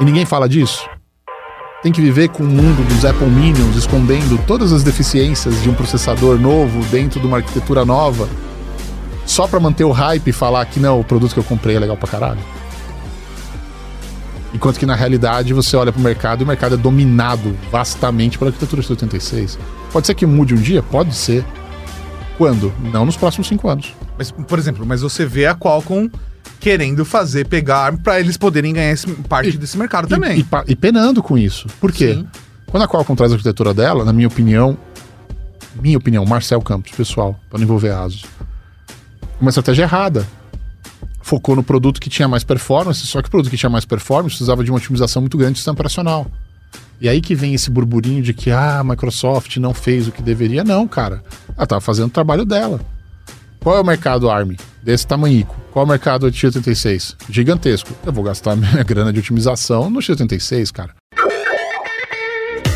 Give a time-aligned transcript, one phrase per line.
[0.00, 0.88] E ninguém fala disso?
[1.82, 5.74] Tem que viver com o mundo dos Apple Minions escondendo todas as deficiências de um
[5.74, 8.26] processador novo dentro de uma arquitetura nova,
[9.26, 11.78] só para manter o hype e falar que não, o produto que eu comprei é
[11.78, 12.40] legal pra caralho?
[14.54, 18.50] Enquanto que na realidade você olha pro mercado e o mercado é dominado vastamente pela
[18.50, 19.58] arquitetura de 86.
[19.92, 20.82] Pode ser que mude um dia?
[20.82, 21.44] Pode ser.
[22.38, 22.72] Quando?
[22.92, 23.94] Não nos próximos cinco anos.
[24.16, 26.10] Mas, por exemplo, mas você vê a Qualcomm
[26.58, 30.40] querendo fazer pegar para eles poderem ganhar esse, parte E- desse mercado E- também.
[30.40, 31.66] E, e penando com isso.
[31.80, 32.14] Por quê?
[32.14, 32.26] Sim.
[32.66, 34.76] Quando a Qualcomm traz a arquitetura dela, na minha opinião,
[35.80, 38.24] minha opinião, Marcel Campos, pessoal, para não envolver ASUS,
[39.40, 40.26] uma estratégia errada.
[41.22, 44.34] Focou no produto que tinha mais performance, só que o produto que tinha mais performance
[44.34, 46.26] precisava de uma otimização muito grande do sistema operacional.
[47.00, 50.22] E aí que vem esse burburinho de que ah, a Microsoft não fez o que
[50.22, 50.62] deveria.
[50.64, 51.22] Não, cara.
[51.56, 52.80] Ela estava fazendo o trabalho dela.
[53.60, 54.56] Qual é o mercado ARM?
[54.82, 55.54] Desse tamanhico.
[55.70, 57.14] Qual é o mercado de x86?
[57.28, 57.90] Gigantesco.
[58.04, 60.94] Eu vou gastar minha grana de otimização no x86, cara.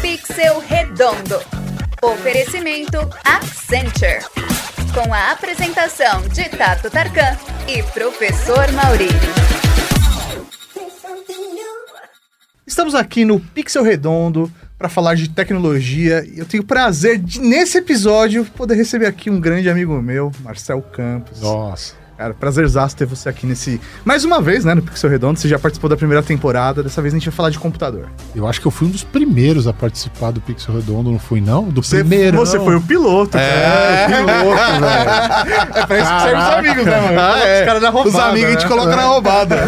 [0.03, 1.41] Pixel Redondo.
[2.03, 4.21] Oferecimento Accenture.
[4.93, 9.15] Com a apresentação de Tato Tarkan e Professor Maurílio.
[12.67, 17.79] Estamos aqui no Pixel Redondo para falar de tecnologia eu tenho o prazer de, nesse
[17.79, 21.41] episódio, poder receber aqui um grande amigo meu, Marcel Campos.
[21.41, 22.04] Nossa.
[22.17, 23.81] Cara, prazerzaço ter você aqui nesse.
[24.05, 25.37] Mais uma vez, né, no Pixel Redondo.
[25.39, 26.81] Você já participou da primeira temporada.
[26.81, 28.07] Dessa vez a gente vai falar de computador.
[28.35, 31.41] Eu acho que eu fui um dos primeiros a participar do Pixel Redondo, não fui,
[31.41, 31.65] não?
[31.65, 32.37] Do Você, primeiro.
[32.37, 33.37] você foi o piloto.
[33.37, 34.17] É, cara.
[34.17, 35.11] piloto, velho.
[35.75, 37.21] É pra isso que servem os amigos, né, mano?
[37.21, 37.61] Ah, é.
[37.61, 38.17] Os caras da roubada.
[38.17, 38.69] Os amigos a gente né?
[38.69, 39.57] coloca na roubada.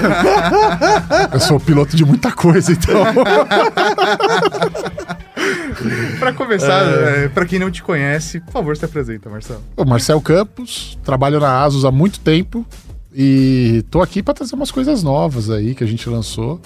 [1.33, 3.03] Eu sou piloto de muita coisa, então.
[6.19, 9.63] Pra começar, é, pra quem não te conhece, por favor, se apresenta, Marcelo.
[9.77, 12.67] O Marcel Campos, trabalho na ASUS há muito tempo
[13.15, 16.61] e tô aqui para trazer umas coisas novas aí que a gente lançou.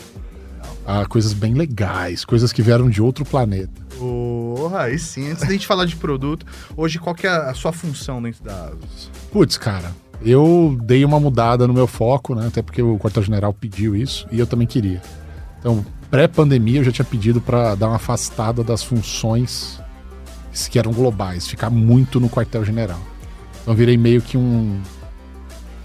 [0.87, 3.81] Ah, coisas bem legais, coisas que vieram de outro planeta.
[3.99, 5.31] Porra, aí sim.
[5.31, 6.45] Antes da gente falar de produto,
[6.77, 9.11] hoje qual que é a sua função dentro da ASUS?
[9.31, 9.93] Putz, cara,
[10.23, 12.47] eu dei uma mudada no meu foco, né?
[12.49, 15.01] Até porque o quartel-general pediu isso e eu também queria.
[15.59, 19.81] Então, pré-pandemia, eu já tinha pedido para dar uma afastada das funções
[20.71, 22.99] que eram globais, ficar muito no quartel-general.
[23.63, 24.81] Então, virei meio que um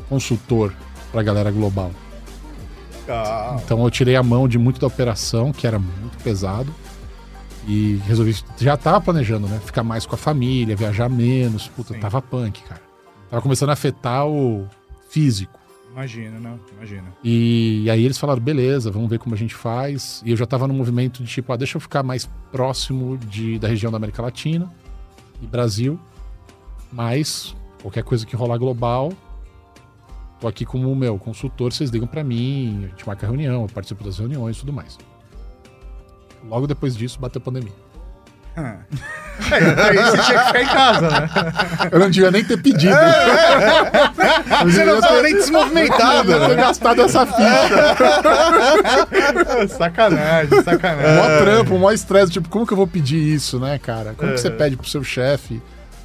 [0.09, 0.74] consultor
[1.12, 1.91] para a galera global.
[3.08, 6.74] Ah, Então, eu tirei a mão de muito da operação, que era muito pesado,
[7.68, 8.36] e resolvi.
[8.57, 9.59] Já tava planejando, né?
[9.63, 11.68] Ficar mais com a família, viajar menos.
[11.68, 12.00] Puta, Sim.
[12.00, 12.81] tava punk, cara.
[13.30, 14.68] Tava começando a afetar o
[15.09, 15.59] físico.
[15.95, 16.59] Imagina, não?
[16.73, 17.16] Imagina.
[17.23, 20.22] E, aí eles falaram, beleza, vamos ver como a gente faz.
[20.25, 23.57] E eu já tava no movimento de tipo, ah, deixa eu ficar mais próximo de,
[23.57, 24.69] da região da América Latina
[25.41, 25.97] e Brasil.
[26.91, 29.13] Mas qualquer coisa que rolar global,
[30.39, 34.03] tô aqui como meu consultor, vocês ligam pra mim, a gente marca reunião, eu participo
[34.03, 34.97] das reuniões e tudo mais.
[36.44, 37.84] Logo depois disso, bateu a pandemia.
[38.57, 39.55] É,
[39.89, 41.29] aí você tinha que ficar em casa, né?
[41.91, 42.95] Eu não devia nem ter pedido.
[44.63, 46.63] Você não tava nem desmovimentado, Eu ter né?
[46.63, 47.95] gastado essa ficha.
[49.67, 51.15] sacanagem, sacanagem.
[51.15, 52.31] Mó trampo, mó estresse.
[52.31, 54.13] Tipo, como que eu vou pedir isso, né, cara?
[54.17, 54.51] Como que você É.
[54.51, 55.61] pede pro seu chefe,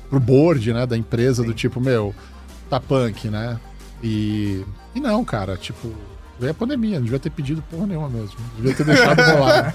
[0.08, 2.14] pro board, né, da empresa, do tipo, meu,
[2.68, 3.56] tá punk, né?
[4.02, 4.64] E.
[4.94, 5.92] E não, cara, tipo.
[6.48, 8.36] A pandemia, não devia ter pedido porra nenhuma mesmo.
[8.56, 9.72] Devia ter deixado rolar.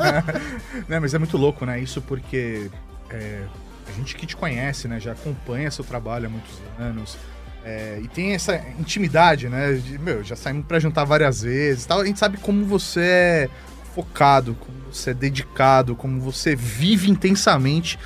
[0.88, 1.80] Né, mas é muito louco, né?
[1.80, 2.70] Isso porque
[3.09, 3.44] é,
[3.88, 5.00] a gente que te conhece, né?
[5.00, 7.18] Já acompanha seu trabalho há muitos anos.
[7.64, 9.74] é, e tem essa intimidade, né?
[9.74, 12.02] de, meu, já saímos pra jantar várias vezes tal.
[12.02, 13.50] A gente sabe como você é
[13.94, 17.97] focado, como você é dedicado, como você vive intensamente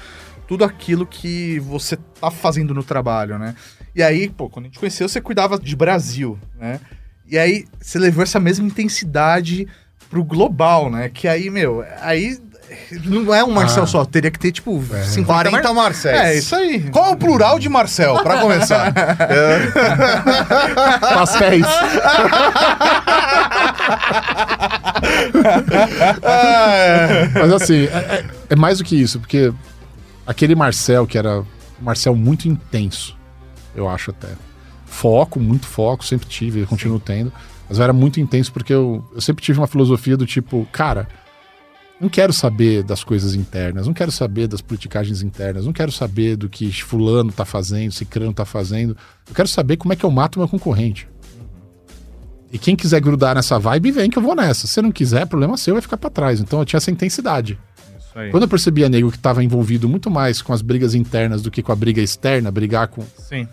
[0.47, 3.55] tudo aquilo que você tá fazendo no trabalho, né?
[3.95, 6.79] E aí, pô, quando a gente conheceu, você cuidava de Brasil, né?
[7.29, 9.67] E aí você levou essa mesma intensidade
[10.09, 11.09] pro global, né?
[11.09, 12.37] Que aí, meu, aí
[13.05, 13.87] não é um Marcel Ah.
[13.87, 15.83] só, teria que ter, tipo, 50 40 Mar...
[15.83, 16.19] Marcéis.
[16.19, 16.81] É, isso aí.
[16.91, 18.93] Qual é o plural de Marcel, pra começar?
[21.01, 21.65] Pastéis.
[27.33, 29.53] Mas assim, é, é- é mais do que isso, porque
[30.25, 31.45] aquele Marcel, que era um
[31.81, 33.15] Marcel muito intenso,
[33.75, 34.27] eu acho até.
[34.89, 37.31] Foco, muito foco, sempre tive, continuo tendo.
[37.69, 41.07] Mas eu era muito intenso porque eu, eu sempre tive uma filosofia do tipo, cara,
[42.01, 46.35] não quero saber das coisas internas, não quero saber das politicagens internas, não quero saber
[46.35, 48.95] do que fulano tá fazendo, cicrano tá fazendo.
[49.27, 51.07] Eu quero saber como é que eu mato meu concorrente.
[52.51, 54.65] E quem quiser grudar nessa vibe, vem que eu vou nessa.
[54.65, 56.39] Se não quiser, problema seu, vai ficar pra trás.
[56.39, 57.59] Então eu tinha essa intensidade.
[57.99, 58.31] Isso aí.
[58.31, 61.61] Quando eu percebia nego que estava envolvido muito mais com as brigas internas do que
[61.61, 63.03] com a briga externa, brigar com.
[63.17, 63.47] Sim.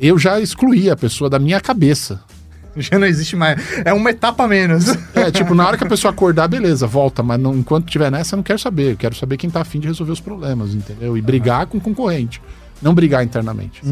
[0.00, 2.22] Eu já excluía a pessoa da minha cabeça.
[2.76, 3.60] Já não existe mais.
[3.84, 4.86] É uma etapa menos.
[5.12, 7.22] É, tipo, na hora que a pessoa acordar, beleza, volta.
[7.22, 8.92] Mas não, enquanto tiver nessa, eu não quero saber.
[8.92, 11.18] Eu quero saber quem tá afim de resolver os problemas, entendeu?
[11.18, 12.40] E brigar com o concorrente.
[12.80, 13.82] Não brigar internamente.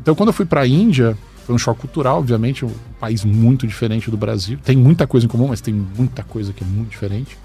[0.00, 2.70] Então, quando eu fui pra Índia, foi um choque cultural, obviamente, um
[3.00, 4.58] país muito diferente do Brasil.
[4.62, 7.36] Tem muita coisa em comum, mas tem muita coisa que é muito diferente.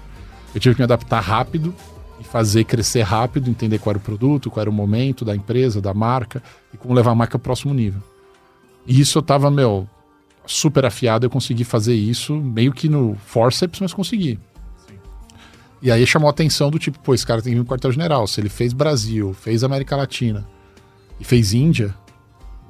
[0.54, 1.74] Eu tive que me adaptar rápido
[2.20, 5.80] e fazer crescer rápido, entender qual era o produto, qual era o momento da empresa,
[5.80, 8.02] da marca e como levar a marca ao próximo nível.
[8.86, 9.88] E isso eu tava, meu,
[10.46, 14.38] super afiado, eu consegui fazer isso meio que no forceps, mas consegui.
[15.82, 18.26] E aí chamou a atenção do tipo, pô, esse cara tem que vir no quartel-general.
[18.26, 20.46] Se ele fez Brasil, fez América Latina
[21.18, 21.94] e fez Índia,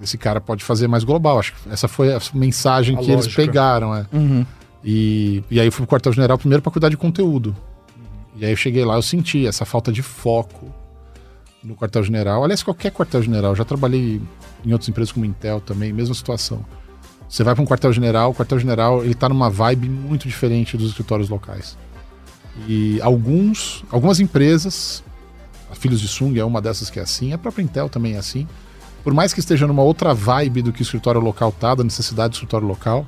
[0.00, 1.41] esse cara pode fazer mais global.
[1.41, 3.43] Acho que essa foi a mensagem A que eles lógica.
[3.43, 4.06] pegaram, é.
[4.85, 7.55] E, e aí eu fui pro quartel-general primeiro para cuidar de conteúdo.
[8.41, 10.73] E aí eu cheguei lá, eu senti essa falta de foco
[11.63, 12.43] no quartel-general.
[12.43, 13.55] Aliás, qualquer quartel-general.
[13.55, 14.19] Já trabalhei
[14.65, 16.65] em outras empresas como Intel também, mesma situação.
[17.29, 21.29] Você vai para um quartel-general, o quartel-general ele tá numa vibe muito diferente dos escritórios
[21.29, 21.77] locais.
[22.67, 25.05] E alguns, algumas empresas,
[25.71, 28.19] a Filhos de Sung é uma dessas que é assim, a própria Intel também é
[28.19, 28.49] assim.
[29.05, 32.31] Por mais que esteja numa outra vibe do que o escritório local tá, da necessidade
[32.31, 33.07] do escritório local,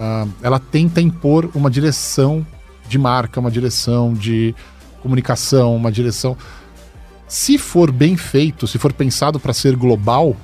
[0.00, 2.44] ah, ela tenta impor uma direção
[2.88, 4.54] de marca, uma direção de
[5.02, 6.36] comunicação, uma direção.
[7.26, 10.36] Se for bem feito, se for pensado para ser global,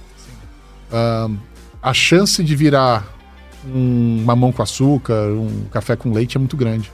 [0.93, 1.29] ah,
[1.82, 3.06] a chance de virar
[3.67, 6.93] um mamão com açúcar, um café com leite é muito grande.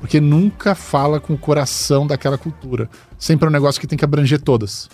[0.00, 2.88] Porque nunca fala com o coração daquela cultura.
[3.18, 4.90] Sempre é um negócio que tem que abranger todas.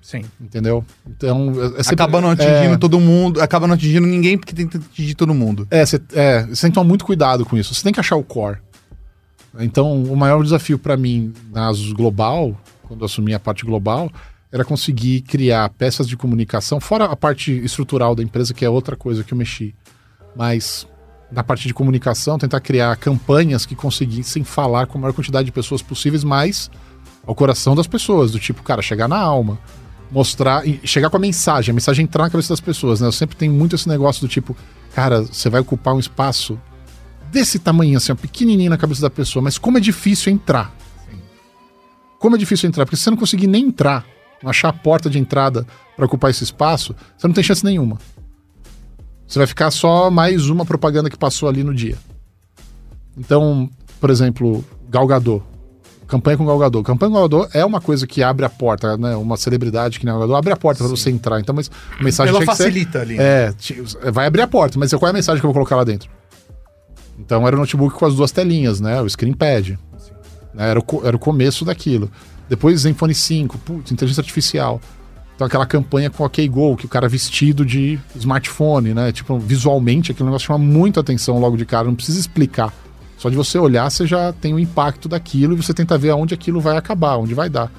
[0.00, 0.22] Sim.
[0.40, 0.84] Entendeu?
[1.06, 1.50] Então.
[1.76, 4.76] É sempre- Acaba não atingindo é, todo mundo, acaba não atingindo ninguém porque tem que
[4.76, 5.66] atingir todo mundo.
[5.70, 7.74] É, você é, você tem que tomar muito cuidado com isso.
[7.74, 8.58] Você tem que achar o core.
[9.58, 12.54] Então, o maior desafio para mim na Asus Global,
[12.84, 14.10] quando eu assumi a parte global,
[14.52, 18.94] era conseguir criar peças de comunicação, fora a parte estrutural da empresa, que é outra
[18.96, 19.74] coisa que eu mexi.
[20.36, 20.86] Mas
[21.30, 25.52] na parte de comunicação, tentar criar campanhas que conseguissem falar com a maior quantidade de
[25.52, 26.70] pessoas possíveis, mas
[27.26, 29.58] ao coração das pessoas, do tipo, cara, chegar na alma.
[30.10, 33.06] Mostrar, e chegar com a mensagem, a mensagem entrar na cabeça das pessoas, né?
[33.06, 34.56] Eu sempre tenho muito esse negócio do tipo,
[34.94, 36.58] cara, você vai ocupar um espaço
[37.30, 40.74] desse tamanho, assim, pequenininho na cabeça da pessoa, mas como é difícil entrar.
[42.18, 44.06] Como é difícil entrar, porque se você não conseguir nem entrar,
[44.42, 47.98] não achar a porta de entrada para ocupar esse espaço, você não tem chance nenhuma.
[49.26, 51.98] Você vai ficar só mais uma propaganda que passou ali no dia.
[53.16, 53.68] Então,
[54.00, 55.42] por exemplo, Galgador.
[56.08, 56.82] Campanha com Galgador.
[56.82, 59.14] Campanha com Galgador é uma coisa que abre a porta, né?
[59.14, 61.38] Uma celebridade que nem Galgador abre a porta para você entrar.
[61.38, 63.16] Então, mas a mensagem Ela que ser- facilita ali.
[63.16, 63.24] né?
[64.02, 65.84] é, vai abrir a porta, mas qual é a mensagem que eu vou colocar lá
[65.84, 66.08] dentro?
[67.18, 69.00] Então era o notebook com as duas telinhas, né?
[69.02, 69.78] O screen pad.
[70.54, 70.70] Né?
[70.70, 72.10] Era, o, era o começo daquilo.
[72.48, 74.80] Depois Zenfone 5, putz, inteligência artificial.
[75.34, 79.12] Então aquela campanha com OK Go, que o cara vestido de smartphone, né?
[79.12, 82.72] Tipo, visualmente aquele negócio chama muito atenção logo de cara, não precisa explicar.
[83.18, 86.32] Só de você olhar, você já tem o impacto daquilo e você tenta ver aonde
[86.32, 87.70] aquilo vai acabar, onde vai dar.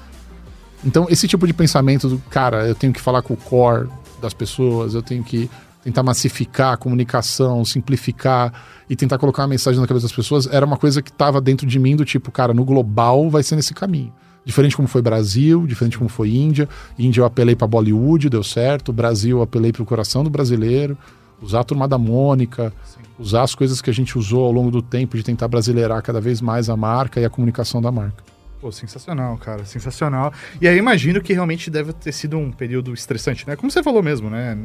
[0.84, 3.88] Então, esse tipo de pensamento do cara, eu tenho que falar com o core
[4.20, 5.50] das pessoas, eu tenho que
[5.82, 8.52] tentar massificar a comunicação, simplificar
[8.88, 11.66] e tentar colocar uma mensagem na cabeça das pessoas, era uma coisa que estava dentro
[11.66, 14.12] de mim do tipo, cara, no global vai ser nesse caminho.
[14.44, 16.68] Diferente como foi Brasil, diferente como foi Índia.
[16.98, 18.92] Índia eu apelei para Bollywood, deu certo.
[18.92, 20.96] Brasil eu apelei para o coração do brasileiro.
[21.42, 22.72] Usar a turma da Mônica,
[23.20, 26.20] usar as coisas que a gente usou ao longo do tempo de tentar brasileirar cada
[26.20, 28.24] vez mais a marca e a comunicação da marca.
[28.60, 30.32] Pô, sensacional, cara, sensacional.
[30.60, 33.56] E aí imagino que realmente deve ter sido um período estressante, né?
[33.56, 34.56] Como você falou mesmo, né?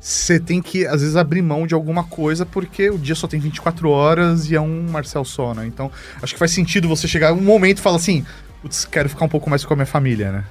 [0.00, 3.40] Você tem que, às vezes, abrir mão de alguma coisa porque o dia só tem
[3.40, 5.66] 24 horas e é um Marcel só, né?
[5.66, 5.90] Então,
[6.22, 8.24] acho que faz sentido você chegar um momento e falar assim,
[8.62, 10.44] putz, quero ficar um pouco mais com a minha família, né?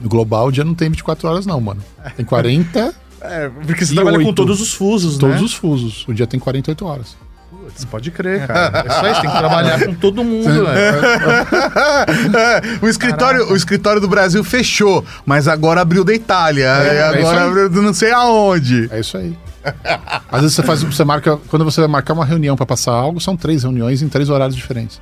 [0.00, 1.82] No global, o dia não tem 24 horas, não, mano.
[2.16, 4.34] Tem 40, É, porque você E trabalha com oito.
[4.34, 5.42] todos os fusos, todos né?
[5.42, 6.04] os fusos.
[6.08, 7.16] O dia tem 48 horas.
[7.50, 8.84] Putz, pode crer, cara.
[8.84, 10.66] É isso aí, você tem que trabalhar com todo mundo, velho.
[12.82, 16.66] o, escritório, o escritório do Brasil fechou, mas agora abriu da Itália.
[16.66, 17.48] É, é isso agora aí.
[17.48, 18.88] abriu do não sei aonde.
[18.90, 19.36] É isso aí.
[20.30, 23.20] Às vezes você faz, você marca, quando você vai marcar uma reunião para passar algo,
[23.20, 25.00] são três reuniões em três horários diferentes.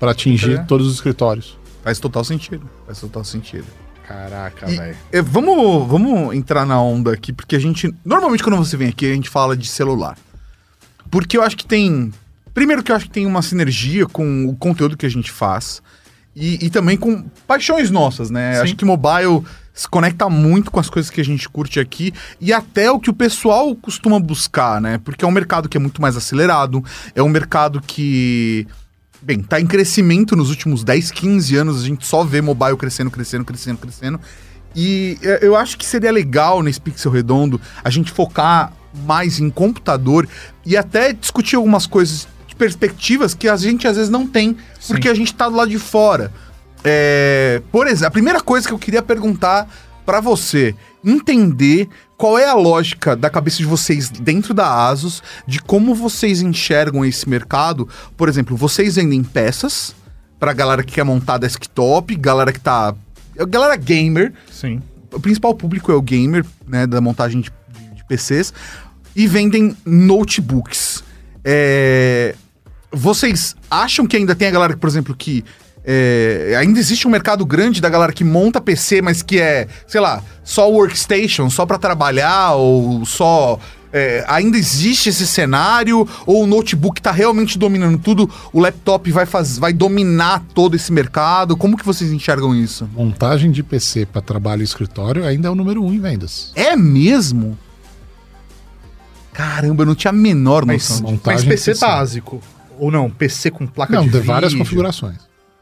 [0.00, 1.56] Para atingir todos os escritórios.
[1.82, 2.68] Faz total sentido.
[2.86, 3.66] Faz total sentido.
[4.06, 4.96] Caraca, velho.
[5.10, 7.94] eh, vamos, vamos entrar na onda aqui, porque a gente.
[8.04, 10.16] Normalmente, quando você vem aqui, a gente fala de celular.
[11.10, 12.12] Porque eu acho que tem.
[12.52, 15.82] Primeiro, que eu acho que tem uma sinergia com o conteúdo que a gente faz.
[16.36, 18.54] E, e também com paixões nossas, né?
[18.56, 18.60] Sim.
[18.62, 22.52] Acho que mobile se conecta muito com as coisas que a gente curte aqui e
[22.52, 24.98] até o que o pessoal costuma buscar, né?
[24.98, 26.84] Porque é um mercado que é muito mais acelerado,
[27.14, 28.66] é um mercado que.
[29.24, 33.10] Bem, tá em crescimento nos últimos 10, 15 anos, a gente só vê mobile crescendo,
[33.10, 34.20] crescendo, crescendo, crescendo.
[34.76, 38.70] E é, eu acho que seria legal nesse Pixel Redondo a gente focar
[39.06, 40.28] mais em computador
[40.64, 45.08] e até discutir algumas coisas de perspectivas que a gente às vezes não tem, porque
[45.08, 46.30] a gente tá do lado de fora.
[46.84, 49.66] É, por exemplo, a primeira coisa que eu queria perguntar
[50.04, 50.74] pra você,
[51.04, 56.40] entender qual é a lógica da cabeça de vocês dentro da Asus, de como vocês
[56.40, 57.88] enxergam esse mercado.
[58.16, 59.94] Por exemplo, vocês vendem peças
[60.38, 62.94] pra galera que quer montar desktop, galera que tá.
[63.48, 64.80] Galera gamer, Sim.
[65.12, 68.52] o principal público é o gamer, né, da montagem de, de- de PCs,
[69.16, 71.02] e vendem notebooks.
[71.44, 72.34] É,
[72.92, 75.44] vocês acham que ainda tem a galera, por exemplo, que
[75.84, 80.00] é, ainda existe um mercado grande da galera que monta PC, mas que é, sei
[80.00, 83.58] lá, só workstation, só pra trabalhar, ou só.
[83.92, 89.24] é, ainda existe esse cenário, ou o notebook tá realmente dominando tudo, o laptop vai,
[89.26, 91.56] faz, vai dominar todo esse mercado?
[91.56, 92.88] Como que vocês enxergam isso?
[92.92, 96.50] Montagem de PC para trabalho e escritório ainda é o número um em vendas.
[96.56, 97.56] É mesmo?
[99.32, 101.10] Caramba, eu não tinha a menor Mas, noção.
[101.10, 102.40] montagem mas PC básico.
[102.78, 104.64] Ou não, PC com placa Não, de de várias vídeo.
[104.64, 105.16] configurações.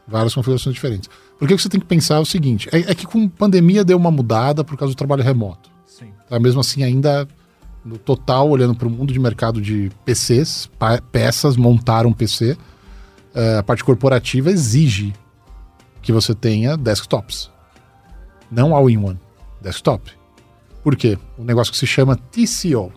[0.07, 1.09] Várias configurações diferentes.
[1.39, 3.83] Porque o que você tem que pensar é o seguinte: é, é que com pandemia
[3.83, 5.69] deu uma mudada por causa do trabalho remoto.
[5.85, 6.11] Sim.
[6.29, 6.39] Tá?
[6.39, 7.27] Mesmo assim, ainda
[7.83, 10.69] no total, olhando para o mundo de mercado de PCs,
[11.11, 12.57] peças, montar um PC,
[13.35, 15.13] eh, a parte corporativa exige
[16.01, 17.51] que você tenha desktops.
[18.49, 19.19] Não all-in-one,
[19.61, 20.11] desktop.
[20.81, 21.17] Por quê?
[21.37, 22.91] Um negócio que se chama TCO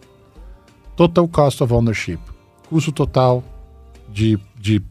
[0.96, 2.18] Total Cost of Ownership
[2.68, 3.42] custo total
[4.08, 4.82] de, de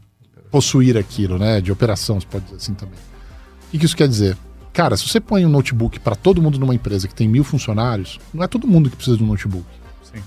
[0.56, 1.60] possuir aquilo, né?
[1.60, 2.94] De operação, se pode dizer assim também.
[2.94, 4.34] O que que isso quer dizer?
[4.72, 8.18] Cara, se você põe um notebook para todo mundo numa empresa que tem mil funcionários,
[8.32, 9.66] não é todo mundo que precisa de um notebook.
[10.02, 10.20] Sim.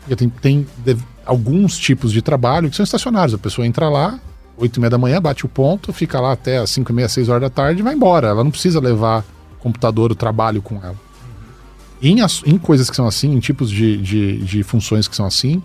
[0.00, 3.34] Porque tem, tem dev- alguns tipos de trabalho que são estacionários.
[3.34, 4.18] A pessoa entra lá,
[4.56, 7.08] 8 e meia da manhã, bate o ponto, fica lá até as 5 e meia,
[7.08, 8.28] 6 horas da tarde e vai embora.
[8.28, 9.24] Ela não precisa levar
[9.58, 10.96] o computador, o trabalho com ela.
[12.00, 15.26] Em, ass- em coisas que são assim, em tipos de, de, de funções que são
[15.26, 15.62] assim,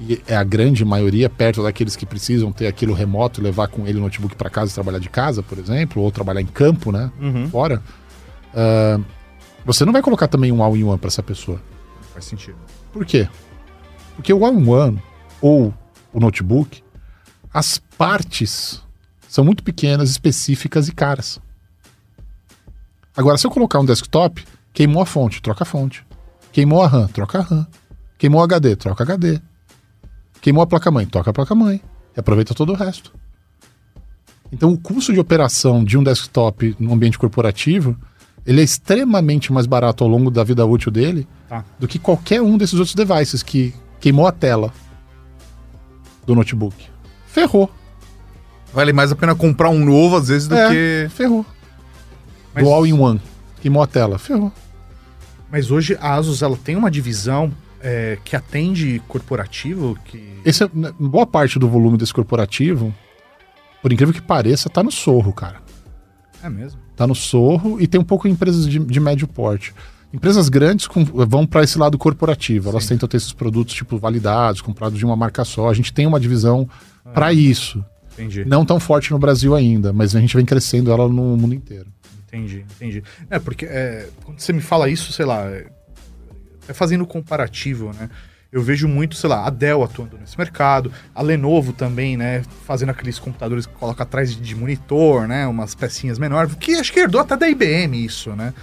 [0.00, 3.98] e é a grande maioria perto daqueles que precisam ter aquilo remoto, levar com ele
[3.98, 7.10] o notebook para casa e trabalhar de casa, por exemplo, ou trabalhar em campo, né?
[7.20, 7.48] Uhum.
[7.48, 7.82] Fora.
[8.54, 9.00] ah,
[9.64, 11.60] você não vai colocar também um all-in-one para essa pessoa.
[12.12, 12.56] Faz sentido.
[12.92, 13.28] Por quê?
[14.14, 15.02] Porque o all-in-one
[15.40, 15.72] ou
[16.12, 16.82] o notebook,
[17.52, 18.82] as partes
[19.26, 21.40] são muito pequenas, específicas e caras.
[23.16, 26.04] Agora, se eu colocar um desktop, queimou a fonte, troca a fonte.
[26.52, 27.66] Queimou a RAM, troca a RAM.
[28.18, 29.40] Queimou o HD, troca HD.
[30.44, 31.80] Queimou a placa-mãe, troca a placa-mãe.
[32.14, 33.14] E aproveita todo o resto.
[34.52, 37.96] Então, o custo de operação de um desktop no ambiente corporativo,
[38.44, 41.64] ele é extremamente mais barato ao longo da vida útil dele Tá.
[41.78, 44.70] do que qualquer um desses outros devices que queimou a tela
[46.26, 46.76] do notebook.
[47.26, 47.70] Ferrou.
[48.70, 51.08] Vale mais a pena comprar um novo, às vezes, do É, que.
[51.14, 51.46] ferrou.
[52.52, 53.18] Mas- Do all-in-one.
[53.62, 54.18] Queimou a tela.
[54.18, 54.52] Ferrou.
[55.50, 57.50] Mas hoje a Asus ela tem uma divisão
[57.84, 62.92] é, que atende corporativo, que Esse é, né, boa parte do volume desse corporativo,
[63.82, 65.60] por incrível que pareça, tá no sorro, cara.
[66.42, 66.80] é mesmo.
[66.96, 69.74] Tá no sorro e tem um pouco empresas de, de médio porte.
[70.12, 72.70] Empresas grandes com- vão para esse lado corporativo.
[72.70, 75.68] Elas tentam ter esses produtos tipo validados, comprados de uma marca só.
[75.68, 76.68] A gente tem uma divisão
[77.12, 77.84] para isso.
[78.12, 78.44] Entendi.
[78.44, 81.88] Não tão forte no Brasil ainda, mas a gente vem crescendo ela no mundo inteiro.
[82.28, 83.02] Entendi, entendi.
[83.28, 85.46] É, porque é, quando você me fala isso, sei lá,
[86.68, 88.08] é, é fazendo comparativo, né?
[88.54, 92.44] Eu vejo muito, sei lá, a Dell atuando nesse mercado, a Lenovo também, né?
[92.64, 95.44] Fazendo aqueles computadores que coloca atrás de, monitor, né?
[95.44, 98.54] Umas pecinhas menores, que acho que herdou até da IBM isso, né?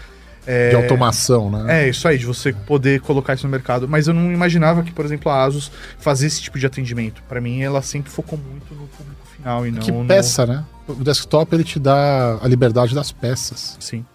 [0.48, 1.84] É, De automação, né?
[1.84, 3.86] É, isso aí, de você poder colocar isso no mercado.
[3.86, 7.22] Mas eu não imaginava que, por exemplo, a Asus fazia esse tipo de atendimento.
[7.28, 10.06] Pra mim, ela sempre focou muito no público final e não que no...
[10.06, 10.64] peça, né?
[10.88, 13.76] O desktop ele te dá a liberdade das peças.
[13.82, 14.06] Sim.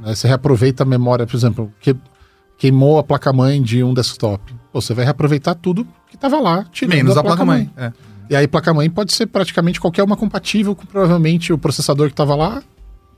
[0.00, 0.14] né?
[0.14, 1.96] Você reaproveita a memória, por exemplo, que
[2.56, 4.54] queimou a placa-mãe de um desktop.
[4.72, 7.70] Pô, você vai reaproveitar tudo que estava lá, tirando Menos a a placa-mãe.
[7.76, 7.92] É.
[8.28, 12.34] E aí, placa-mãe pode ser praticamente qualquer uma compatível com provavelmente o processador que estava
[12.34, 12.62] lá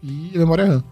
[0.02, 0.84] e a memória RAM.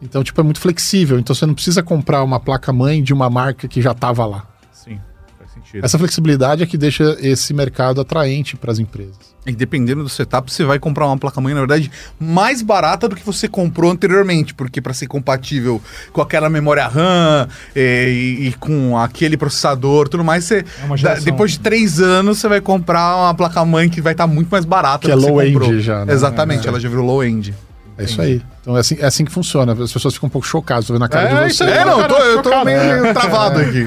[0.00, 1.18] Então, tipo, é muito flexível.
[1.18, 4.46] Então, você não precisa comprar uma placa-mãe de uma marca que já estava lá.
[4.70, 5.00] Sim,
[5.38, 5.84] faz sentido.
[5.84, 9.34] Essa flexibilidade é que deixa esse mercado atraente para as empresas.
[9.48, 11.90] E dependendo do setup, você vai comprar uma placa-mãe, na verdade,
[12.20, 15.80] mais barata do que você comprou anteriormente, porque para ser compatível
[16.12, 21.24] com aquela memória RAM eh, e, e com aquele processador tudo mais, você, É geração.
[21.24, 25.06] depois de três anos, você vai comprar uma placa-mãe que vai estar muito mais barata
[25.06, 25.78] Que é você low-end comprou.
[25.80, 26.12] já, né?
[26.12, 26.68] Exatamente, É.
[26.68, 27.54] ela já virou low-end.
[27.96, 28.40] É isso aí.
[28.60, 29.72] Então, é assim, é assim que funciona.
[29.72, 30.86] As pessoas ficam um pouco chocadas.
[30.86, 31.70] Tô vendo a cara É, de aí.
[31.70, 33.84] É, não, eu tô, eu tô meio travado aqui.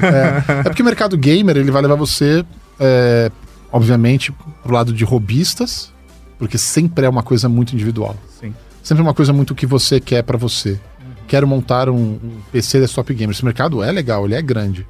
[0.58, 2.44] É porque o mercado gamer ele vai levar você,
[2.78, 3.30] é,
[3.72, 4.30] obviamente,
[4.62, 5.92] pro lado de robistas,
[6.38, 8.16] porque sempre é uma coisa muito individual.
[8.40, 8.54] Sim.
[8.82, 10.78] Sempre é uma coisa muito que você quer pra você.
[11.26, 13.34] Quero montar um, um PC desktop gamer.
[13.34, 14.86] Esse mercado é legal, ele é grande.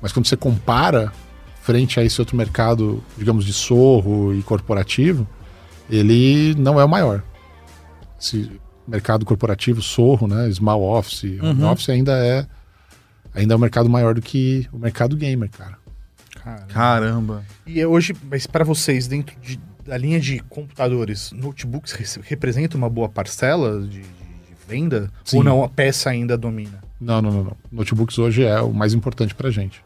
[0.00, 1.12] Mas quando você compara
[1.62, 5.26] frente a esse outro mercado, digamos, de sorro e corporativo,
[5.90, 7.22] ele não é o maior.
[8.20, 8.50] Esse
[8.86, 11.70] mercado corporativo, sorro, né, small office, home Uhum.
[11.70, 12.46] office ainda é
[13.34, 15.78] ainda é um mercado maior do que o mercado gamer, cara.
[16.42, 16.64] Cara.
[16.68, 17.44] Caramba.
[17.66, 22.88] E hoje, mas para vocês, dentro de- da linha de computadores, notebooks re- representa uma
[22.88, 24.06] boa parcela de, de- de
[24.68, 25.10] venda?
[25.24, 25.38] Sim.
[25.38, 26.80] Ou não, a peça ainda domina?
[27.00, 27.56] Não, não, não, não.
[27.72, 29.82] Notebooks hoje é o mais importante pra gente.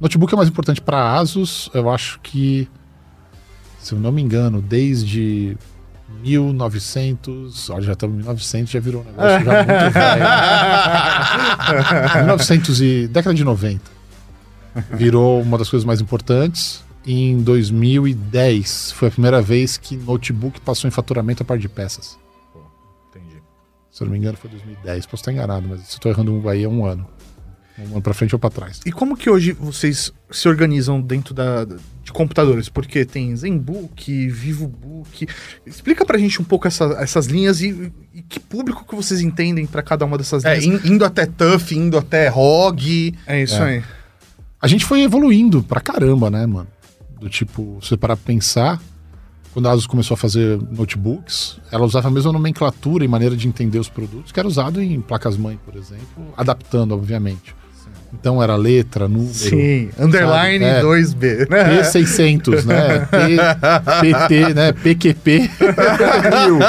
[0.00, 2.68] Notebook é mais importante pra Asus, eu acho que,
[3.78, 5.56] se eu não me engano, desde
[6.22, 9.92] 1900, olha, já estamos em 1900, já virou um negócio já muito
[12.10, 12.24] velho.
[12.24, 13.93] 1900 e década de 90.
[14.92, 16.82] Virou uma das coisas mais importantes.
[17.06, 22.18] Em 2010 foi a primeira vez que notebook passou em faturamento a par de peças.
[23.10, 23.36] Entendi.
[23.90, 25.06] Se eu não me engano, foi 2010.
[25.06, 27.06] Posso estar enganado, mas se eu tô errando um aí é um ano.
[27.78, 28.80] Um ano pra frente ou pra trás.
[28.86, 32.68] E como que hoje vocês se organizam dentro da, de computadores?
[32.68, 35.26] Porque tem ZenBook, VivoBook.
[35.66, 39.66] Explica pra gente um pouco essa- essas linhas e, e que público que vocês entendem
[39.66, 40.84] pra cada uma dessas É, linhas.
[40.84, 43.12] in- indo até Tough, indo até ROG.
[43.26, 43.62] É, isso É.
[43.78, 43.82] aí.
[44.64, 46.66] A gente foi evoluindo pra caramba, né, mano?
[47.20, 48.80] Do tipo, você parar pra pensar,
[49.52, 53.46] quando a Asus começou a fazer notebooks, ela usava a mesma nomenclatura e maneira de
[53.46, 57.54] entender os produtos que era usado em placas-mãe, por exemplo, adaptando, obviamente.
[58.20, 59.34] Então era letra, número.
[59.34, 60.80] Sim, underline É.
[60.82, 61.48] 2B.
[61.50, 61.82] né?
[61.82, 63.06] P600, né?
[63.10, 63.36] P,
[64.00, 64.72] PT, né?
[64.72, 65.50] PQP.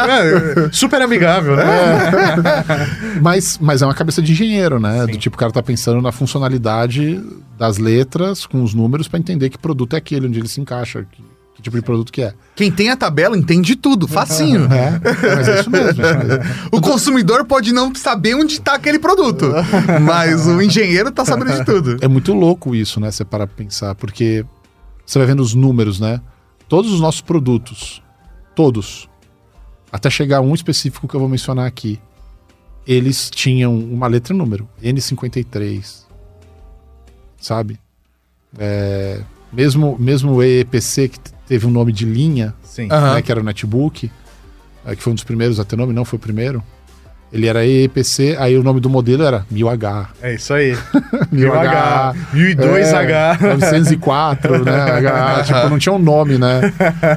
[0.06, 1.66] É, super amigável, né?
[3.22, 5.06] Mas, mas é uma cabeça de engenheiro, né?
[5.06, 5.12] Sim.
[5.12, 7.22] Do tipo, o cara tá pensando na funcionalidade
[7.58, 11.06] das letras com os números pra entender que produto é aquele, onde ele se encaixa,
[11.12, 11.24] que
[11.66, 12.34] tipo de produto que é.
[12.56, 14.66] Quem tem a tabela entende tudo, facinho.
[14.72, 15.00] É,
[15.36, 15.88] mas é isso mesmo.
[15.88, 16.44] é isso mesmo.
[16.72, 19.52] O consumidor pode não saber onde está aquele produto,
[20.02, 21.98] mas o engenheiro tá sabendo de tudo.
[22.02, 23.12] É muito louco isso, né?
[23.12, 24.46] Você para pensar, porque
[25.06, 26.22] você vai vendo os números, né?
[26.70, 28.02] Todos os nossos produtos,
[28.56, 29.10] todos,
[29.92, 32.00] até chegar a um específico que eu vou mencionar aqui,
[32.88, 36.04] eles tinham uma letra e número, N53,
[37.40, 37.80] sabe?
[38.58, 42.88] É, mesmo, mesmo o EEPC, que teve um nome de linha, Sim.
[42.88, 44.12] Né, que era o netbook,
[44.86, 46.64] é, que foi um dos primeiros a ter nome, não foi o primeiro,
[47.34, 50.08] ele era EEPC, aí o nome do modelo era 1000H.
[50.22, 50.74] É isso aí.
[51.34, 52.16] 1000H.
[52.34, 53.42] 1002H.
[53.42, 54.72] 904, né?
[54.82, 56.62] H, tipo, não tinha um nome, né?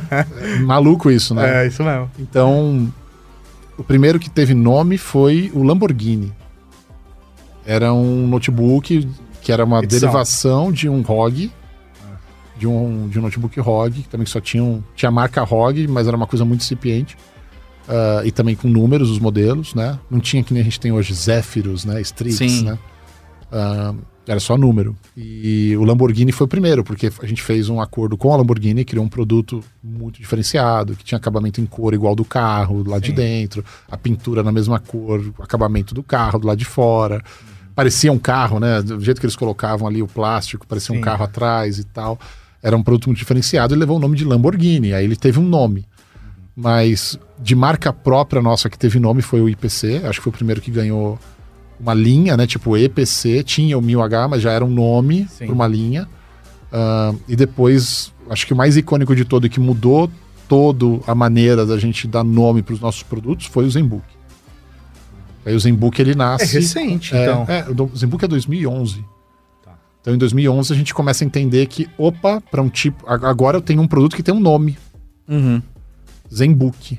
[0.64, 1.64] Maluco isso, né?
[1.64, 2.10] É, isso mesmo.
[2.18, 2.92] Então,
[3.76, 6.32] o primeiro que teve nome foi o Lamborghini.
[7.64, 9.06] Era um notebook
[9.40, 10.00] que era uma Edição.
[10.00, 11.52] derivação de um ROG,
[12.58, 15.86] de um, de um notebook ROG, que também só tinha, um, tinha a marca ROG,
[15.88, 17.16] mas era uma coisa muito incipiente.
[17.88, 19.98] Ah, e também com números, os modelos, né?
[20.10, 22.00] Não tinha que nem a gente tem hoje Zephyros, né?
[22.02, 22.64] Strix, Sim.
[22.64, 22.78] né?
[23.50, 23.94] Ah,
[24.26, 24.94] era só número.
[25.16, 28.84] E o Lamborghini foi o primeiro, porque a gente fez um acordo com a Lamborghini,
[28.84, 33.00] criou um produto muito diferenciado, que tinha acabamento em cor igual do carro, do lado
[33.00, 33.14] de Sim.
[33.14, 37.22] dentro, a pintura na mesma cor, o acabamento do carro do lado de fora.
[37.74, 38.82] Parecia um carro, né?
[38.82, 41.00] Do jeito que eles colocavam ali o plástico, parecia Sim.
[41.00, 42.18] um carro atrás e tal.
[42.62, 44.92] Era um produto muito diferenciado e levou o nome de Lamborghini.
[44.92, 45.86] Aí ele teve um nome.
[46.56, 50.02] Mas de marca própria nossa que teve nome foi o IPC.
[50.04, 51.18] Acho que foi o primeiro que ganhou
[51.78, 52.46] uma linha, né?
[52.46, 56.08] Tipo EPC, tinha o 1000H, mas já era um nome para uma linha.
[56.72, 60.10] Ah, e depois, acho que o mais icônico de todo e que mudou
[60.48, 64.02] toda a maneira da gente dar nome para os nossos produtos foi o Zenbook.
[65.46, 66.54] Aí o Zenbook ele É nasce.
[66.58, 67.46] recente, É, então.
[67.48, 69.04] é, o Zenbook é 2011.
[70.08, 73.04] Então em 2011 a gente começa a entender que, opa, para um tipo.
[73.06, 74.78] Agora eu tenho um produto que tem um nome.
[75.28, 75.60] Uhum.
[76.32, 76.98] Zenbook.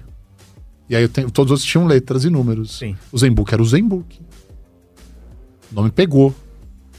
[0.87, 2.77] E aí tenho, todos os outros tinham letras e números.
[2.77, 2.95] Sim.
[3.11, 4.21] O Zenbook era o Zenbook.
[5.71, 6.35] O nome pegou.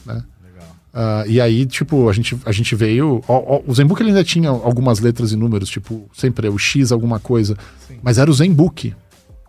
[0.05, 0.21] Né?
[0.43, 0.67] Legal.
[0.93, 3.23] Ah, e aí, tipo, a gente, a gente veio.
[3.25, 6.57] ó, ó, o Zenbook ele ainda tinha algumas letras e números, tipo, sempre é o
[6.57, 7.55] X alguma coisa.
[7.87, 7.99] Sim.
[8.03, 8.93] Mas era o Zenbook.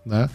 [0.06, 0.30] Né?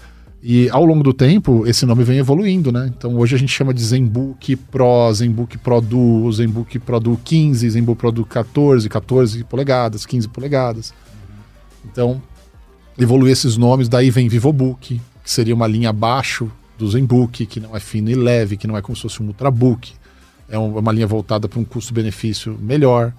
[0.50, 2.90] E ao longo do tempo, esse nome vem evoluindo, né?
[2.98, 7.70] Então hoje a gente chama de Zenbook Pro, Zenbook Pro Duo, Zenbook Pro Duo 15,
[7.70, 10.94] Zenbook Pro Duo 14, 14 polegadas, 15 polegadas.
[11.84, 12.22] Então,
[12.98, 17.76] evolui esses nomes, daí vem VivoBook, que seria uma linha abaixo do Zenbook, que não
[17.76, 19.92] é fino e leve, que não é como se fosse um Ultrabook.
[20.48, 23.12] É um- uma linha voltada para um custo-benefício melhor.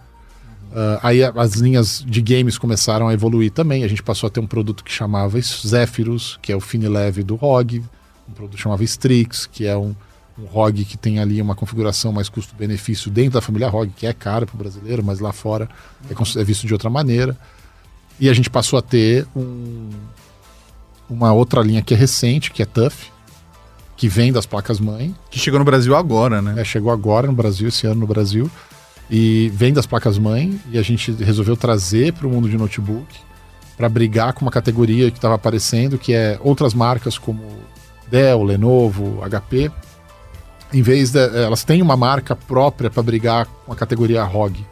[0.74, 3.85] Ah, aí as linhas de games começaram a evoluir também.
[3.85, 6.88] A gente passou a ter um produto que chamava Zephyrus, que é o fino e
[6.88, 7.83] leve do ROG.
[8.28, 9.94] Um produto que chamava Strix, que é um,
[10.38, 14.12] um ROG que tem ali uma configuração mais custo-benefício dentro da família ROG, que é
[14.12, 15.68] cara para o brasileiro, mas lá fora
[16.11, 17.37] é, é visto de outra maneira.
[18.20, 19.88] E a gente passou a ter um-
[21.09, 22.92] uma outra linha que é recente, que é Tough,
[23.96, 25.14] que vem das placas-mãe.
[25.31, 26.61] Que chegou no Brasil agora, né?
[26.61, 28.50] É, chegou agora no Brasil, esse ano no Brasil.
[29.11, 30.59] E vem das placas-mãe.
[30.71, 33.07] E a gente resolveu trazer para o mundo de notebook
[33.77, 37.42] para brigar com uma categoria que estava aparecendo, que é outras marcas como
[38.11, 39.71] Dell, Lenovo, HP.
[40.73, 41.21] Em vez de.
[41.21, 44.66] Elas têm uma marca própria para brigar com a categoria ROG.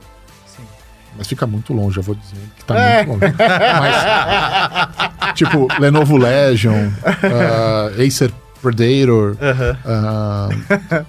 [1.16, 2.74] Mas fica muito longe, eu vou dizer que tá
[3.06, 3.34] muito longe.
[3.80, 9.36] Mas, tipo, Lenovo Legion, uh, Acer Predator.
[9.40, 10.50] uh,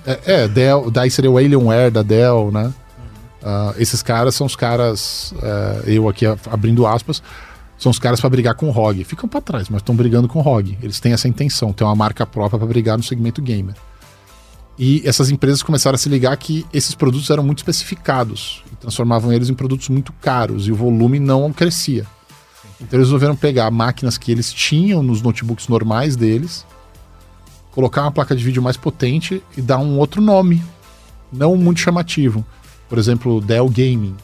[0.06, 2.74] é, é, Dell, daí seria o Alienware da Dell, né?
[3.48, 7.24] Uh, esses caras são os caras, uh, eu aqui abrindo aspas,
[7.78, 9.06] são os caras para brigar com o ROG.
[9.06, 10.78] Ficam para trás, mas estão brigando com o ROG.
[10.84, 13.74] Eles têm essa intenção, tem uma marca própria para brigar no segmento gamer.
[14.78, 19.32] E essas empresas começaram a se ligar que esses produtos eram muito especificados e transformavam
[19.32, 22.06] eles em produtos muito caros e o volume não crescia.
[22.82, 26.66] Então eles resolveram pegar máquinas que eles tinham nos notebooks normais deles,
[27.72, 30.62] colocar uma placa de vídeo mais potente e dar um outro nome,
[31.32, 32.46] não muito chamativo.
[32.90, 34.16] Por exemplo, Dell Gaming,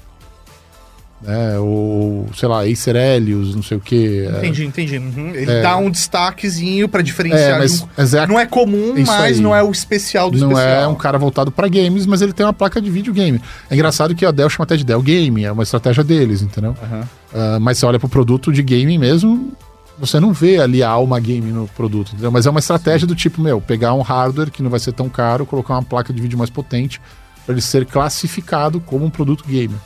[1.22, 1.58] né?
[1.60, 4.30] Ou, sei lá, Acer Helios, não sei o quê.
[4.38, 4.98] Entendi, entendi.
[4.98, 5.30] Uhum.
[5.34, 5.62] Ele É.
[5.62, 7.56] dá um destaquezinho pra diferenciar.
[7.56, 9.40] É, mas, mas é Não é comum, Isso mas aí.
[9.44, 10.82] não é o especial do não especial.
[10.84, 13.42] é um cara voltado para games, mas ele tem uma placa de videogame.
[13.70, 16.76] É engraçado que a Dell chama até de Dell Game, é uma estratégia deles, entendeu?
[16.84, 17.04] Aham.
[17.34, 19.54] Ah, mas você olha pro produto de gaming mesmo,
[20.00, 22.32] você não vê ali a alma game no produto, entendeu?
[22.32, 25.08] Mas é uma estratégia do tipo, meu, pegar um hardware que não vai ser tão
[25.08, 27.00] caro, colocar uma placa de vídeo mais potente
[27.46, 29.78] para ele ser classificado como um produto gamer.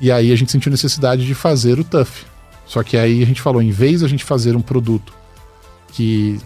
[0.00, 2.24] E aí a gente sentiu necessidade de fazer o TUF.
[2.66, 5.12] Só que aí a gente falou, em vez de a gente fazer um produto
[5.88, 6.40] que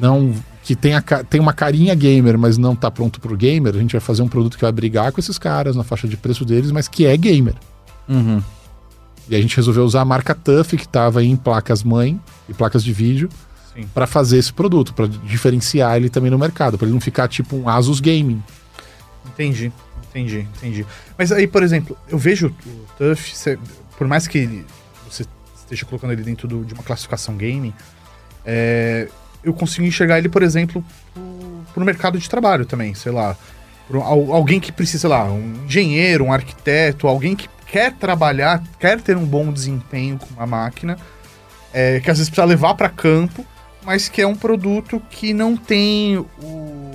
[0.00, 3.78] não que tem, a tem uma carinha gamer, mas não tá pronto pro gamer, a
[3.78, 6.44] gente vai fazer um produto que vai brigar com esses caras na faixa de preço
[6.44, 7.54] deles, mas que é gamer.
[8.06, 8.42] Uhum.
[9.28, 12.84] E a gente resolveu usar a marca TUF, que estava em placas mãe e placas
[12.84, 13.28] de vídeo,
[13.94, 17.56] para fazer esse produto, para diferenciar ele também no mercado, para ele não ficar tipo
[17.56, 18.42] um Asus Gaming.
[19.38, 19.72] Entendi,
[20.08, 20.86] entendi, entendi.
[21.16, 23.58] Mas aí, por exemplo, eu vejo o TUF, cê-
[23.96, 24.66] por mais que ele-
[25.08, 25.24] você
[25.56, 27.72] esteja colocando ele dentro do- de uma classificação game,
[28.44, 29.08] é,
[29.44, 33.36] eu consigo enxergar ele, por exemplo, pro, pro mercado de trabalho também, sei lá.
[33.92, 39.16] Alguém que precisa, sei lá, um engenheiro, um arquiteto, alguém que quer trabalhar, quer ter
[39.16, 40.98] um bom desempenho com uma máquina,
[41.72, 43.46] é, que às vezes precisa levar para campo,
[43.84, 46.87] mas que é um produto que não tem o.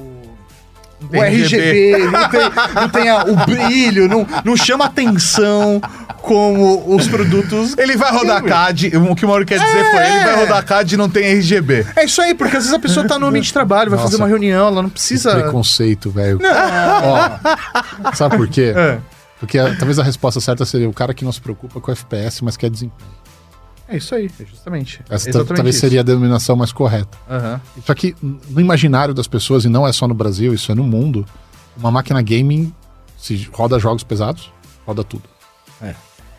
[1.11, 2.41] O RGB, não tem,
[2.75, 5.81] não tem a- o brilho, não, não chama atenção
[6.21, 7.77] como os produtos.
[7.77, 10.93] Ele vai rodar CAD, o que o Mauro quer dizer foi, ele vai rodar CAD
[10.93, 11.85] e não tem RGB.
[11.95, 14.11] É isso aí, porque às vezes a pessoa tá no ambiente de trabalho, vai Nossa.
[14.11, 15.33] fazer uma reunião, ela não Que precisa.
[15.35, 16.39] preconceito, velho.
[17.03, 18.73] Ó, sabe por quê?
[18.75, 18.97] É.
[19.39, 22.41] Porque a- talvez a resposta certa seria o cara que não se preocupa com FPS,
[22.43, 23.11] mas quer desempenho.
[23.93, 25.01] É isso aí, é justamente.
[25.09, 25.81] Essa ta- Exatamente talvez isso.
[25.81, 27.15] seria a denominação mais correta.
[27.29, 27.61] Aham.
[27.85, 30.83] Só que no imaginário das pessoas, e não é só no Brasil, isso é no
[30.83, 31.25] mundo,
[31.77, 32.73] uma máquina gaming,
[33.17, 34.51] se roda jogos pesados,
[34.85, 35.23] roda tudo.
[35.81, 35.93] É.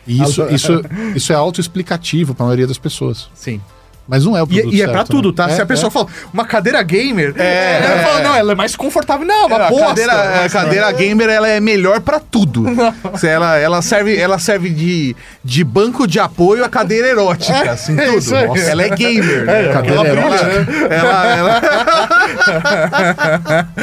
[0.06, 0.72] E isso, isso,
[1.14, 3.28] isso é autoexplicativo para a maioria das pessoas.
[3.34, 3.60] Sim.
[4.06, 5.34] Mas não é o E, produto e é pra certo, tudo, né?
[5.34, 5.46] tá?
[5.50, 5.90] É, Se a pessoa é.
[5.90, 9.26] fala, uma cadeira gamer, é, ela fala, não, ela é mais confortável.
[9.26, 9.86] Não, uma a bosta.
[9.86, 12.64] cadeira, a cadeira gamer ela é melhor pra tudo.
[13.16, 17.98] Se ela, ela serve, ela serve de, de banco de apoio a cadeira erótica, assim,
[17.98, 18.30] é tudo.
[18.46, 19.44] Nossa, ela é gamer.
[19.46, 19.72] né?
[19.72, 20.66] cadeira ela, erótica.
[20.90, 21.62] ela, ela-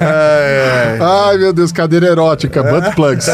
[0.00, 0.98] É, é.
[1.00, 3.26] Ai, meu Deus, cadeira erótica, butt plugs.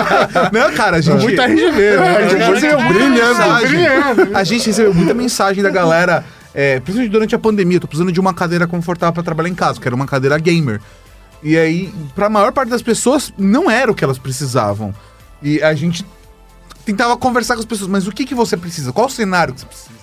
[0.52, 1.22] Não, cara, a gente.
[1.22, 2.16] Muito RGB, né?
[2.16, 4.36] A gente recebeu muita Brilhando.
[4.36, 7.80] A gente recebeu muita mensagem da galera, é, principalmente durante a pandemia.
[7.80, 10.80] Tô precisando de uma cadeira confortável pra trabalhar em casa, que era uma cadeira gamer.
[11.42, 14.94] E aí, pra maior parte das pessoas, não era o que elas precisavam.
[15.42, 16.04] E a gente
[16.84, 18.92] tentava conversar com as pessoas, mas o que, que você precisa?
[18.92, 19.95] Qual o cenário que você precisa?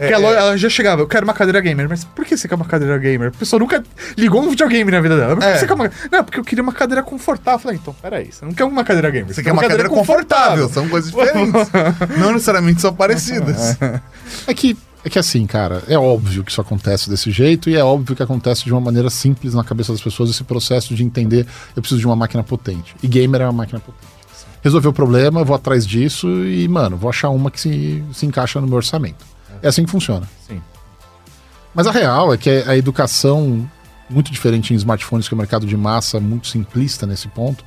[0.00, 1.88] Porque ela, ela já chegava, eu quero uma cadeira gamer.
[1.88, 3.28] Mas por que você quer uma cadeira gamer?
[3.28, 3.82] A pessoa nunca
[4.16, 5.34] ligou um videogame na vida dela.
[5.36, 5.58] Por que É.
[5.58, 5.90] você quer uma...
[6.10, 7.54] Não, porque eu queria uma cadeira confortável.
[7.58, 9.34] Eu falei, então, peraí, você não quer uma cadeira gamer.
[9.34, 11.70] Você quer uma cadeira confortável, são coisas diferentes.
[12.18, 13.76] não necessariamente são parecidas.
[14.46, 17.82] É que, é que assim, cara, é óbvio que isso acontece desse jeito e é
[17.82, 21.46] óbvio que acontece de uma maneira simples na cabeça das pessoas esse processo de entender
[21.74, 22.94] eu preciso de uma máquina potente.
[23.02, 24.06] E gamer é uma máquina potente.
[24.62, 28.60] Resolveu o problema, vou atrás disso e, mano, vou achar uma que se, se encaixa
[28.60, 29.24] no meu orçamento.
[29.62, 30.28] É assim que funciona.
[30.46, 30.60] Sim.
[31.74, 33.68] Mas a real é que a educação,
[34.08, 37.64] muito diferente em smartphones, que é um mercado de massa muito simplista nesse ponto,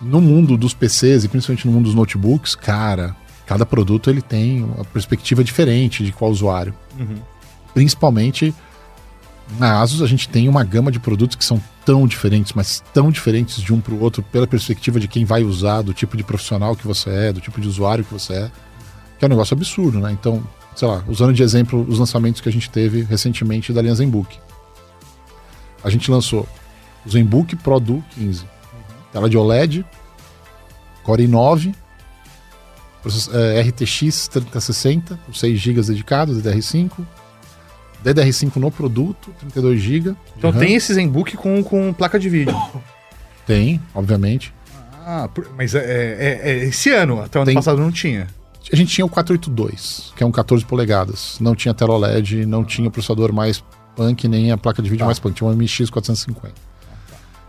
[0.00, 3.14] no mundo dos PCs e principalmente no mundo dos notebooks, cara,
[3.46, 6.74] cada produto ele tem uma perspectiva diferente de qual usuário.
[7.72, 8.54] Principalmente
[9.58, 13.10] na Asus a gente tem uma gama de produtos que são tão diferentes, mas tão
[13.10, 16.24] diferentes de um para o outro pela perspectiva de quem vai usar, do tipo de
[16.24, 18.50] profissional que você é, do tipo de usuário que você é,
[19.28, 20.12] que é um negócio absurdo, né?
[20.12, 20.42] Então,
[20.76, 24.38] sei lá, usando de exemplo os lançamentos que a gente teve recentemente da linha ZenBook.
[25.82, 26.46] A gente lançou
[27.06, 28.44] o ZenBook Pro Duo 15.
[29.12, 29.84] Tela de OLED,
[31.04, 31.74] Core i9,
[33.02, 36.90] process- é, RTX 3060, com 6 GB dedicados, DDR5.
[38.04, 40.14] DDR5 no produto, 32 GB.
[40.36, 42.54] Então tem esse ZenBook com, com placa de vídeo.
[43.46, 44.52] Tem, obviamente.
[45.06, 47.54] Ah, mas é, é- é esse ano, até o ano Tem.
[47.54, 48.26] passado não tinha.
[48.72, 51.36] A gente tinha o 482, que é um 14 polegadas.
[51.40, 53.62] Não tinha tela OLED, não tinha o processador mais
[53.94, 55.06] punk, nem a placa de vídeo Tá.
[55.06, 55.34] mais punk.
[55.36, 56.54] Tinha um MX 450.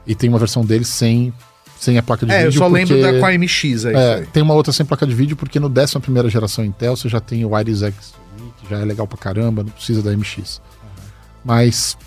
[0.06, 1.34] E tem uma versão dele sem,
[1.80, 2.60] sem a placa de É, eu vídeo.
[2.60, 3.96] só lembro porque- da com a MX aí.
[3.96, 7.20] É, tem uma outra sem placa de vídeo, porque no 11 geração Intel você já
[7.20, 8.14] tem o Iris X,
[8.62, 10.62] que já é legal pra caramba, não precisa da MX.
[11.44, 11.98] Mas,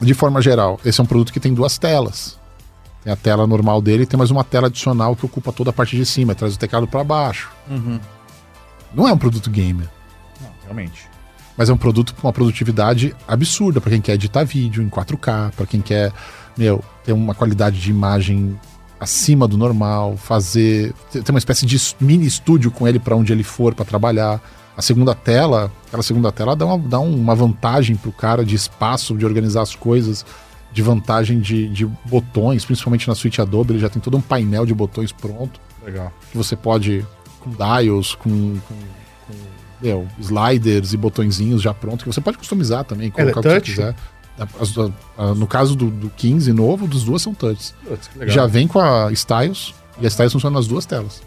[0.00, 2.38] de forma geral, esse é um produto que tem duas telas.
[3.04, 5.72] Tem a tela normal dele e tem mais uma tela adicional que ocupa toda a
[5.72, 7.50] parte de cima, traz o teclado pra baixo.
[8.94, 9.88] Não é um produto gamer,
[10.40, 11.08] Não, realmente.
[11.56, 15.50] mas é um produto com uma produtividade absurda pra quem quer editar vídeo em 4K,
[15.56, 16.12] pra quem quer,
[16.56, 18.58] meu, ter uma qualidade de imagem
[19.00, 23.42] acima do normal, fazer ter uma espécie de mini estúdio com ele pra onde ele
[23.42, 24.40] for pra trabalhar.
[24.76, 29.16] A segunda tela, aquela segunda tela dá uma, dá uma vantagem pro cara de espaço,
[29.16, 30.24] de organizar as coisas,
[30.72, 34.64] de vantagem de, de botões, principalmente na suíte Adobe, ele já tem todo um painel
[34.64, 36.12] de botões pronto Legal.
[36.30, 37.04] que você pode
[37.40, 38.74] com dials, com, com,
[39.26, 39.34] com,
[39.82, 43.54] meu, sliders e botõezinhos já pronto, que você pode customizar também, colocar o que você
[43.56, 43.70] touch?
[43.70, 43.94] quiser.
[44.58, 47.74] As- a- a- no caso do, do 15 novo, dos duas são touches.
[47.86, 48.34] Putz, que legal.
[48.34, 51.20] Já vem com a Styles, e a Styles funciona nas duas telas.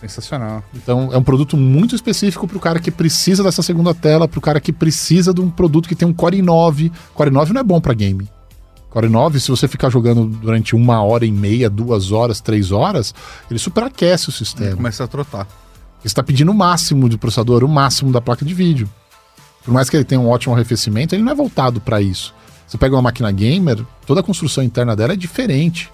[0.00, 0.62] Sensacional.
[0.74, 4.38] Então é um produto muito específico para o cara que precisa dessa segunda tela, para
[4.38, 6.90] o cara que precisa de um produto que tem um Core i9.
[7.14, 8.28] Core i9 não é bom para game.
[8.90, 13.14] Core i9, se você ficar jogando durante uma hora e meia, duas horas, três horas,
[13.48, 14.76] ele superaquece o sistema.
[14.76, 15.46] Começa a trotar.
[16.00, 18.88] Você está pedindo o máximo do processador, o máximo da placa de vídeo.
[19.64, 22.34] Por mais que ele tenha um ótimo arrefecimento, ele não é voltado para isso.
[22.66, 25.90] Você pega uma máquina gamer, toda a construção interna dela é diferente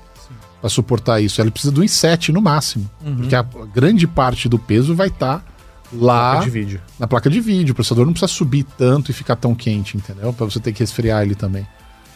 [0.61, 1.41] para suportar isso.
[1.41, 5.45] Ela precisa do i7 no máximo, porque a grande parte do peso vai estar
[5.93, 6.81] lá Placa de vídeo.
[6.99, 7.73] na placa de vídeo.
[7.73, 10.33] O processador não precisa subir tanto e ficar tão quente, entendeu?
[10.33, 11.67] Para você ter que resfriar ele também.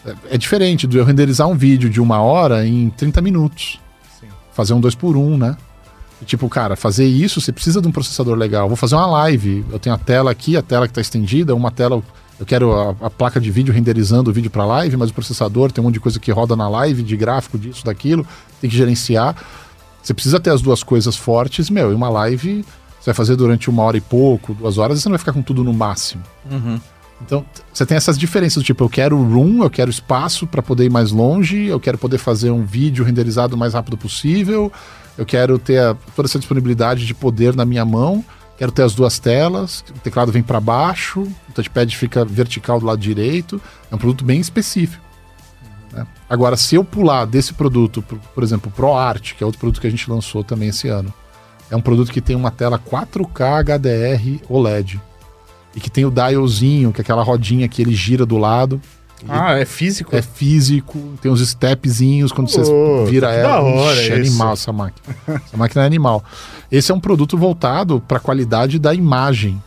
[0.05, 3.79] É, é diferente do eu renderizar um vídeo de uma hora em 30 minutos.
[4.19, 4.27] Sim.
[4.53, 5.57] Fazer um 2 por 1 um, né?
[6.21, 8.67] E, tipo, cara, fazer isso, você precisa de um processador legal.
[8.67, 9.65] Vou fazer uma live.
[9.71, 12.01] Eu tenho a tela aqui, a tela que está estendida, uma tela.
[12.39, 15.71] Eu quero a, a placa de vídeo renderizando o vídeo para live, mas o processador
[15.71, 18.25] tem um monte de coisa que roda na live, de gráfico, disso, daquilo,
[18.59, 19.35] tem que gerenciar.
[20.01, 22.65] Você precisa ter as duas coisas fortes, meu, e uma live
[23.01, 25.33] você vai fazer durante uma hora e pouco, duas horas, e você não vai ficar
[25.33, 26.21] com tudo no máximo.
[27.25, 30.89] Então, você tem essas diferenças, tipo, eu quero room, eu quero espaço para poder ir
[30.89, 34.71] mais longe, eu quero poder fazer um vídeo renderizado o mais rápido possível,
[35.17, 38.23] eu quero ter a- toda essa disponibilidade de poder na minha mão,
[38.57, 42.85] quero ter as duas telas, o teclado vem para baixo, o touchpad fica vertical do
[42.85, 45.03] lado direito, é um produto bem específico.
[45.93, 46.07] né?
[46.29, 49.87] Agora, se eu pular desse produto, pro- por exemplo, ProArt, que é outro produto que
[49.87, 51.13] a gente lançou também esse ano,
[51.69, 54.99] é um produto que tem uma tela 4K HDR OLED
[55.75, 58.81] e que tem o dialzinho, que é aquela rodinha que ele gira do lado.
[59.29, 60.15] Ah, é físico?
[60.15, 63.49] É físico, tem uns stepzinhos quando você Pô, vira que ela.
[63.49, 65.15] da hora Ixi, é animal essa máquina.
[65.27, 66.23] essa máquina é animal.
[66.71, 69.61] Esse é um produto voltado para a qualidade da imagem.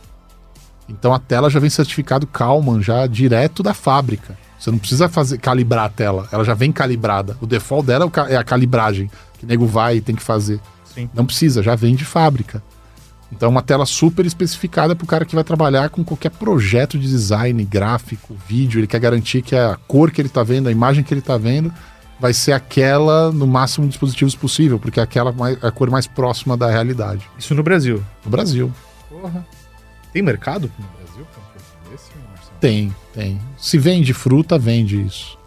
[0.89, 4.37] Então a tela já vem certificado Kalman, já direto da fábrica.
[4.59, 7.37] Você não precisa fazer calibrar a tela, ela já vem calibrada.
[7.39, 10.59] O default dela é é a calibragem, que o nego vai e tem que fazer.
[10.83, 11.09] Sim.
[11.13, 12.61] Não precisa, já vem de fábrica.
[13.31, 17.07] Então, uma tela super especificada para o cara que vai trabalhar com qualquer projeto de
[17.07, 18.79] design, gráfico, vídeo.
[18.79, 21.37] Ele quer garantir que a cor que ele está vendo, a imagem que ele está
[21.37, 21.73] vendo,
[22.19, 26.07] vai ser aquela no máximo de dispositivos possível, porque é aquela mais, a cor mais
[26.07, 27.29] próxima da realidade.
[27.37, 28.01] Isso no Brasil.
[28.23, 28.71] No Brasil,
[29.09, 29.45] Porra.
[30.13, 32.57] Tem mercado no Brasil pra um produto desse, Marcelo?
[32.59, 33.41] tem, tem.
[33.57, 35.37] Se vende fruta, vende isso.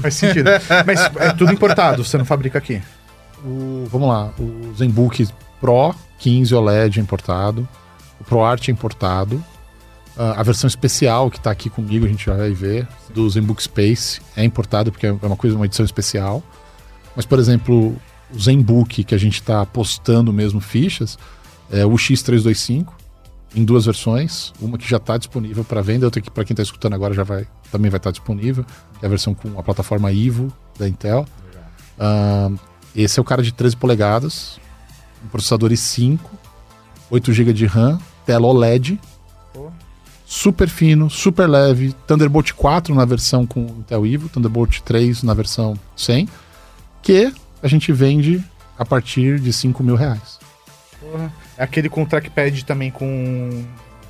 [0.00, 0.50] Faz sentido.
[0.86, 2.82] Mas é tudo importado, você não fabrica aqui.
[3.44, 5.28] O, vamos lá, o ZenBook
[5.64, 7.66] Pro 15 OLED é importado,
[8.20, 9.42] o ProArt é importado,
[10.16, 13.62] Ah, a versão especial que está aqui comigo, a gente já vai ver, do ZenBook
[13.62, 16.42] Space, é importado porque é uma coisa, uma edição especial.
[17.16, 17.96] Mas, por exemplo,
[18.32, 21.18] o ZenBook que a gente está postando mesmo fichas,
[21.70, 22.88] é o X325,
[23.56, 26.62] em duas versões, uma que já está disponível para venda, outra que para quem está
[26.62, 28.64] escutando agora já vai também vai estar disponível,
[28.98, 31.26] que é a versão com a plataforma Ivo da Intel.
[31.98, 32.50] Ah,
[32.94, 34.60] esse é o cara de 13 polegadas,
[35.24, 36.18] um processador i5,
[37.10, 39.00] 8 GB de RAM, tela OLED,
[39.52, 39.70] Pô.
[40.26, 45.78] super fino, super leve, Thunderbolt 4 na versão com Intel Evo, Thunderbolt 3 na versão
[45.96, 46.28] 100,
[47.02, 47.32] que
[47.62, 48.44] a gente vende
[48.78, 50.38] a partir de 5 mil reais.
[51.00, 51.32] Porra.
[51.56, 53.64] É aquele com trackpad também com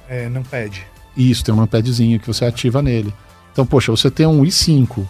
[0.09, 0.83] é, numpad.
[1.17, 3.15] Isso, tem um numpadzinho que você ativa nele.
[3.53, 5.07] Então, poxa, você tem um i5 com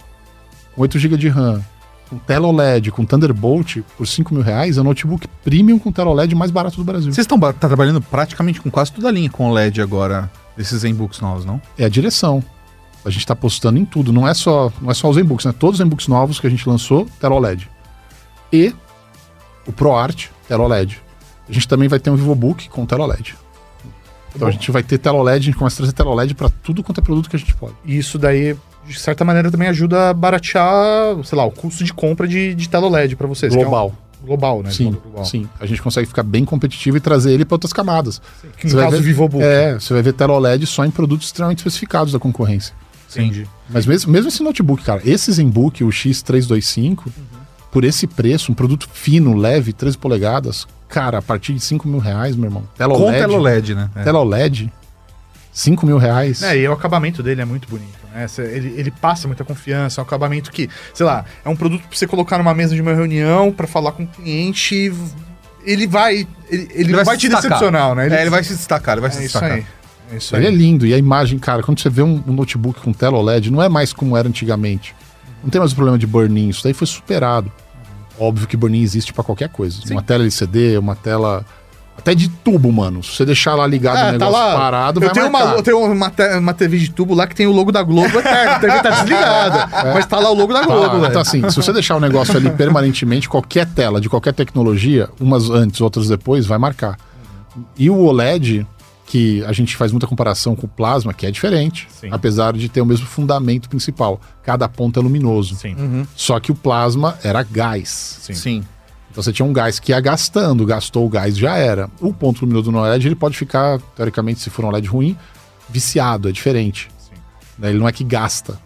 [0.77, 1.65] 8 GB de RAM,
[2.09, 6.11] com tela OLED, com Thunderbolt por 5 mil reais, é o notebook premium com tela
[6.11, 7.13] OLED mais barato do Brasil.
[7.13, 11.21] Vocês estão tá trabalhando praticamente com quase toda a linha com OLED agora, desses ZenBooks
[11.21, 11.61] novos, não?
[11.79, 12.43] É a direção.
[13.05, 15.53] A gente está postando em tudo, não é só, não é só os Zenbooks, né?
[15.53, 17.69] Todos os Zenbooks novos que a gente lançou, tela OLED.
[18.53, 18.75] E
[19.67, 21.03] o ProArt, tela OLED.
[21.49, 23.37] A gente também vai ter um VivoBook com tela OLED.
[24.35, 26.49] Então a gente vai ter tela OLED, a gente começa a trazer tela OLED para
[26.49, 27.75] tudo quanto é produto que a gente pode.
[27.85, 31.93] E isso daí, de certa maneira, também ajuda a baratear, sei lá, o custo de
[31.93, 33.53] compra de, de tela OLED para vocês.
[33.55, 33.95] é um- Global.
[34.25, 34.71] global, né?
[34.71, 35.25] Sim, Global.
[35.25, 35.47] sim.
[35.61, 38.21] A gente consegue ficar bem competitivo e trazer ele para outras camadas.
[38.57, 39.45] Que no caso ver- do VivoBook.
[39.45, 42.75] É, você vai ver tela OLED só em produtos extremamente especificados da concorrência.
[43.11, 43.47] Entendi.
[43.71, 47.07] Mas mesmo, mesmo esse notebook, cara, esse ZenBook, o X325,
[47.71, 51.99] por esse preço, um produto fino, leve, 13 polegadas, cara, a partir de 5 mil
[51.99, 52.65] reais, meu irmão.
[52.77, 53.19] Tela Com OLED.
[53.19, 53.91] tela OLED, né?
[53.95, 54.03] É.
[54.03, 54.73] Tela OLED,
[55.55, 56.43] 5 mil reais.
[56.43, 58.27] É, e o acabamento dele é muito bonito, né?
[58.39, 61.97] Ele, ele passa muita confiança, é um acabamento que, sei lá, é um produto pra
[61.97, 64.93] você colocar numa mesa de uma reunião, pra falar com o cliente.
[65.65, 66.27] Ele vai.
[66.51, 67.51] Ele, ele não vai, se te destacar.
[67.61, 68.09] decepcionar, né?
[68.19, 69.57] É, ele vai se destacar, ele vai se É isso destacar.
[69.59, 69.67] aí.
[70.13, 70.55] É isso Ele é aí.
[70.55, 70.85] lindo.
[70.87, 73.69] E a imagem, cara, quando você vê um, um notebook com tela OLED, não é
[73.69, 74.95] mais como era antigamente.
[75.43, 76.49] Não tem mais o problema de burn-in.
[76.51, 77.51] Isso daí foi superado.
[78.19, 79.81] Óbvio que burn-in existe pra qualquer coisa.
[79.91, 81.45] Uma tela LCD, uma tela.
[81.97, 83.03] Até de tubo, mano.
[83.03, 85.49] Se você deixar lá ligado o Ah, negócio parado, eu vai tenho, marcar.
[85.49, 87.83] uma, eu tenho uma, te- uma TV de tubo lá que tem o logo da
[87.83, 88.51] Globo eterno.
[88.53, 91.07] A TV tá desligada, mas tá lá o logo da Tá, Globo, velho.
[91.07, 95.49] então, assim, se você deixar o negócio ali permanentemente, qualquer tela de qualquer tecnologia, umas
[95.49, 96.99] antes, outras depois, vai marcar.
[97.79, 98.67] E o OLED,
[99.07, 102.09] que a gente faz muita comparação com o plasma, que é diferente, Sim.
[102.11, 104.21] apesar de ter o mesmo fundamento principal.
[104.43, 105.55] Cada ponto é luminoso.
[105.55, 106.05] Sim.
[106.17, 108.19] Só que o plasma era gás.
[108.21, 108.35] Sim.
[108.35, 108.65] Sim.
[109.11, 111.89] Então você tinha um gás que ia gastando, gastou o gás, já era.
[112.01, 115.17] O ponto luminoso no OLED, ele pode ficar, teoricamente, se for um OLED ruim,
[115.69, 116.89] viciado, é diferente.
[116.99, 117.15] Sim.
[117.59, 118.59] Né, Ele não é que gasta.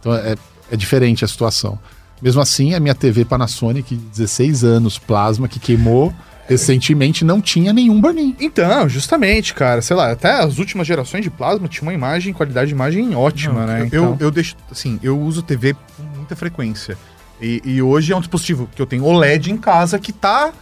[0.00, 0.34] Então é,
[0.70, 1.78] é diferente a situação.
[2.20, 6.12] Mesmo assim, a minha TV Panasonic, 16 anos, plasma, que queimou
[6.48, 8.36] recentemente, não tinha nenhum burn-in.
[8.40, 12.68] Então, justamente, cara, sei lá, até as últimas gerações de plasma tinha uma imagem, qualidade
[12.68, 13.80] de imagem ótima, né?
[13.82, 16.98] Eu, Então, eu deixo, assim, eu uso TV com muita frequência.
[17.42, 20.52] E, e hoje é um dispositivo que eu tenho OLED em casa que tá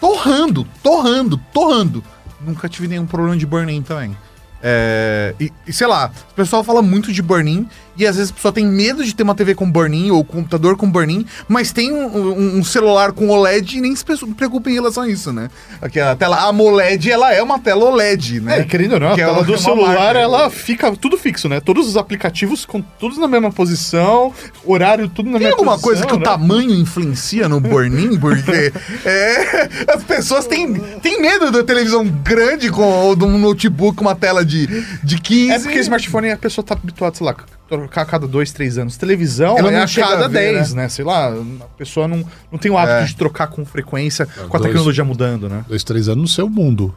[0.00, 2.02] torrando, torrando, torrando.
[2.40, 4.16] Nunca tive nenhum problema de burn-in também.
[4.62, 7.68] É, e, e sei lá, o pessoal fala muito de burn-in
[7.98, 10.76] e às vezes a pessoa tem medo de ter uma TV com burn-in ou computador
[10.76, 14.74] com burn-in, mas tem um, um- um celular com OLED e nem se preocupa em
[14.74, 15.50] relação a isso, né?
[15.82, 18.60] Aqui a tela AMOLED, ela é uma tela OLED, né?
[18.60, 20.18] É, querendo ou não, a Que é tela do celular, marca.
[20.20, 21.60] ela fica tudo fixo, né?
[21.60, 24.32] Todos os aplicativos com todos na mesma posição,
[24.64, 25.88] horário tudo na Tem mesma alguma posição.
[25.88, 26.24] coisa que o né?
[26.24, 28.18] tamanho influencia no burn-in?
[28.18, 28.72] Porque
[29.04, 34.02] é, as pessoas têm, têm medo da televisão grande com, ou de um notebook com
[34.04, 34.66] uma tela de,
[35.02, 35.52] de 15.
[35.52, 37.34] É porque smartphone a pessoa tá habituada, sei lá,
[37.68, 38.96] trocar a cada dois, três anos.
[38.96, 40.88] Televisão Ela é não a chega cada a ver, 10, né?
[40.88, 43.04] Sei lá, a pessoa não, não tem o hábito É.
[43.04, 45.64] de trocar com frequência com a dois- tecnologia mudando, né?
[45.68, 46.94] Dois, três anos no seu mundo.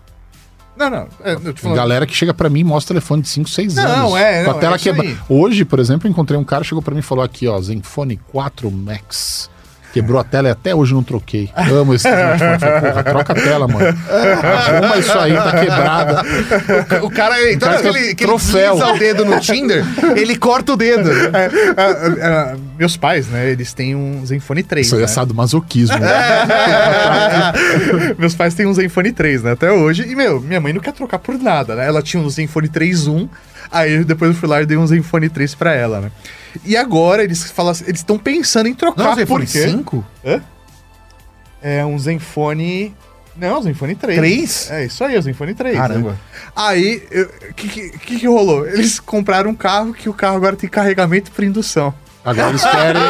[0.76, 1.08] Não, não.
[1.24, 1.76] É, falando.
[1.76, 4.16] galera que chega pra mim e mostra telefone de 5, 6 Não, anos.
[4.16, 5.18] é, Com a não, tela é quebra...
[5.30, 8.18] Hoje, por exemplo, eu encontrei um cara chegou pra mim e falou aqui, ó, Zenfone
[8.32, 9.51] 4 Max.
[9.94, 11.50] Quebrou a tela e até hoje não troquei.
[11.56, 12.60] Amo esse smartphone.
[12.60, 13.98] Falei, Porra, troca a tela, mano.
[14.08, 16.22] Arruma isso aí, tá quebrada.
[17.04, 18.78] O cara, toda cara vez que ele, que troféu.
[18.78, 21.12] o dedo no Tinder, ele corta o dedo.
[21.12, 23.50] É, ah, ah, meus pais, né?
[23.52, 24.88] Eles têm um Zenfone 3.
[24.88, 25.04] Isso né?
[25.04, 25.98] é sadomasoquismo.
[25.98, 26.10] né?
[28.18, 29.52] Meus pais têm um Zenfone 3, né?
[29.52, 30.08] Até hoje.
[30.08, 31.88] E, meu, minha mãe não quer trocar por nada, né?
[31.88, 33.28] Ela tinha um Zenfone 3.1,
[33.72, 36.12] aí depois eu fui lá e dei um Zenfone 3 pra ela, né?
[36.66, 39.04] E agora eles falam assim, eles estão pensando em trocar.
[39.04, 39.70] Não, você por foi quê?
[39.70, 40.06] 5?
[41.62, 42.96] É um Zenfone...
[43.38, 44.18] Não, Zenfone 3.
[44.18, 44.72] 3?
[44.72, 45.78] É isso aí, o Zenfone 3.
[45.78, 46.12] Caramba.
[46.12, 46.18] né?
[46.56, 47.02] Aí,
[47.50, 48.68] o que, que, que que rolou?
[48.68, 51.94] Eles compraram um carro que o carro agora tem carregamento por indução.
[52.24, 53.02] Agora eles querem.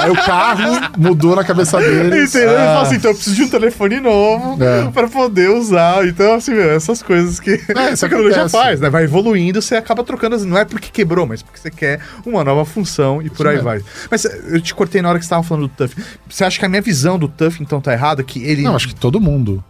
[0.00, 2.30] Aí o carro mudou na cabeça deles.
[2.34, 2.50] Entendeu?
[2.50, 4.90] Ele Ah, assim, então eu preciso de um telefone novo É.
[4.90, 6.04] pra poder usar.
[6.06, 7.64] Então, assim, meu, essas coisas que isso
[8.04, 8.90] a tecnologia faz, né?
[8.90, 10.36] Vai evoluindo, você acaba trocando.
[10.44, 13.68] Não é porque quebrou, mas porque você quer uma nova função e por aí mesmo.
[13.68, 13.80] vai.
[14.10, 15.94] Mas eh, eu te cortei na hora que você tava falando do Tuff.
[16.28, 18.22] Você acha que a minha visão do Tuff, então, tá errada?
[18.24, 18.62] Que ele.
[18.62, 19.62] Não, acho que todo mundo.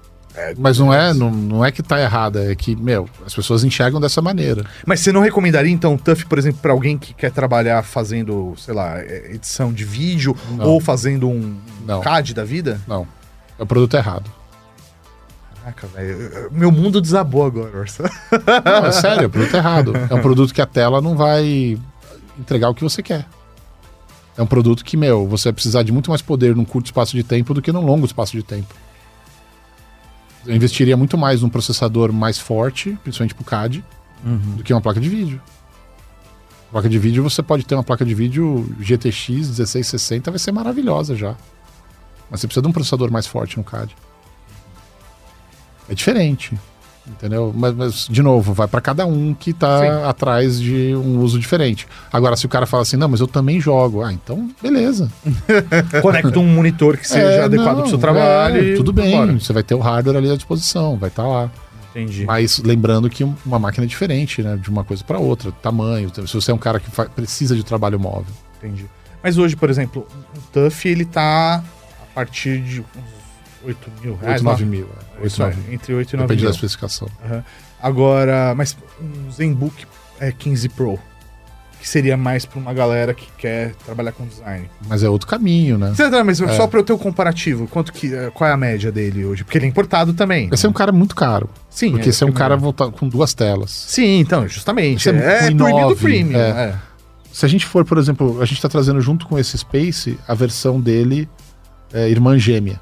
[0.57, 4.01] Mas não é, não, não é que tá errada, é que, meu, as pessoas enxergam
[4.01, 4.65] dessa maneira.
[4.87, 8.55] Mas você não recomendaria, então, o Tuff, por exemplo, pra alguém que quer trabalhar fazendo,
[8.57, 10.67] sei lá, eh, edição de vídeo Não.
[10.67, 11.57] ou fazendo um
[11.87, 12.01] Não.
[12.01, 12.81] CAD da vida?
[12.89, 13.07] Não.
[13.59, 14.31] É o produto errado.
[15.61, 16.09] Caraca, velho.
[16.23, 18.05] eu- Meu mundo desabou agora, Orson.
[18.65, 19.93] Não, é sério, é o produto errado.
[20.11, 21.79] É um produto que a tela não vai
[22.39, 23.27] entregar o que você quer.
[24.37, 27.15] É um produto que, meu, você vai precisar de muito mais poder num curto espaço
[27.15, 28.75] de tempo do que num longo espaço de tempo.
[30.47, 33.85] Eu investiria muito mais num processador mais forte, principalmente pro CAD,
[34.57, 35.41] do que uma placa de vídeo.
[36.71, 41.15] Placa de vídeo, você pode ter uma placa de vídeo GTX 1660, vai ser maravilhosa
[41.15, 41.37] já.
[42.31, 43.95] Mas você precisa de um processador mais forte no CAD.
[45.89, 46.59] É diferente.
[47.07, 47.53] Entendeu?
[47.55, 50.09] Mas, mas, de novo, vai para cada um que tá Sim.
[50.09, 51.87] atrás de um uso diferente.
[52.13, 54.03] Agora, se o cara fala assim, não, mas eu também jogo.
[54.03, 55.11] Ah, então, beleza.
[56.01, 58.57] Conecta um monitor que seja É, adequado não, pro seu trabalho.
[58.59, 59.39] é, e tudo bem.
[59.39, 61.51] Você vai ter o hardware ali à disposição, vai estar lá.
[61.91, 62.25] Entendi.
[62.25, 64.57] Mas lembrando que um- uma máquina é diferente, né?
[64.57, 66.11] De uma coisa para outra, tamanho.
[66.27, 68.33] Se você é um cara que precisa de trabalho móvel.
[68.59, 68.87] Entendi.
[69.23, 71.63] Mas hoje, por exemplo, um TUF, ele tá
[72.03, 72.87] a partir de uns
[73.65, 74.43] 8 mil 8, reais.
[74.43, 74.71] 9 lá.
[74.71, 74.89] mil.
[75.23, 75.27] é.
[75.27, 76.51] Isso 8, é, 9 entre 8 e 9 Depende mil.
[76.51, 77.09] da especificação.
[77.25, 77.45] Aham.
[77.81, 79.87] Agora, mas um ZenBook
[80.21, 80.99] é 15 Pro,
[81.81, 84.71] que seria mais pra uma galera que quer trabalhar com design.
[84.87, 85.93] Mas é outro caminho, né?
[85.95, 86.49] Você tá, mas É.
[86.55, 89.43] só pra eu ter o comparativo, quanto que, eh, qual é a média dele hoje?
[89.43, 90.49] Porque ele é importado também.
[90.53, 91.51] Esse é um cara muito caro.
[91.69, 92.63] Sim, Porque esse é um cara melhor.
[92.63, 93.71] voltado com duas telas.
[93.89, 95.09] Sim, então, justamente.
[95.09, 96.39] Esse é É, é um premium do i9, premium.
[96.39, 96.51] é.
[96.51, 96.75] é.
[97.33, 100.35] Se a gente for, por exemplo, a gente tá trazendo junto com esse Space a
[100.35, 101.27] versão dele
[101.93, 102.79] é, irmã gêmea.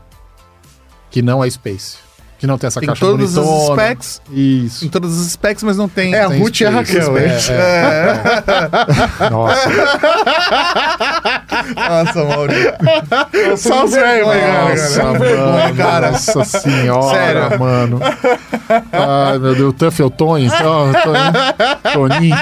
[1.11, 1.97] Que não é Space.
[2.39, 3.83] Que não tem essa Tem caixa todas as bonitona.
[3.83, 4.81] specs, Isso.
[4.81, 6.15] tem todas as specs, mas não tem.
[6.15, 7.19] É a Tem Ruth e a Space, Raquel.
[7.19, 7.31] é, é.
[9.31, 9.69] Nossa.
[11.77, 12.73] Nossa, Maurício.
[13.59, 15.19] Só os velhos Nossa, cara.
[15.19, 16.11] mano, cara.
[16.13, 17.61] Nossa senhora, Sério.
[17.61, 18.01] mano.
[18.93, 20.93] Ai, meu Deus, o Tuff é o Tony, então,
[21.93, 22.37] Tony, Toninho.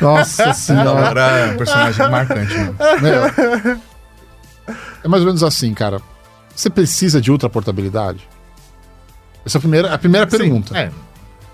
[0.00, 1.20] Nossa senhora.
[1.20, 2.54] É um personagem marcante.
[2.56, 2.74] Né?
[3.00, 3.24] Meu,
[5.04, 6.00] é mais ou menos assim, cara.
[6.60, 8.28] Você precisa de ultraportabilidade?
[9.46, 10.76] Essa é a primeira, a primeira pergunta.
[10.78, 10.88] É.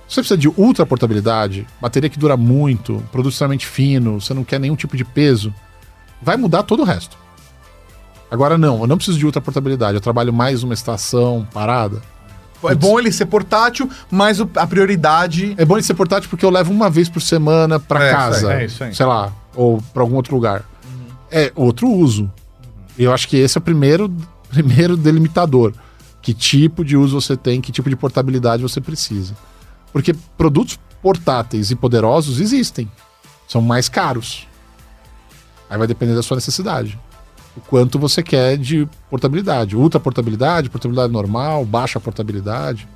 [0.08, 4.58] Se você precisa de ultraportabilidade, bateria que dura muito, produto extremamente fino, você não quer
[4.58, 5.54] nenhum tipo de peso,
[6.20, 7.16] vai mudar todo o resto.
[8.28, 12.02] Agora não, eu não preciso de ultraportabilidade, eu trabalho mais numa estação parada.
[12.64, 15.54] É bom ele ser portátil, mas a prioridade.
[15.56, 18.54] É bom ele ser portátil porque eu levo uma vez por semana pra É, casa,
[18.54, 18.92] é isso aí.
[18.92, 20.64] sei lá, ou pra algum outro lugar.
[21.30, 22.28] É outro uso.
[22.98, 24.12] E eu acho que esse é o primeiro,
[24.48, 25.72] primeiro delimitador.
[26.22, 29.34] Que tipo de uso você tem, que tipo de portabilidade você precisa.
[29.92, 32.90] Porque produtos portáteis e poderosos existem.
[33.46, 34.46] São mais caros.
[35.70, 36.98] Aí vai depender da sua necessidade.
[37.56, 39.76] O quanto você quer de portabilidade.
[39.76, 42.88] Ultra portabilidade, portabilidade normal, baixa portabilidade.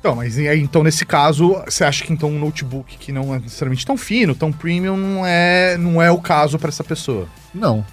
[0.00, 3.34] Então, mas e aí, então, nesse caso, você acha que então um notebook que não
[3.34, 7.28] é necessariamente tão fino, tão premium, não é, não é o caso pra essa pessoa?
[7.54, 7.84] Não.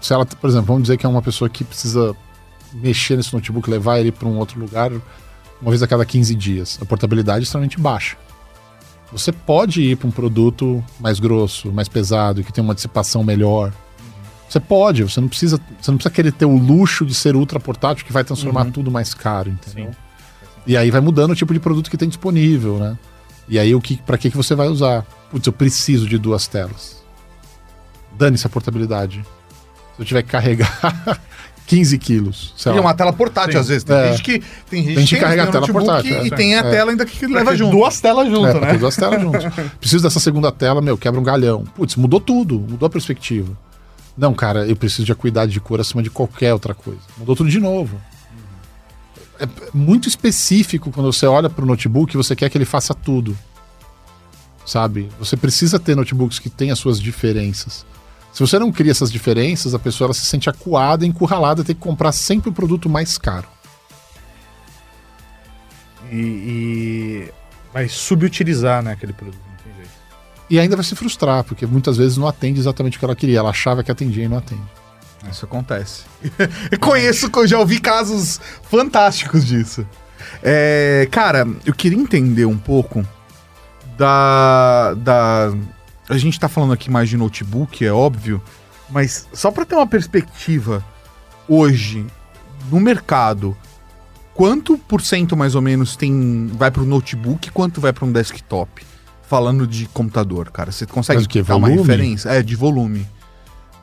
[0.00, 2.16] Se ela, por exemplo, vamos dizer que é uma pessoa que precisa
[2.72, 4.92] mexer nesse notebook, levar ele para um outro lugar
[5.60, 6.78] uma vez a cada 15 dias.
[6.80, 8.16] A portabilidade é extremamente baixa.
[9.12, 13.72] Você pode ir para um produto mais grosso, mais pesado, que tem uma dissipação melhor.
[14.48, 17.60] Você pode, você não precisa, você não precisa querer ter o luxo de ser ultra
[17.60, 19.92] portátil que vai transformar tudo mais caro, entendeu?
[19.92, 19.98] Sim.
[20.66, 22.98] E aí vai mudando o tipo de produto que tem disponível, né?
[23.48, 25.04] E aí o que, para que que você vai usar?
[25.30, 27.02] Putz, eu preciso de duas telas.
[28.16, 29.24] Dane-se a portabilidade.
[30.00, 31.20] Se eu tiver que carregar
[31.66, 32.80] 15 quilos, sei E lá.
[32.80, 33.58] uma tela portátil, Sim.
[33.58, 33.84] às vezes.
[33.84, 34.10] Tem É.
[34.12, 34.38] gente que
[34.70, 36.34] tem gente, Tem gente que carrega a tela portátil, E é.
[36.34, 36.62] tem a É.
[36.70, 37.70] tela ainda que leva Pra ter junto.
[37.72, 38.78] Duas telas junto, É, né?
[38.78, 39.44] duas telas juntos.
[39.78, 41.64] Preciso dessa segunda tela, meu, quebra um galhão.
[41.76, 43.52] Putz, mudou tudo, mudou a perspectiva.
[44.16, 47.00] Não, cara, eu preciso de acuidade de cor acima de qualquer outra coisa.
[47.18, 48.00] Mudou tudo de novo.
[49.38, 52.94] É muito específico quando você olha para o notebook e você quer que ele faça
[52.94, 53.36] tudo.
[54.66, 55.08] Sabe?
[55.18, 57.84] Você precisa ter notebooks que têm as suas diferenças.
[58.32, 61.80] Se você não cria essas diferenças, a pessoa ela se sente acuada, encurralada, tem que
[61.80, 63.48] comprar sempre o produto mais caro.
[66.10, 67.32] E, e
[67.72, 69.40] vai subutilizar, né, aquele produto.
[69.48, 69.90] Não tem jeito.
[70.48, 73.38] E ainda vai se frustrar, porque muitas vezes não atende exatamente o que ela queria.
[73.38, 74.62] Ela achava que atendia e não atende.
[75.30, 76.04] Isso acontece.
[76.70, 79.86] eu conheço, eu já ouvi casos fantásticos disso.
[80.42, 83.06] É, cara, eu queria entender um pouco
[83.96, 85.52] da, da.
[86.10, 88.42] A gente tá falando aqui mais de notebook, é óbvio,
[88.90, 90.84] mas só para ter uma perspectiva,
[91.48, 92.04] hoje,
[92.68, 93.56] no mercado,
[94.34, 98.04] quanto por cento mais ou menos tem vai para o notebook e quanto vai para
[98.04, 98.82] um desktop?
[99.22, 101.44] Falando de computador, cara, você consegue quê?
[101.44, 101.88] dar uma Volume?
[101.88, 102.28] referência?
[102.30, 103.06] É, de volume.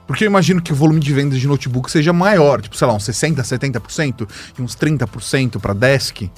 [0.05, 2.93] Porque eu imagino que o volume de vendas de notebook seja maior, tipo, sei lá,
[2.93, 6.29] uns 60%, 70% e uns 30% para desk.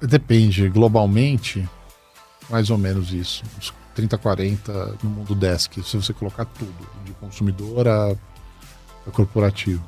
[0.00, 1.68] Depende, globalmente,
[2.50, 3.44] mais ou menos isso.
[3.56, 6.72] Uns 30, 40 no mundo desk, se você colocar tudo,
[7.04, 8.12] de consumidor a,
[9.06, 9.82] a corporativo.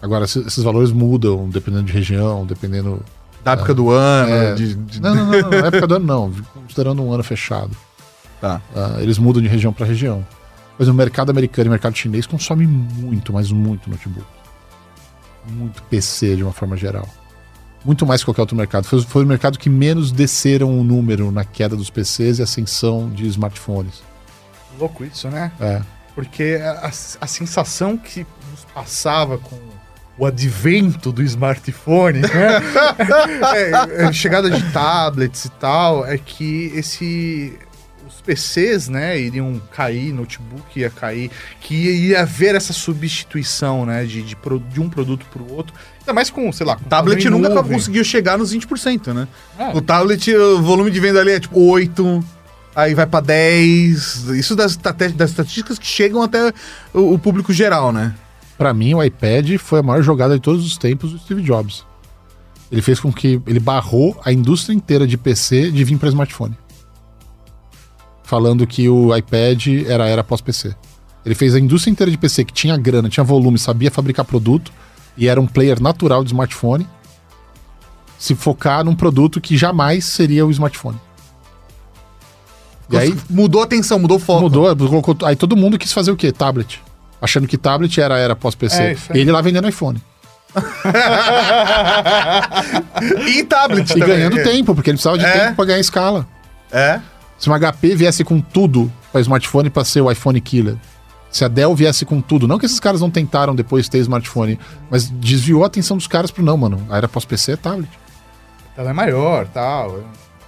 [0.00, 3.02] Agora, esses valores mudam dependendo de região, dependendo.
[3.42, 4.54] Da época do ano, É.
[4.54, 7.76] de, de- Não, não, não, não, época do ano não, considerando um ano fechado.
[8.40, 8.60] Tá.
[8.76, 10.24] Ah, eles mudam de região para região.
[10.78, 14.26] Mas o mercado americano e o mercado chinês consomem muito, mas muito notebook.
[15.48, 17.08] Muito PC de uma forma geral.
[17.84, 18.84] Muito mais que qualquer outro mercado.
[18.84, 23.08] Foi, foi o mercado que menos desceram o número na queda dos PCs e ascensão
[23.08, 24.02] de smartphones.
[24.78, 25.52] Louco isso, né?
[25.60, 25.80] É.
[26.14, 29.56] Porque a, a sensação que nos passava com
[30.18, 32.28] o advento do smartphone, né?
[34.02, 37.56] é, é, chegada de tablets e tal, é que esse
[38.08, 41.30] os PCs, né, iriam cair, notebook ia cair,
[41.60, 45.74] que ia haver essa substituição, né, de, de, pro- de um produto para o outro.
[46.00, 47.72] Ainda mais com, sei lá, com Tablet nunca nuvem.
[47.72, 49.28] conseguiu chegar nos 20%, né?
[49.58, 49.76] É.
[49.76, 52.24] O tablet, o volume de venda ali é tipo 8,
[52.74, 54.28] aí vai pra 10.
[54.30, 56.52] Isso das, das estatísticas que chegam até
[56.94, 58.14] o, o público geral, né?
[58.56, 61.84] Pra mim, o iPad foi a maior jogada de todos os tempos do Steve Jobs.
[62.72, 66.56] Ele fez com que ele barrou a indústria inteira de PC de vir para smartphone.
[68.28, 70.74] Falando que o iPad era era pós-PC.
[71.24, 74.70] Ele fez a indústria inteira de PC que tinha grana, tinha volume, sabia fabricar produto
[75.16, 76.86] e era um player natural de smartphone
[78.18, 81.00] se focar num produto que jamais seria o smartphone.
[82.90, 84.42] E aí mudou a atenção, mudou o foco.
[84.42, 86.30] mudou, colocou, aí todo mundo quis fazer o quê?
[86.30, 86.82] Tablet.
[87.22, 88.82] Achando que tablet era era pós-PC.
[88.82, 90.02] É, e ele lá vendendo iPhone.
[93.26, 94.08] E tablet E também.
[94.08, 95.40] ganhando tempo, porque ele precisava de É.
[95.46, 96.26] tempo pra ganhar escala.
[96.70, 97.00] É.
[97.38, 100.76] Se uma HP viesse com tudo para smartphone pra ser o iPhone killer.
[101.30, 104.58] Se a Dell viesse com tudo, não que esses caras não tentaram depois ter smartphone,
[104.90, 106.86] mas desviou a atenção dos caras pro não, mano.
[106.88, 107.90] A era pós-PC é tablet.
[108.76, 109.98] Ela é maior, tal.
[109.98, 110.02] é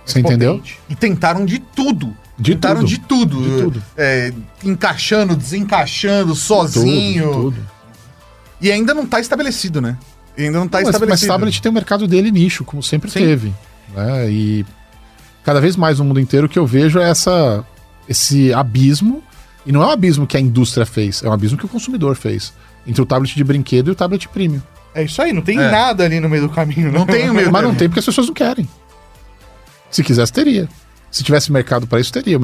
[0.04, 0.62] Você entendeu?
[0.88, 2.16] E tentaram de tudo.
[2.38, 2.88] De tentaram tudo.
[2.88, 3.42] de tudo.
[3.42, 3.82] De tudo.
[3.96, 4.32] É,
[4.64, 7.30] encaixando, desencaixando, sozinho.
[7.30, 7.66] Tudo, tudo.
[8.60, 9.98] E ainda não tá estabelecido, né?
[10.36, 11.28] E ainda não tá mas, mas estabelecido.
[11.28, 13.20] tablet tem o mercado dele nicho, como sempre Sim.
[13.20, 13.54] teve.
[13.94, 14.30] Né?
[14.30, 14.66] E
[15.44, 17.64] cada vez mais no mundo inteiro o que eu vejo é essa,
[18.08, 19.22] esse abismo.
[19.66, 22.16] E não é um abismo que a indústria fez, é um abismo que o consumidor
[22.16, 22.52] fez.
[22.86, 24.62] Entre o tablet de brinquedo e o tablet premium.
[24.94, 25.70] É isso aí, não tem É.
[25.70, 26.90] nada ali no meio do caminho.
[26.90, 28.66] Não tem o meio Mas não tem porque as pessoas não querem.
[29.90, 30.68] Se quisesse, teria.
[31.10, 32.38] Se tivesse mercado para isso, teria.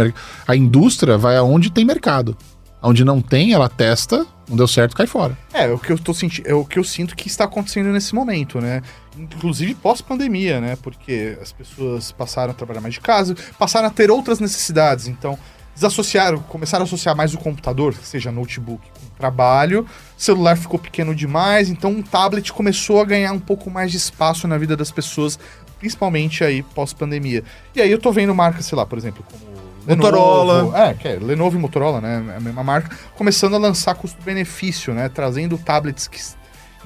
[0.46, 2.36] A indústria vai aonde tem mercado.
[2.82, 5.36] Onde não tem, ela testa, não deu certo, cai fora.
[5.52, 8.14] É, o que eu tô sentindo, é o que eu sinto que está acontecendo nesse
[8.14, 8.82] momento, né?
[9.16, 10.76] Inclusive pós-pandemia, né?
[10.82, 15.38] Porque as pessoas passaram a trabalhar mais de casa, passaram a ter outras necessidades, então
[15.74, 19.86] desassociaram, começaram a associar mais o computador, seja notebook, com trabalho,
[20.16, 23.98] o celular ficou pequeno demais, então um tablet começou a ganhar um pouco mais de
[23.98, 25.38] espaço na vida das pessoas,
[25.78, 27.44] principalmente aí pós-pandemia.
[27.74, 29.56] E aí eu tô vendo marcas, sei lá, por exemplo, como
[29.94, 30.54] Motorola.
[30.54, 32.24] Lenovo, é, que é Lenovo e Motorola, né?
[32.34, 35.08] É a mesma marca, começando a lançar custo-benefício, né?
[35.08, 36.18] Trazendo tablets que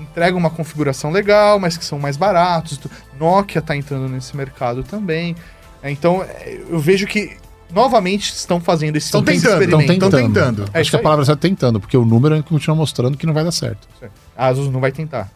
[0.01, 2.81] entregam uma configuração legal, mas que são mais baratos.
[3.19, 5.37] Nokia tá entrando nesse mercado também.
[5.83, 7.37] É, então, é, eu vejo que
[7.73, 10.11] novamente estão fazendo esse Tão esse tentando, experimento.
[10.11, 10.65] tão tentando.
[10.75, 13.45] É Acho que a palavra é tentando, porque o número continua mostrando que não vai
[13.45, 13.89] dar certo.
[14.37, 15.31] A Asus não vai tentar.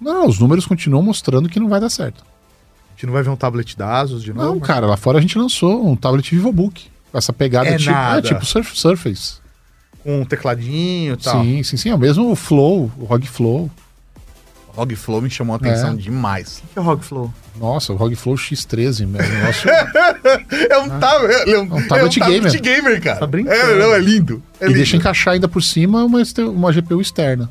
[0.00, 2.22] Não, não, os números continuam mostrando que não vai dar certo.
[2.22, 4.46] A gente não vai ver um tablet da Asus de novo?
[4.48, 6.88] Não, cara, lá fora a gente lançou um tablet VivoBook.
[7.12, 8.18] Com essa pegada É tipo, nada.
[8.18, 9.40] é, tipo Surf- Surface.
[10.04, 11.42] Com um tecladinho e tal.
[11.42, 11.90] Sim, sim, sim.
[11.90, 13.70] É o mesmo Flow, o ROG Flow.
[14.80, 15.96] O ROG Flow me chamou a atenção É.
[15.96, 16.62] demais.
[16.72, 17.30] que é o ROG Flow?
[17.60, 19.68] Nossa, o ROG Flow X13, meu negócio.
[20.70, 22.60] É um, tablet, é um, um tablet gamer.
[22.62, 23.18] gamer, cara.
[23.18, 23.54] Tá brincando.
[23.56, 24.42] É, não, é lindo.
[24.58, 24.76] É e lindo.
[24.78, 27.50] deixa encaixar ainda por cima uma, uma GPU externa.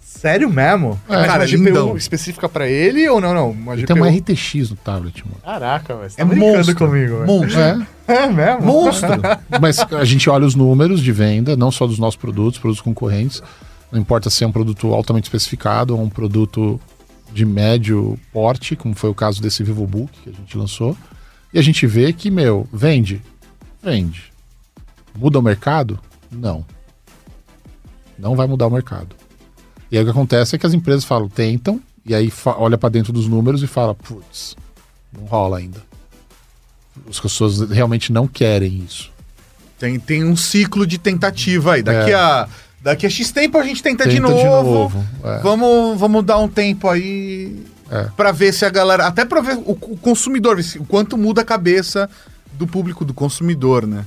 [0.00, 0.98] Sério mesmo?
[1.08, 1.96] É, cara, uma GPU lindão.
[1.96, 3.34] específica pra ele ou não?
[3.34, 3.86] Não, uma GPU...
[3.86, 5.36] tem uma RTX no tablet, mano.
[5.44, 6.10] Caraca, velho.
[6.10, 6.90] Você É monstro.
[6.90, 7.26] velho.
[7.26, 7.60] Monstro.
[7.60, 8.62] É, É mesmo?
[8.62, 9.10] Monstro.
[9.60, 13.42] mas a gente olha os números de venda, não só dos nossos produtos, produtos concorrentes.
[13.90, 16.80] Não importa se é um produto altamente especificado ou um produto
[17.32, 20.96] de médio porte, como foi o caso desse VivoBook que a gente lançou.
[21.52, 23.22] E a gente vê que, meu, vende.
[23.82, 24.32] Vende.
[25.14, 25.98] Muda o mercado?
[26.30, 26.64] Não.
[28.18, 29.14] Não vai mudar o mercado.
[29.90, 32.88] E aí o que acontece é que as empresas falam, tentam, e aí olha para
[32.88, 34.56] dentro dos números e fala, putz,
[35.12, 35.82] não rola ainda.
[37.08, 39.10] As pessoas realmente não querem isso.
[39.78, 41.82] Tem, tem um ciclo de tentativa aí.
[41.82, 42.14] Daqui, É.
[42.14, 42.48] a,
[42.80, 44.38] daqui a X tempo a gente tenta, de Tenta novo.
[44.38, 45.38] de novo, é.
[45.40, 48.04] Vamos, vamos dar um tempo aí É.
[48.16, 49.06] pra ver se a galera.
[49.06, 52.08] Até pra ver o, o consumidor, o quanto muda a cabeça
[52.54, 54.04] do público, do consumidor, né?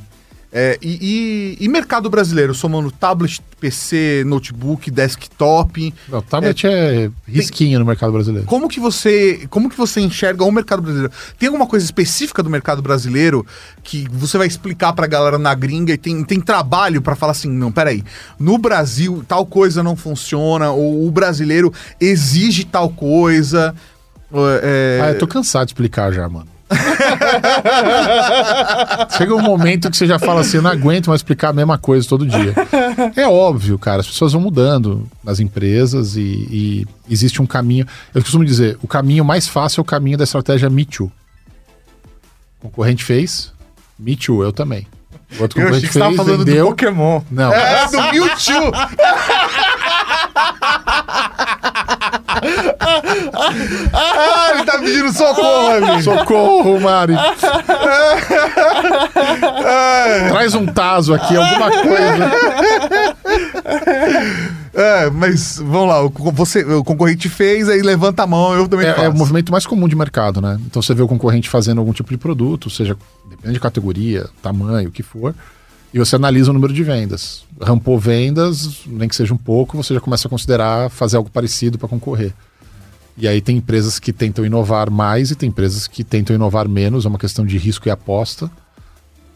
[0.51, 5.93] É, e, e- e mercado brasileiro, somando tablet, PC, notebook, desktop.
[6.11, 8.47] O tablet é, risquinho no mercado brasileiro.
[8.47, 11.13] Como que você, como que você enxerga o mercado brasileiro?
[11.37, 13.45] Tem alguma coisa específica do mercado brasileiro
[13.83, 17.49] que você vai explicar pra galera na gringa e tem, tem trabalho pra falar assim,
[17.49, 18.03] não, peraí,
[18.39, 21.71] no Brasil tal coisa não funciona ou o brasileiro
[22.01, 23.75] exige tal coisa?
[24.63, 26.47] é, Ah, eu tô cansado de explicar já, mano.
[29.17, 31.77] Chega um momento que você já fala assim, eu não aguento mais explicar a mesma
[31.77, 32.53] coisa todo dia.
[33.15, 37.85] É óbvio, cara, as pessoas vão mudando nas empresas e, e existe um caminho.
[38.13, 41.11] Eu costumo dizer, o caminho mais fácil é o caminho da estratégia Me Too.
[42.61, 43.51] O concorrente fez,
[43.97, 44.85] Me Too, eu também.
[45.37, 46.65] O outro Eu achei que você tava fez, falando vendeu.
[46.65, 47.21] do Pokémon.
[47.29, 48.71] Não, É, do Mewtwo!
[53.93, 56.01] ah, ele tá pedindo socorro, amigo.
[56.03, 57.13] Socorro, Mari.
[60.29, 62.31] Traz um taso aqui, alguma coisa.
[64.73, 68.85] É, mas vamos lá, o, você, o concorrente fez, aí levanta a mão, eu também
[68.87, 69.05] É, faço.
[69.05, 70.57] é o movimento mais comum de mercado, né?
[70.65, 72.95] Então você vê o concorrente fazendo algum tipo de produto, seja
[73.29, 75.33] depende de categoria, tamanho, o que for,
[75.93, 77.43] e você analisa o número de vendas.
[77.61, 81.77] Rampou vendas, nem que seja um pouco, você já começa a considerar fazer algo parecido
[81.77, 82.33] para concorrer.
[83.17, 87.05] E aí tem empresas que tentam inovar mais e tem empresas que tentam inovar menos,
[87.05, 88.49] é uma questão de risco e aposta.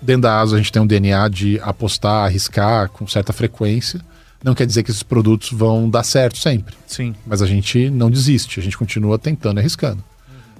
[0.01, 3.99] Dentro da ASO a gente tem um DNA de apostar, arriscar com certa frequência.
[4.43, 6.75] Não quer dizer que esses produtos vão dar certo sempre.
[6.85, 7.15] Sim.
[7.25, 10.03] Mas a gente não desiste, a gente continua tentando e arriscando.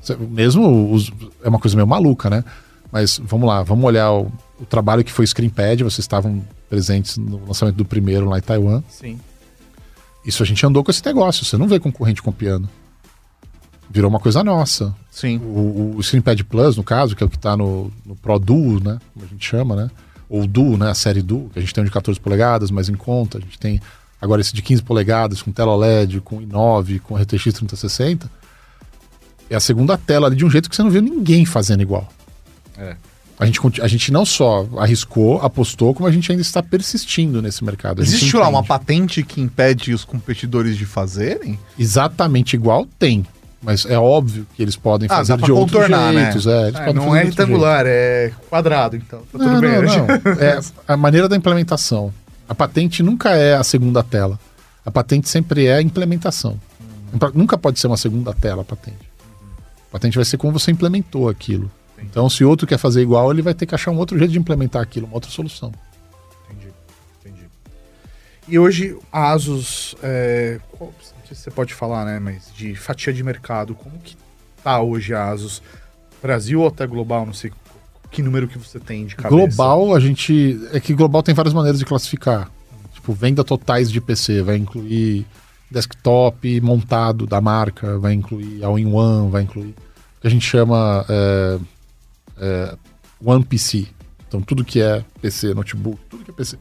[0.02, 1.12] Cê- Mesmo os-
[1.44, 2.44] é uma coisa meio maluca, né?
[2.92, 4.32] Mas vamos lá, vamos olhar o,
[4.64, 8.82] o trabalho que foi Screenpad, vocês estavam presentes no lançamento do primeiro lá em Taiwan.
[8.90, 9.20] Sim.
[10.26, 12.70] Isso a gente andou com esse negócio, você não vê concorrente copiando.
[13.90, 14.96] Virou uma coisa nossa.
[15.12, 15.38] Sim.
[15.40, 18.80] O, o Screenpad Plus, no caso, que é o que está no, no Pro Duo,
[18.80, 19.00] né?
[19.14, 19.92] Como a gente chama, né?
[20.30, 20.90] Ou Duo, né?
[20.90, 23.38] A série Duo, que a gente tem um de 14 polegadas, mais em conta.
[23.38, 23.82] A gente tem
[24.20, 28.32] agora esse de 15 polegadas, com tela OLED, com i9, com RTX 3060.
[29.50, 32.08] É a segunda tela ali de um jeito que você não viu ninguém fazendo igual.
[32.78, 32.96] É.
[33.44, 37.64] A gente, a gente não só arriscou, apostou, como a gente ainda está persistindo nesse
[37.64, 38.02] mercado.
[38.02, 41.60] Existe lá uma patente que impede os competidores de fazerem?
[41.78, 42.88] Exatamente igual?
[42.98, 43.26] Tem.
[43.62, 46.24] Mas é óbvio que eles podem Ah, fazer de outros contornar, né?
[46.26, 46.48] jeitos.
[46.48, 49.20] É, É, não é retangular, é quadrado, então.
[49.20, 49.72] Tá tudo Não, bem.
[49.72, 50.08] não, não.
[50.40, 52.14] É a maneira da implementação.
[52.48, 54.38] A patente nunca é a segunda tela.
[54.86, 56.60] A patente sempre é a implementação.
[57.34, 58.98] Nunca pode ser uma segunda tela a patente.
[59.90, 61.72] A patente vai ser como você implementou aquilo.
[62.04, 64.40] Então, se outro quer fazer igual, ele vai ter que achar um outro jeito de
[64.40, 65.72] implementar aquilo, uma outra solução.
[66.50, 66.74] Entendi,
[67.20, 67.48] entendi.
[68.48, 70.92] E hoje a Asus, é, não
[71.26, 74.16] sei se você pode falar, né, mas de fatia de mercado, como que
[74.64, 75.62] tá hoje a Asus?
[76.22, 77.52] Brasil ou até global, não sei
[78.14, 79.36] que número que você tem de cabeça.
[79.36, 80.60] Global, a gente.
[80.72, 82.50] É que global tem várias maneiras de classificar.
[82.94, 84.44] Tipo, venda totais de PC.
[84.44, 85.26] Vai incluir
[85.70, 89.72] desktop montado da marca, vai incluir all-in-one, vai incluir.
[90.18, 91.60] O que a gente chama é,
[92.38, 92.78] é,
[93.24, 93.88] One PC.
[94.28, 96.58] Então, tudo que é PC, notebook, tudo que é PC.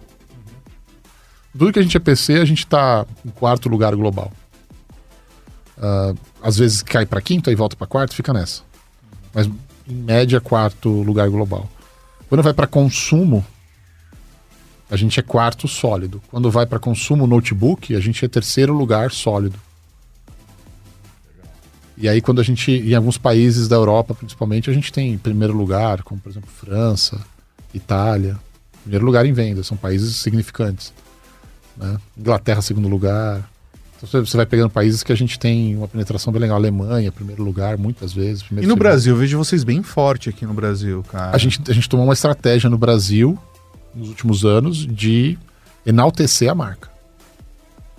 [1.53, 4.33] Tudo que a gente é PC, a gente tá em quarto lugar global.
[5.83, 8.63] Ah, às vezes cai para quinto, aí volta para quarto, fica nessa.
[9.35, 11.69] Mas em média, quarto lugar global.
[12.29, 13.45] Quando vai para consumo,
[14.89, 16.23] a gente é quarto sólido.
[16.31, 19.59] Quando vai para consumo notebook, a gente é terceiro lugar sólido.
[21.97, 25.53] E aí, quando a gente, em alguns países da Europa, principalmente, a gente tem primeiro
[25.55, 27.21] lugar, como por exemplo França,
[27.75, 28.39] Itália.
[28.83, 30.93] Primeiro lugar em venda, são países significantes.
[31.77, 31.97] né?
[32.19, 33.49] Inglaterra, segundo lugar.
[33.97, 36.57] Então você- vai pegando países que a gente tem uma penetração bem legal.
[36.57, 38.43] Alemanha, primeiro lugar, muitas vezes.
[38.51, 38.77] E no segundo.
[38.79, 41.35] Brasil, eu vejo vocês bem forte aqui no Brasil, cara.
[41.35, 43.39] A gente, a gente tomou uma estratégia no Brasil,
[43.95, 45.39] nos últimos anos, de
[45.87, 46.91] enaltecer a marca.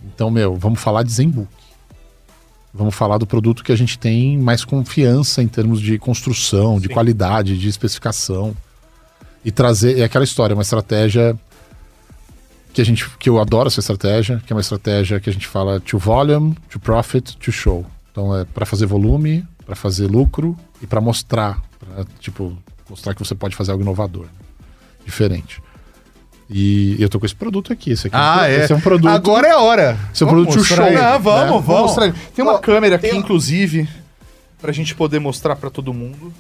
[0.06, 1.48] Então, meu, vamos falar de Zenbook.
[2.74, 6.88] Vamos falar do produto que a gente tem mais confiança em termos de construção, de
[6.88, 6.94] Sim.
[6.94, 8.56] qualidade, de especificação.
[9.46, 10.00] E trazer.
[10.00, 11.38] É aquela história, uma estratégia
[12.74, 15.48] que a gente que eu adoro essa estratégia, que é uma estratégia que a gente
[15.48, 17.86] fala to volume, to profit, to show.
[18.12, 22.58] Então é para fazer volume, para fazer lucro e para mostrar, pra, tipo,
[22.90, 24.32] mostrar que você pode fazer algo inovador, né?
[25.06, 25.62] diferente.
[26.56, 28.16] E eu tô com esse produto aqui, esse aqui.
[28.16, 28.64] Ah, é.
[28.64, 29.10] Esse é um produto.
[29.10, 29.98] Agora é a hora.
[30.14, 30.86] esse é um produto show.
[30.86, 30.98] ele.
[30.98, 31.62] Ah, vamos, né?
[31.66, 31.82] vamos.
[31.82, 32.14] mostrar.
[32.36, 33.90] Tem uma Ó, câmera aqui, tem- inclusive,
[34.62, 36.32] pra gente poder mostrar pra todo mundo.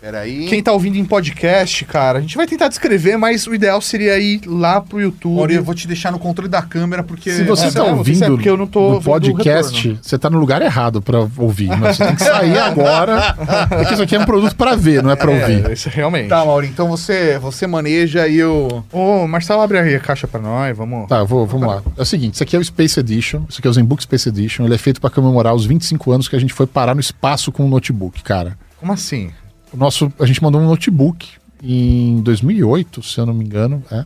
[0.00, 0.46] Peraí.
[0.46, 4.18] Quem tá ouvindo em podcast, cara, a gente vai tentar descrever, mas o ideal seria
[4.18, 5.36] ir lá pro YouTube.
[5.36, 7.30] Mauri, eu vou te deixar no controle da câmera, porque...
[7.30, 10.30] Se você É, está não, ouvindo é porque eu não tô no podcast, você está
[10.30, 11.68] no lugar errado para ouvir.
[11.76, 13.34] Mas você tem que sair agora,
[13.68, 15.68] porque isso aqui é um produto para ver, não é para ouvir.
[15.68, 16.28] É, isso realmente.
[16.28, 18.82] Tá, Mauri, então você, você maneja e eu...
[18.90, 21.08] Ô, Marcelo, abre aí a caixa pra nós, vamos.
[21.08, 21.82] Tá, vou, vamos lá.
[21.98, 24.28] É o seguinte, isso aqui é o Space Edition, isso aqui é o ZenBook Space
[24.30, 27.00] Edition, ele é feito para comemorar os 25 anos que a gente foi parar no
[27.00, 28.56] espaço com o notebook, cara.
[28.78, 29.30] Como assim?
[29.72, 31.28] O nosso, a gente mandou um notebook
[31.62, 34.04] em 2008, se eu não me engano, é.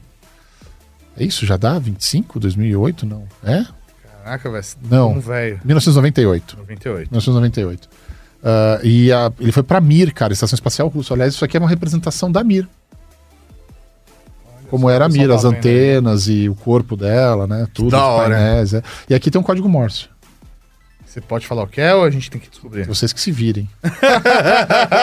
[1.17, 3.25] É isso, já dá 25, 2008, não?
[3.43, 3.65] É?
[4.25, 4.65] Caraca, velho.
[4.91, 5.13] Não.
[5.13, 5.61] Um velho.
[5.65, 6.57] 1998.
[6.59, 7.09] 98.
[7.11, 7.89] 1998.
[8.43, 11.15] Ah, e a- ele foi pra Mir, cara, Estação Espacial Russa.
[11.15, 12.69] Aliás, isso aqui é uma representação da Mir.
[14.69, 17.69] Como era a Mir, as tá antenas e o corpo dela, né?
[17.73, 18.35] Tudo, da os hora.
[18.35, 18.75] painéis.
[18.75, 18.83] é.
[19.09, 20.09] E aqui tem um código Morse.
[21.15, 22.85] Você pode falar o que é ou a gente tem que descobrir?
[22.89, 23.69] Vocês que se virem.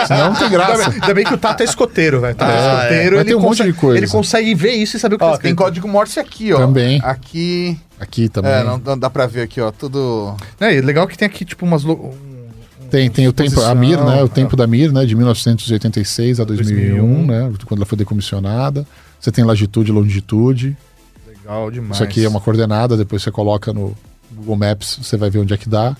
[0.07, 0.89] Senão não tem Ainda graça.
[0.89, 2.35] bem, ainda bem que o Tato é escoteiro, velho.
[2.35, 3.97] Tato Ah, é escoteiro, Mas ele, tem um monte de coisa.
[3.97, 6.57] ele consegue ver isso e saber o que Ó, tá tem código Morse aqui, ó.
[6.57, 6.99] Também.
[7.01, 7.79] Aqui.
[7.97, 8.51] Aqui também.
[8.51, 9.71] É, não, não dá pra ver aqui, ó.
[9.71, 10.35] Tudo.
[10.59, 11.83] É, e legal que tem aqui, tipo, umas...
[11.85, 12.13] lo-
[12.89, 14.03] Tem, tem o tempo, a Mir, né?
[14.03, 15.05] O Posição, tempo da Mir, né?
[15.05, 17.53] De 1986 a 2001, 2001, né?
[17.65, 18.85] Quando ela foi decomissionada.
[19.17, 20.75] Você tem latitude e longitude.
[21.25, 21.93] Legal demais.
[21.95, 23.95] Isso aqui é uma coordenada, depois você coloca no
[24.33, 25.95] Google Maps, você vai ver onde é que dá.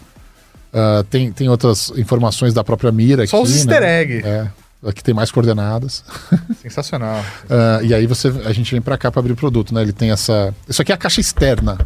[0.73, 3.31] Ah, tem, tem outras informações da própria mira aqui.
[3.31, 3.55] Só os né?
[3.57, 4.21] easter egg.
[4.25, 4.47] É,
[4.87, 6.03] aqui tem mais coordenadas.
[6.61, 7.23] Sensacional.
[7.49, 9.81] Ah, e aí você, a gente vem pra cá pra abrir o produto, né?
[9.81, 10.53] Ele tem essa.
[10.67, 11.77] Isso aqui é a caixa externa.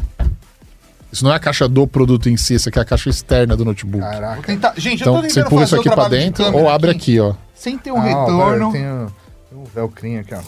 [1.12, 3.56] Isso não é a caixa do produto em si, isso aqui é a caixa externa
[3.56, 4.02] do notebook.
[4.02, 4.42] Vou Caraca.
[4.42, 4.74] tentar.
[4.76, 6.90] Gente, eu então tô você tentando empurra fazer isso aqui de dentro câmera ou abre
[6.90, 7.34] aqui, ó.
[7.54, 8.70] Sem ter um Ah, retorno.
[8.70, 9.12] velho, Tem, o-
[9.50, 10.40] tem um velcrinho aqui, ó.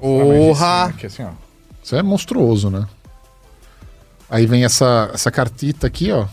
[0.00, 0.84] Porra!
[0.86, 1.30] Aqui, assim, ó.
[1.82, 2.86] Isso é monstruoso, né?
[4.28, 6.26] Aí vem essa, essa cartita aqui, ó.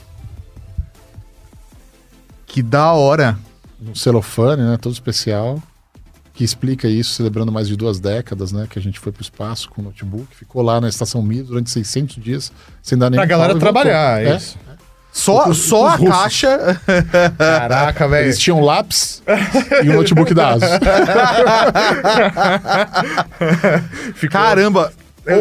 [2.46, 3.38] Que da hora.
[3.82, 4.78] Um celofane, né?
[4.78, 5.62] Todo especial.
[6.34, 8.68] Que explica isso, celebrando mais de duas décadas, né?
[8.70, 10.36] Que a gente foi pro espaço com o notebook.
[10.36, 12.52] Ficou lá na Estação Mir durante 600 dias,
[12.82, 14.36] sem dar nem Pra galera trabalhar, é É.
[14.38, 14.58] isso.
[15.18, 16.16] Só, Os- só os a russos.
[16.16, 16.82] caixa.
[17.40, 18.26] Caraca, velho.
[18.28, 19.24] Eles tinham lápis
[19.84, 20.70] e o notebook da ASUS.
[24.30, 24.94] Caramba!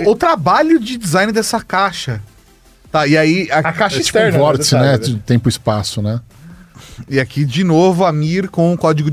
[0.06, 2.20] O, o trabalho de design dessa caixa.
[2.90, 3.48] Tá, e aí.
[3.50, 4.38] a- A caixa É tipo um externa.
[4.38, 4.98] vórtice, detalhe, né?
[4.98, 6.20] De tempo e espaço, né?
[7.08, 9.10] E aqui de novo a Mir com o código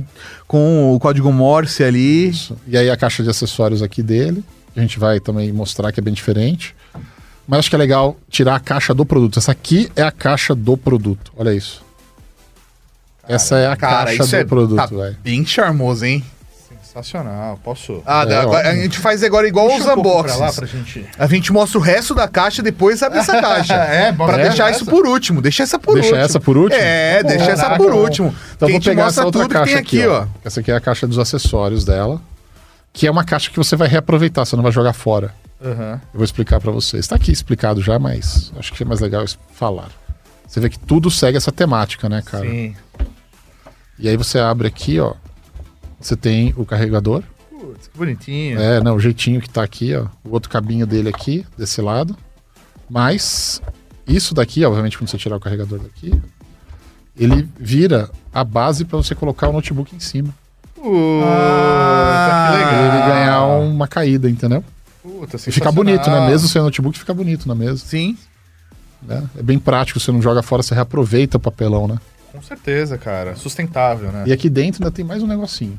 [0.47, 2.29] com o código Morse ali.
[2.29, 2.55] Isso.
[2.67, 4.43] E aí a caixa de acessórios aqui dele.
[4.75, 6.73] A gente vai também mostrar que é bem diferente.
[7.47, 9.37] Mas acho que é legal tirar a caixa do produto.
[9.39, 11.31] Essa aqui é a caixa do produto.
[11.37, 11.83] Olha isso.
[13.27, 15.17] Essa é a Cara, caixa isso do é produto, tá velho.
[15.23, 16.23] bem charmoso, hein?
[16.69, 17.57] Sensacional.
[17.63, 18.01] Posso...
[18.05, 20.49] Ah, É, dá, agora- a gente faz agora igual Puxa os um pouco pra lá
[20.49, 20.55] unboxings.
[20.55, 21.05] pra gente...
[21.17, 23.73] A gente mostra o resto da caixa e depois abre essa caixa.
[23.73, 24.81] É, bom, pra é, deixar essa.
[24.81, 25.41] isso por último.
[25.41, 26.25] Deixa essa por Deixa último.
[26.25, 26.81] essa por último?
[26.81, 27.99] É, deixa essa Caraca, por bom.
[27.99, 28.35] último.
[28.55, 30.23] Então vou gente pegar mostra essa outra caixa tem aqui, aqui, ó.
[30.23, 30.27] ó.
[30.45, 32.21] Essa aqui é a caixa dos acessórios dela.
[32.91, 35.33] Que é uma caixa que você vai reaproveitar, você não vai jogar fora.
[35.63, 36.01] Aham.
[36.13, 37.07] Eu vou explicar pra vocês.
[37.07, 39.89] Tá aqui explicado já, mas acho que é mais legal falar.
[40.47, 42.45] Você vê que tudo segue essa temática, né, cara?
[42.47, 42.75] Sim.
[43.97, 45.13] E aí você abre aqui, ó.
[45.99, 47.23] Você tem o carregador.
[47.49, 48.59] Putz, que bonitinho.
[48.59, 50.07] É, não, o jeitinho que tá aqui, ó.
[50.23, 52.15] O outro cabinho dele aqui, desse lado.
[52.89, 53.61] Mas
[54.05, 56.11] isso daqui, obviamente, quando você tirar o carregador daqui,
[57.17, 60.33] ele vira a base pra você colocar o notebook em cima.
[60.75, 62.73] Puta, que Pra legal.
[62.83, 64.63] ele ganhar uma caída, entendeu?
[65.03, 66.29] Puta, E fica bonito, né?
[66.29, 67.77] Mesmo sem notebook, fica bonito na mesa.
[67.85, 68.17] Sim.
[69.01, 69.21] né?
[69.37, 71.99] É bem prático, você não joga fora, você reaproveita o papelão, né?
[72.31, 73.35] Com certeza, cara.
[73.35, 74.23] Sustentável, né?
[74.25, 75.77] E aqui dentro ainda tem mais um negocinho.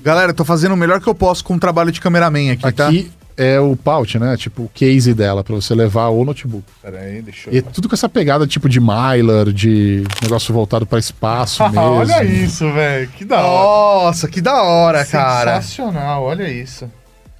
[0.00, 2.72] Galera, eu tô fazendo o melhor que eu posso com o trabalho de cameraman aqui,
[2.72, 2.88] tá?
[2.88, 3.12] Aqui
[3.42, 4.36] é o pouch, né?
[4.36, 6.64] Tipo, o case dela, pra você levar o notebook.
[6.82, 7.62] Pera aí, deixa E é eu...
[7.62, 11.80] tudo com essa pegada tipo de Mylar, de negócio voltado pra espaço mesmo.
[11.80, 13.08] olha isso, velho.
[13.08, 14.04] Que da hora.
[14.06, 15.62] Nossa, que da hora, cara.
[15.62, 16.90] Sensacional, olha isso.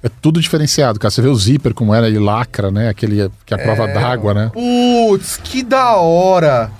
[0.03, 1.11] É tudo diferenciado, cara.
[1.11, 2.89] Você vê o zíper como era, ele lacra, né?
[2.89, 4.51] Aquele que é a prova É, d'água, né?
[4.51, 6.71] Putz, que da hora.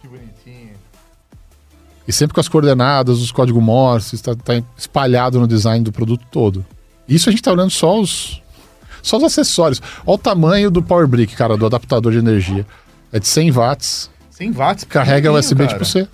[0.00, 0.70] Que bonitinho.
[2.06, 6.24] E sempre com as coordenadas, os códigos Morse, está tá espalhado no design do produto
[6.30, 6.64] todo.
[7.08, 8.42] Isso a gente tá olhando só os
[9.02, 9.80] só os acessórios.
[10.04, 12.66] Olha o tamanho do Power Brick, cara, do adaptador de energia.
[13.12, 14.84] É de 100 watts, 100 watts.
[14.84, 15.68] carrega USB cara.
[15.74, 16.08] tipo C.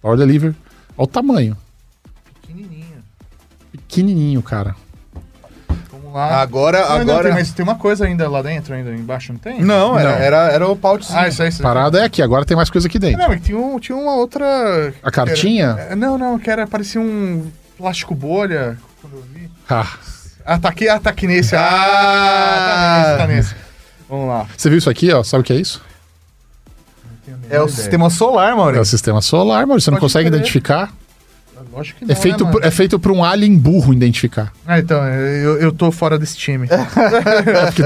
[0.00, 0.54] Power Delivery.
[0.96, 1.56] Olha o tamanho.
[2.40, 3.04] Pequenininho.
[3.70, 4.74] Pequenininho, cara.
[5.90, 6.40] Vamos lá.
[6.40, 7.24] Agora, Não, agora.
[7.24, 9.60] tem, mas tem uma coisa ainda lá dentro, ainda embaixo, não tem?
[9.60, 10.18] Não, era, Não.
[10.18, 11.18] Era, era o pouchzinho.
[11.18, 11.50] Ah, isso aí.
[11.50, 13.18] Isso parada é aqui, agora tem mais coisa aqui dentro.
[13.18, 14.94] Não, mas tinha, um, tinha uma outra...
[15.02, 15.76] A cartinha?
[15.90, 19.50] É, Não, não, que era, parecia um plástico bolha, quando eu vi.
[19.68, 19.92] Ah,
[20.50, 21.54] Ah, tá aqui, ah, tá aqui nesse.
[21.54, 23.04] Ah, Ah!
[23.18, 23.68] tá nesse, tá nesse.
[24.08, 24.46] Vamos lá.
[24.56, 25.22] você viu isso aqui, ó?
[25.22, 25.82] Sabe o que é isso?
[27.26, 27.68] Não É o ideia.
[27.68, 28.80] sistema solar, É Maurício.
[28.82, 30.38] o sistema solar, mas você não Pode consegue crer.
[30.38, 30.90] identificar.
[31.70, 34.50] Lógico que não, É feito, né, por, é feito por um alien burro identificar.
[34.66, 36.66] Ah, então, eu, eu tô fora desse time.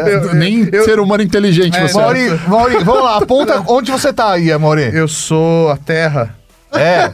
[0.07, 2.01] Eu- nem eu- ser humano inteligente É, você é.
[2.01, 4.95] Mauri, Mauri, vamos lá, aponta onde você tá aí, Mauri.
[4.95, 6.35] Eu sou a Terra.
[6.73, 7.09] É.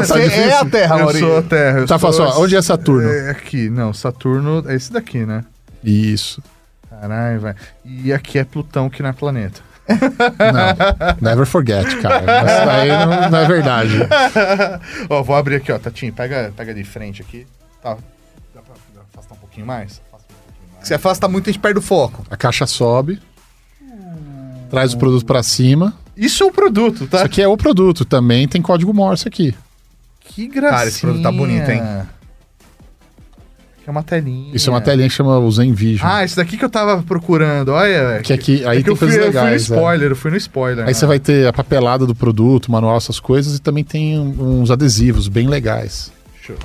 [0.00, 1.18] Você é a Terra, eu Mauri.
[1.18, 1.78] sou a Terra.
[1.80, 3.08] eu Tá fácil, ó, onde é Saturno?
[3.08, 5.44] É aqui, não, Saturno é esse daqui, né?
[5.82, 6.42] Isso.
[6.90, 7.56] Caralho, velho.
[7.84, 9.60] E aqui é Plutão, que não é planeta.
[9.88, 11.16] Não.
[11.20, 12.18] Never forget, cara.
[12.20, 13.94] Isso daí não, não é verdade.
[15.08, 17.46] ó, vou abrir aqui, ó, Tatinho, pega, pega de frente aqui.
[17.82, 17.96] Tá.
[18.54, 20.02] Dá pra, dá pra pouquinho mais?
[20.12, 20.86] Afasta um pouquinho mais.
[20.86, 22.24] Se afasta muito, a gente perde o foco.
[22.30, 23.20] A caixa sobe,
[24.70, 25.94] traz o produto pra cima.
[26.18, 27.18] Isso é o produto, tá?
[27.18, 29.54] Isso aqui é o produto, também tem código Morse aqui.
[30.20, 30.70] Que gracinha.
[30.70, 31.80] Cara, esse produto tá bonito, hein?
[33.86, 34.54] É uma telinha.
[34.54, 36.06] Isso é uma telinha que chama o Zen Vision.
[36.06, 37.70] Ah, esse daqui que eu tava procurando.
[37.70, 38.20] Olha.
[38.22, 39.70] que aqui, aí é que tem eu fui, coisas eu fui no legais.
[39.70, 39.74] é.
[39.74, 40.80] spoiler, eu fui no spoiler.
[40.80, 40.92] Aí né?
[40.92, 45.28] você vai ter a papelada do produto, manual, essas coisas, e também tem uns adesivos
[45.28, 46.12] bem legais.
[46.42, 46.56] Show.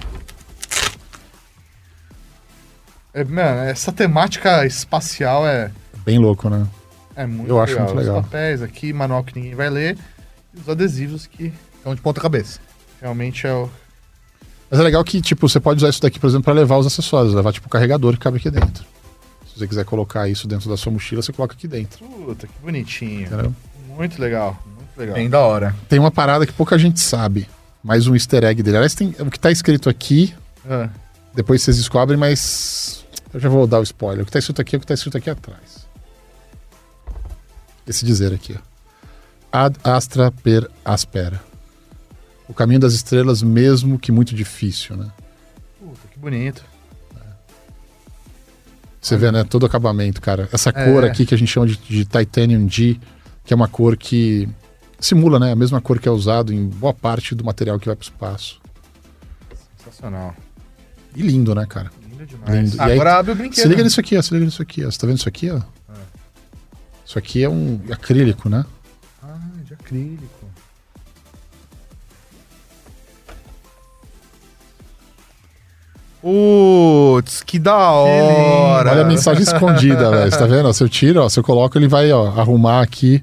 [3.14, 5.72] É, mano, essa temática espacial é,
[6.06, 6.68] Bem louco, né?
[7.16, 7.88] É muito Eu acho legal.
[7.88, 8.18] muito legal.
[8.20, 9.98] Os papéis aqui, manual que ninguém vai ler,
[10.56, 12.60] e os adesivos que Então, de ponta cabeça.
[13.02, 13.70] realmente é o.
[14.72, 16.88] Mas é legal que, tipo, você pode usar isso daqui, por exemplo, para levar os
[16.88, 18.84] acessórios, levar, tipo, o carregador que cabe aqui dentro.
[19.46, 22.04] Se você quiser colocar isso dentro da sua mochila, você coloca aqui dentro.
[22.06, 23.28] Puta, que bonitinho.
[23.28, 23.54] Entendeu?
[23.90, 24.58] Muito legal.
[24.66, 25.14] Muito legal.
[25.16, 25.76] Bem da hora.
[25.88, 27.48] Tem uma parada que pouca gente sabe,
[27.84, 28.78] mais um easter egg dele.
[28.78, 30.34] Aliás, tem, o que tá escrito aqui,
[30.68, 30.90] Ah,
[31.36, 34.24] depois vocês descobrem, mas eu já vou dar o spoiler.
[34.24, 35.73] O que tá escrito aqui é o que tá escrito aqui atrás.
[37.88, 38.62] Esse dizer aqui, ó.
[39.66, 41.42] Ad astra per aspera.
[42.48, 45.12] O caminho das estrelas, mesmo que muito difícil, né?
[45.80, 46.64] puta, que bonito.
[49.02, 49.44] Você vê, né?
[49.44, 50.48] Todo o acabamento, cara.
[50.52, 50.86] Essa É.
[50.92, 52.98] cor aqui que a gente chama de, de Titanium G,
[53.44, 54.48] que é uma cor que
[55.00, 55.52] simula, né?
[55.52, 58.62] A mesma cor que é usado em boa parte do material que vai pro espaço.
[59.78, 60.34] Sensacional.
[61.16, 61.92] E lindo, né, cara?
[62.10, 62.72] Lindo demais.
[62.72, 62.78] Lindo.
[62.78, 63.62] E aí, Agora abre o brinquedo.
[63.62, 64.22] se liga nisso aqui, ó.
[64.22, 64.90] Se liga nisso aqui, ó.
[64.90, 65.62] Você tá vendo isso aqui, ó?
[67.06, 68.66] Isso aqui é um acrílico, né?
[69.22, 70.48] Ah, de acrílico.
[76.22, 78.92] Putz, que da hora.
[78.92, 80.32] Olha a mensagem escondida, velho.
[80.32, 80.74] Você tá vendo?
[80.74, 83.22] Se eu tiro, ó, se eu coloco, ele vai ó, arrumar aqui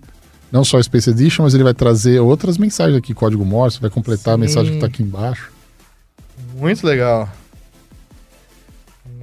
[0.52, 3.88] não só a Space Edition, mas ele vai trazer outras mensagens aqui, código Morse, vai
[3.88, 4.40] completar a Sim.
[4.40, 5.50] mensagem que tá aqui embaixo.
[6.56, 7.28] Muito legal.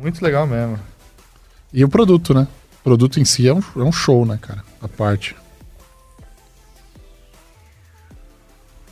[0.01, 0.79] Muito legal mesmo.
[1.73, 2.47] E o produto, né?
[2.87, 4.63] O produto em si é um, é um show, né, cara?
[4.81, 5.35] A parte.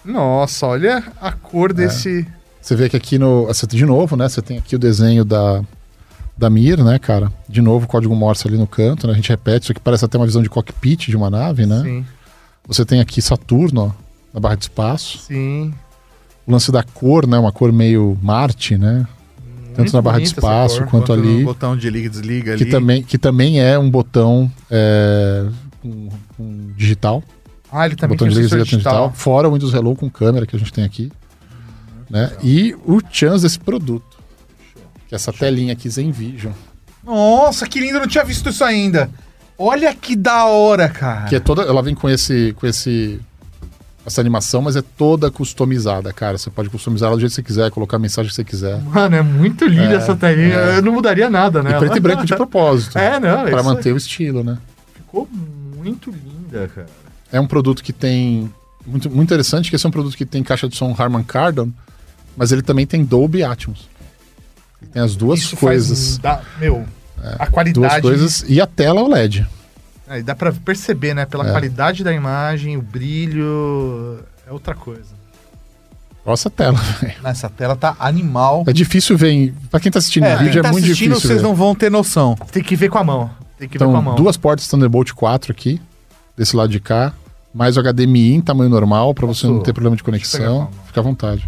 [0.04, 2.28] Nossa, olha a cor desse.
[2.62, 3.50] Você vê que aqui no.
[3.70, 4.28] De novo, né?
[4.28, 5.64] Você tem aqui o desenho da,
[6.36, 7.32] da Mir, né, cara?
[7.48, 9.14] De novo, código Morse ali no canto, né?
[9.14, 11.82] A gente repete, isso aqui parece até uma visão de cockpit de uma nave, né?
[11.82, 12.06] Sim,
[12.68, 15.20] Você tem aqui Saturno, ó, na barra de espaço.
[15.20, 15.74] sim.
[16.46, 17.40] O lance da cor, né?
[17.40, 19.08] Uma cor meio Marte, né?
[19.76, 20.88] Tanto na barra de espaço cor.
[20.88, 21.42] quanto ali.
[21.44, 22.72] O botão de liga e desliga Que ali.
[22.72, 25.46] também, que também é um botão é,
[25.84, 26.10] um,
[26.40, 27.24] um digital.
[27.72, 28.66] Ah, ele também botão de liga e digital.
[28.66, 29.14] digital.
[29.14, 31.12] Fora o Windows Hello com câmera que a gente tem aqui.
[32.10, 32.32] Né?
[32.44, 34.18] E o chance desse produto.
[35.08, 36.54] Que é essa telinha aqui, Zen Vision.
[37.04, 39.10] Nossa, que lindo, eu não tinha visto isso ainda.
[39.58, 41.26] Olha que da hora, cara.
[41.28, 41.62] Que é toda.
[41.64, 42.54] Ela vem com esse.
[42.60, 43.20] com esse.
[44.06, 46.38] Essa animação, mas é toda customizada, cara.
[46.38, 48.80] Você pode customizar ela do jeito que você quiser, colocar a mensagem que você quiser.
[48.84, 50.54] Mano, é muito linda É, essa telinha.
[50.56, 50.78] é.
[50.78, 51.72] Eu não mudaria nada, né?
[51.72, 52.98] E preto e branco de propósito.
[53.00, 53.44] É, não.
[53.46, 54.60] Pra isso manter o estilo, né?
[54.94, 55.28] Ficou
[55.76, 56.88] muito linda, cara.
[57.32, 58.52] É um produto que tem.
[58.86, 61.72] Muito, muito interessante que esse é um produto que tem caixa de som Harman Kardon,
[62.38, 63.90] mas ele também tem Dolby Atmos.
[64.80, 66.20] Ele tem as duas Isso coisas.
[66.20, 66.86] Faz, dá, meu,
[67.18, 68.02] a Duas qualidade.
[68.04, 68.46] coisas.
[68.48, 69.48] E a tela OLED.
[70.08, 71.26] Aí dá pra perceber, né?
[71.26, 71.52] Pela É.
[71.52, 74.20] qualidade da imagem, o brilho.
[74.48, 75.16] É outra coisa.
[76.26, 77.16] Nossa tela, velho.
[77.24, 78.64] Essa tela tá animal.
[78.68, 79.30] É difícil ver.
[79.32, 79.52] Em...
[79.70, 81.28] Pra quem tá assistindo É, vídeo, quem é tá muito assistindo, difícil.
[81.30, 81.48] vocês ver.
[81.48, 82.36] não vão ter noção.
[82.52, 83.30] Tem que ver com a mão.
[83.58, 84.16] Tem que ver com a Então, mão.
[84.16, 85.82] duas portas Thunderbolt 4 aqui,
[86.38, 87.14] desse lado de cá,
[87.54, 90.70] mais o HDMI em tamanho normal, pra você não Posso- ter problema de conexão.
[90.88, 91.48] Fica à vontade.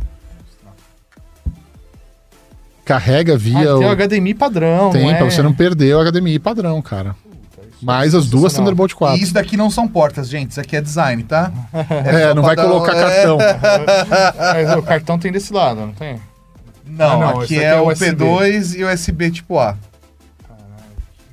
[2.85, 3.59] Carrega Ah, via.
[3.59, 3.95] tem o o...
[3.95, 4.89] HDMI padrão.
[4.91, 5.15] Tem, é?
[5.15, 7.15] pra você não perder o HDMI padrão, cara.
[7.81, 8.65] Mais as duas sensacional.
[8.71, 9.17] Thunderbolt 4.
[9.17, 10.51] E isso daqui não são portas, gente.
[10.51, 11.51] Isso aqui é design, tá?
[12.05, 13.01] É, só não vai dar- colocar é.
[13.01, 13.37] cartão.
[14.53, 16.19] Mas o cartão tem desse lado, não tem?
[16.85, 18.05] Não, Ah, não, aqui é, é o USB.
[18.13, 19.77] P2 e o USB tipo A.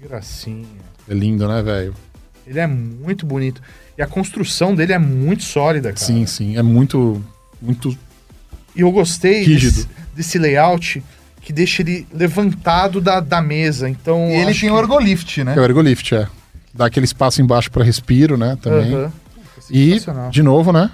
[0.01, 0.67] Que gracinha.
[1.09, 1.95] É lindo, né, velho?
[2.47, 3.63] Ele é muito bonito.
[3.97, 6.05] E a construção dele é muito sólida, cara.
[6.05, 6.57] Sim, sim.
[6.57, 7.25] É muito.
[7.63, 7.97] Muito.
[8.77, 11.03] E eu gostei desse, desse layout
[11.45, 13.89] que deixa ele levantado da, da mesa.
[13.89, 14.29] Então.
[14.31, 14.71] E ele tem que...
[14.71, 15.55] o ergolift, né?
[15.57, 16.27] É o ergolift, é.
[16.73, 18.57] Dá aquele espaço embaixo pra respiro, né?
[18.61, 19.13] Também.
[19.71, 20.91] E, de novo, né?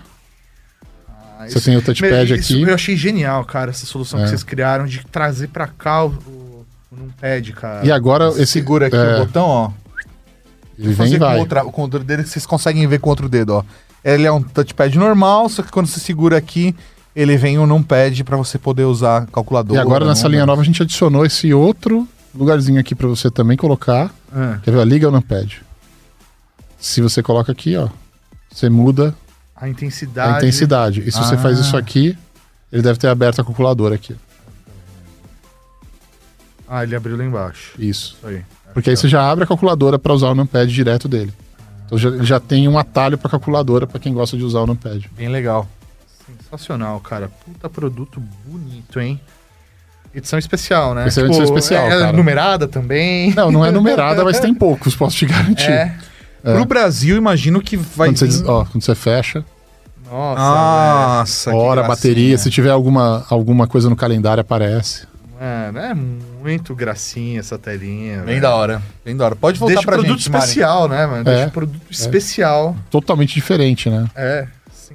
[1.09, 2.63] Ah, Você isso- tem o touchpad isso aqui.
[2.63, 4.25] Eu achei genial, cara, essa solução É.
[4.25, 7.87] que vocês criaram de trazer pra cá o, o, o numpad, cara.
[7.87, 8.47] E agora esse.
[8.47, 9.71] Segura aqui é, o botão, ó.
[10.79, 11.39] Ele vem Fazer e com, vai.
[11.39, 13.65] outra, com o outro dedo, vocês conseguem ver com outro dedo, ó.
[14.05, 16.75] Ele é um touchpad normal, só que quando você segura aqui,
[17.15, 19.77] ele vem um numpad pra você poder usar calculador.
[19.77, 20.47] E agora nessa não, linha né?
[20.47, 24.11] nova a gente adicionou esse outro lugarzinho aqui pra você também colocar.
[24.33, 24.79] Ah, Quer ver?
[24.79, 25.61] ó, Liga o numpad.
[26.79, 27.89] Se você coloca aqui, ó,
[28.51, 29.15] você muda
[29.57, 30.35] a intensidade.
[30.35, 31.01] a intensidade.
[31.07, 31.39] E se você Ah.
[31.39, 32.17] faz isso aqui,
[32.73, 34.15] ele deve ter aberto a calculadora aqui.
[36.69, 37.73] Ah, ele abriu lá embaixo.
[37.79, 38.17] Isso.
[38.19, 38.45] Isso aí.
[38.73, 41.33] Porque aí você já abre a calculadora para usar o numpad direto dele.
[41.87, 45.11] Então já, já tem um atalho para calculadora para quem gosta de usar o numpad.
[45.17, 45.69] Bem legal.
[46.51, 47.31] Sensacional, cara.
[47.45, 49.21] Puta produto bonito, hein?
[50.13, 51.07] Edição especial, né?
[51.07, 52.13] Essa é edição especial, é, cara.
[52.13, 53.33] numerada também.
[53.35, 55.71] Não, não é numerada, mas tem poucos, posso te garantir.
[55.71, 55.95] É.
[56.43, 59.45] Pro Brasil, imagino que vai Quando, você, ó, quando você fecha,
[60.11, 65.07] Nossa, Nossa, que hora, bateria, se tiver alguma, alguma coisa no calendário, aparece.
[65.41, 68.17] Mano, é muito gracinha essa telinha.
[68.17, 68.43] Bem velho.
[68.43, 68.83] da hora.
[69.05, 69.37] Bem da hora.
[69.37, 70.45] Pode voltar Deixa pra produto gente, Mari.
[70.45, 71.21] especial, né, mano?
[71.21, 71.35] É.
[71.35, 72.77] Deixa produto especial.
[72.91, 74.07] Totalmente diferente, né?
[74.17, 74.47] É.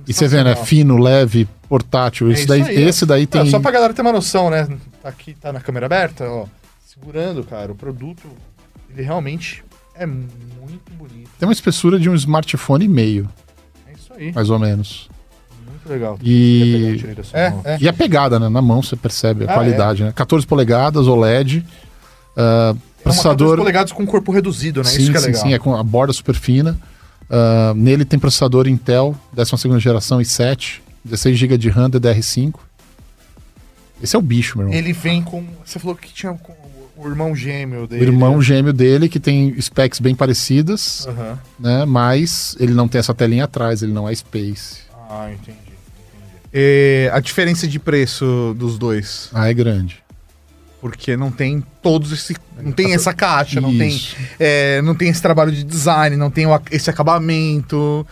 [0.08, 0.56] E você vê, né?
[0.56, 2.30] Fino, leve, portátil.
[2.30, 2.90] É Esse isso daí, aí, ó.
[2.90, 3.44] esse daí tem.
[3.44, 4.68] Não, só pra galera ter uma noção, né?
[5.02, 6.46] Tá aqui, tá na câmera aberta, ó.
[6.86, 8.28] Segurando, cara, o produto,
[8.92, 9.64] ele realmente
[9.96, 11.30] é muito bonito.
[11.40, 13.30] Tem uma espessura de um smartphone e meio,
[13.88, 14.32] É isso aí.
[14.32, 15.10] mais ou menos.
[15.68, 16.18] Muito legal.
[16.24, 16.98] E,
[17.34, 17.78] É, é.
[17.82, 18.48] e a pegada, né?
[18.50, 20.12] Na mão você percebe a Ah, qualidade, né?
[20.16, 21.66] 14 polegadas, OLED.
[22.38, 23.58] ah, É uma 14 processador.
[23.58, 24.90] polegadas com corpo reduzido, né?
[24.90, 25.42] sim, isso que é sim, legal.
[25.44, 26.78] sim, é com a borda super fina.
[27.30, 32.56] Ah, nele tem processador Intel, 12 geração i7, 16 GB de RAM DDR5.
[34.02, 34.78] Esse é o bicho, meu irmão.
[34.78, 35.44] Ele vem com.
[35.66, 36.38] Você falou que tinha
[36.98, 38.06] o irmão gêmeo O dele.
[38.06, 41.40] irmão gêmeo dele, que tem specs bem parecidas, Aham.
[41.60, 41.86] né?
[41.86, 44.80] Mas ele não tem essa telinha atrás, ele não é Space.
[45.10, 45.58] Ah, entendi.
[45.58, 46.42] entendi.
[46.54, 49.30] É, a diferença de preço dos dois.
[49.34, 50.04] Ah, é grande.
[50.86, 52.36] Porque não tem todos esse.
[52.62, 54.00] Não tem essa caixa, não tem,
[54.40, 58.06] é, não tem esse trabalho de design, não tem esse acabamento.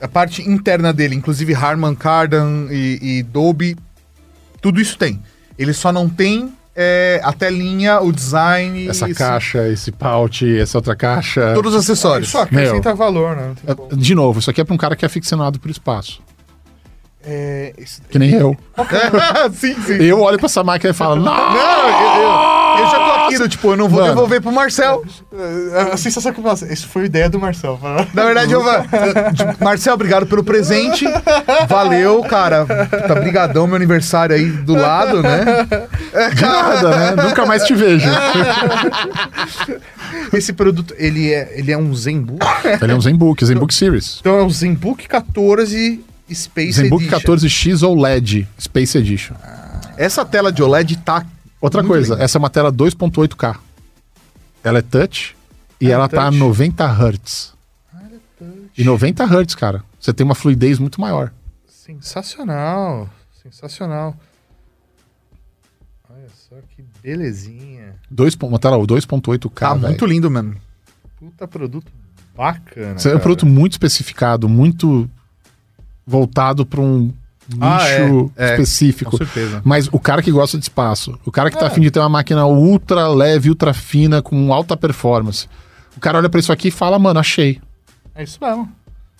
[0.00, 3.76] A parte interna dele, inclusive Harman Kardon e, e Dolby,
[4.60, 5.20] tudo isso tem.
[5.58, 8.86] Ele só não tem é, a telinha, o design.
[8.88, 11.54] Essa esse- caixa, esse pouch, essa outra caixa.
[11.54, 12.28] Todos os acessórios.
[12.28, 13.48] Isso acrescenta valor, né?
[13.48, 13.96] Não tem como.
[13.96, 16.22] De novo, isso aqui é pra um cara que é aficionado por espaço.
[17.24, 18.56] É, esse- Que nem eu.
[19.54, 19.94] sim, sim.
[20.02, 21.24] Eu olho pra essa máquina e falo, não!
[21.24, 22.52] Não, eu, eu-
[22.82, 24.14] eu já tô aqui, do, tipo, eu não vou Mano.
[24.14, 25.04] devolver pro Marcel.
[25.92, 27.78] a sensação que eu faço, isso foi ideia do Marcel.
[28.12, 28.84] Na verdade, eu, eu-
[29.60, 31.04] Marcel, obrigado pelo presente.
[31.68, 32.66] Valeu, cara.
[33.06, 35.44] Tá brigadão, meu aniversário aí do lado, né?
[36.34, 37.22] De nada, né?
[37.22, 38.08] Nunca mais te vejo.
[40.32, 42.44] Esse produto, ele é, ele é um Zenbook.
[42.80, 44.18] Ele é um Zenbook, Zenbook Series.
[44.20, 46.02] Então é um Zenbook 14
[46.34, 47.20] Space Zenbook Edition.
[47.34, 49.34] 14X OLED Space Edition.
[49.96, 51.24] Essa tela de OLED tá.
[51.60, 52.24] Outra Muito coisa, linda.
[52.24, 53.56] essa é uma tela 2.8K.
[54.64, 55.36] Ela é touch
[55.80, 56.38] e Ah, ela tá a touch.
[56.38, 57.52] 90 Hz.
[58.76, 59.84] E 90 Hz, cara.
[60.00, 61.32] Você tem uma fluidez muito maior.
[61.68, 63.08] Sensacional.
[63.42, 64.16] Sensacional.
[66.10, 67.94] Olha só que belezinha.
[68.10, 69.50] Dois, uma tela 2.8K.
[69.54, 69.88] Tá velho.
[69.88, 70.56] muito lindo, mano.
[71.18, 71.90] Puta produto
[72.36, 72.96] bacana.
[72.96, 75.08] Isso é um produto muito especificado, muito
[76.06, 77.12] voltado para um
[77.48, 78.50] nicho Ah, é, é.
[78.52, 79.10] específico.
[79.12, 79.60] Com certeza.
[79.64, 81.68] Mas o cara que gosta de espaço, o cara que tá É.
[81.68, 85.48] afim de ter uma máquina ultra leve, ultra fina, com alta performance,
[85.96, 87.60] o cara olha pra isso aqui e fala, mano, achei.
[88.14, 88.70] É isso mesmo.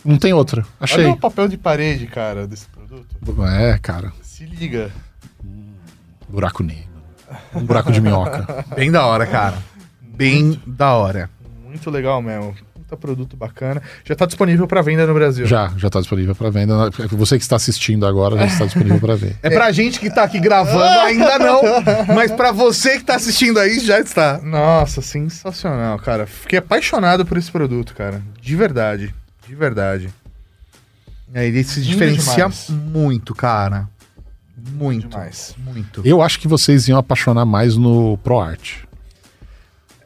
[0.04, 0.64] Não tem outra.
[0.80, 1.04] Achei.
[1.04, 3.06] Olha o papel de parede, cara, desse produto.
[3.46, 4.12] É, cara.
[4.22, 4.90] Se liga.
[6.28, 6.90] Buraco negro.
[7.54, 8.64] Um buraco de minhoca.
[8.74, 9.58] Bem da hora, cara.
[10.00, 11.30] Bem da hora.
[11.64, 12.54] Muito legal mesmo.
[12.92, 13.82] Puta produto bacana.
[14.04, 15.46] Já tá disponível pra venda no Brasil.
[15.46, 16.90] Já, já tá disponível pra venda.
[17.12, 19.36] Você que está assistindo agora já está disponível pra ver.
[19.42, 21.62] É pra gente que tá aqui gravando, ainda não.
[22.14, 24.40] Mas pra você que tá assistindo aí, já está.
[24.42, 26.26] Nossa, sensacional, cara.
[26.26, 28.22] Fiquei apaixonado por esse produto, cara.
[28.40, 29.14] De verdade.
[29.46, 30.10] De verdade.
[31.32, 33.88] É, ele se diferencia muito, cara.
[34.74, 35.08] Muito.
[35.08, 35.54] Demais.
[35.58, 36.02] Muito.
[36.04, 38.80] Eu acho que vocês iam apaixonar mais no ProArt.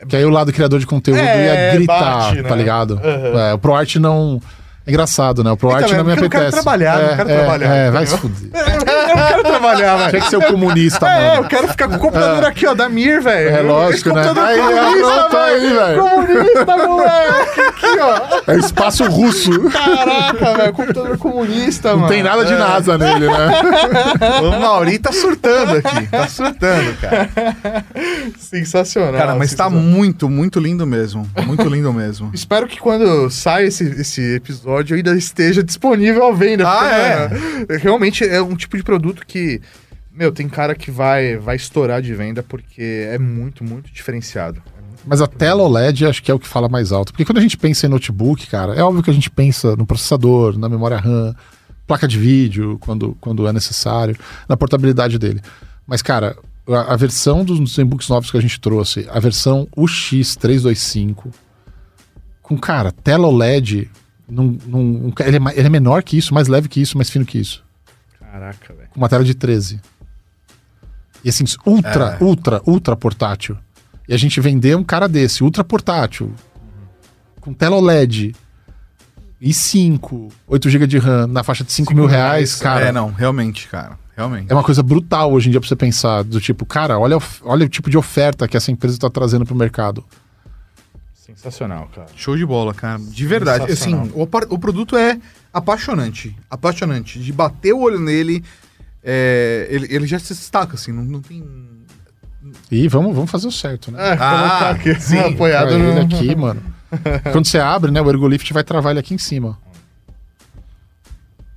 [0.08, 2.48] Que aí o lado criador de conteúdo É, ia gritar, bate, né?
[2.48, 3.00] tá ligado?
[3.02, 3.38] Uhum.
[3.38, 4.40] É, o ProArt não.
[4.86, 5.50] É engraçado, né?
[5.50, 6.62] O ProArt Então, é não me porque eu não quero apetece.
[6.62, 8.50] trabalhar, não é, quero é, trabalhar, É, vai se fuder.
[9.08, 10.10] Eu não quero trabalhar, velho.
[10.10, 11.48] Tinha que ser o comunista, É, eu mano.
[11.48, 13.48] quero ficar com o computador aqui, ó, da Mir, velho.
[13.50, 14.22] É lógico, né?
[14.36, 16.02] Aí, comunista, aí, velho.
[16.02, 17.60] Comunista, moleque.
[17.60, 18.52] Aqui, ó.
[18.52, 19.70] É espaço russo.
[19.70, 20.72] Caraca, velho.
[20.72, 22.02] Computador comunista, mano.
[22.02, 22.56] Não tem nada de É.
[22.58, 23.36] NASA nele, né?
[24.42, 26.06] O Mauri tá surtando aqui.
[26.06, 27.28] Tá surtando, cara.
[28.38, 29.12] Sensacional.
[29.14, 29.80] Cara, mas tá sensacional.
[29.90, 31.28] muito, muito lindo mesmo.
[31.46, 32.30] Muito lindo mesmo.
[32.32, 36.64] Espero que quando saia esse, esse episódio ainda esteja disponível à venda.
[36.68, 37.28] Ah, porque, é?
[37.68, 38.95] mano, realmente é um tipo de produto
[39.26, 39.60] que,
[40.12, 44.62] meu, tem cara que vai, vai estourar de venda porque é muito, muito diferenciado.
[44.78, 47.12] É Mas a tela OLED acho que é o que fala mais alto.
[47.12, 49.86] Porque quando a gente pensa em notebook, cara, é óbvio que a gente pensa no
[49.86, 51.34] processador, na memória RAM,
[51.86, 54.16] placa de vídeo, quando, quando é necessário,
[54.48, 55.40] na portabilidade dele.
[55.86, 56.36] Mas, cara,
[56.68, 61.26] a, a versão dos Zenbooks novos que a gente trouxe, a versão UX325,
[62.42, 63.88] com, cara, tela OLED,
[64.28, 67.24] num, num- ele, é, ele é menor que isso, mais leve que isso, mais fino
[67.24, 67.64] que isso.
[68.36, 68.88] Caraca, velho.
[68.90, 69.80] Com uma tela de 13.
[71.24, 73.56] E assim, ultra, ultra, ultra portátil.
[74.06, 76.32] E a gente vender um cara desse, ultra portátil,
[77.40, 78.36] com tela OLED,
[79.42, 82.86] i5, 8 GB de RAM, na faixa de 5 mil reais, cara.
[82.86, 83.98] é, não, realmente, cara.
[84.14, 84.50] Realmente.
[84.50, 87.66] É uma coisa brutal hoje em dia pra você pensar, do tipo, cara, olha, olha
[87.66, 90.04] o tipo de oferta que essa empresa tá trazendo pro mercado.
[91.14, 92.08] Sensacional, cara.
[92.14, 93.00] Show de bola, cara.
[93.00, 93.72] De verdade.
[93.72, 95.18] Assim, o, o produto é
[95.56, 96.36] apaixonante.
[96.50, 97.18] Apaixonante.
[97.18, 98.44] De bater o olho nele,
[99.02, 100.92] é, ele, ele já se destaca, assim.
[100.92, 101.44] Não, não tem.
[102.70, 104.10] E vamos, vamos fazer o certo, né?
[104.10, 105.18] É, Ah, colocar aqui, sim.
[105.18, 105.84] apoiado Pra no...
[105.90, 106.62] ele aqui, mano.
[107.32, 109.58] Quando você abre, né, o ergolift vai travar ele aqui em cima.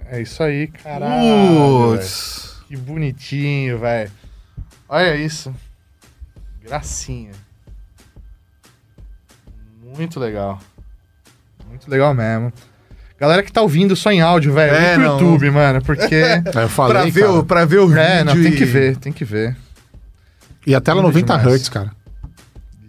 [0.05, 1.91] É isso aí, caralho.
[1.91, 2.57] Putz.
[2.67, 4.11] Que bonitinho, velho.
[4.87, 5.53] Olha isso.
[6.63, 7.31] Gracinha.
[9.83, 10.59] Muito legal.
[11.67, 12.51] Muito legal mesmo.
[13.20, 14.74] Galera que tá ouvindo só em áudio, velho.
[14.74, 15.20] É, É, pro não.
[15.20, 16.15] YouTube, mano, porque...
[16.15, 17.34] Aí eu falei, pra, ver cara.
[17.34, 19.57] o, pra ver o é, não, tem que e- ver, tem que ver.
[20.65, 21.61] E a tela Lindo 90 demais.
[21.61, 21.91] Hz, cara.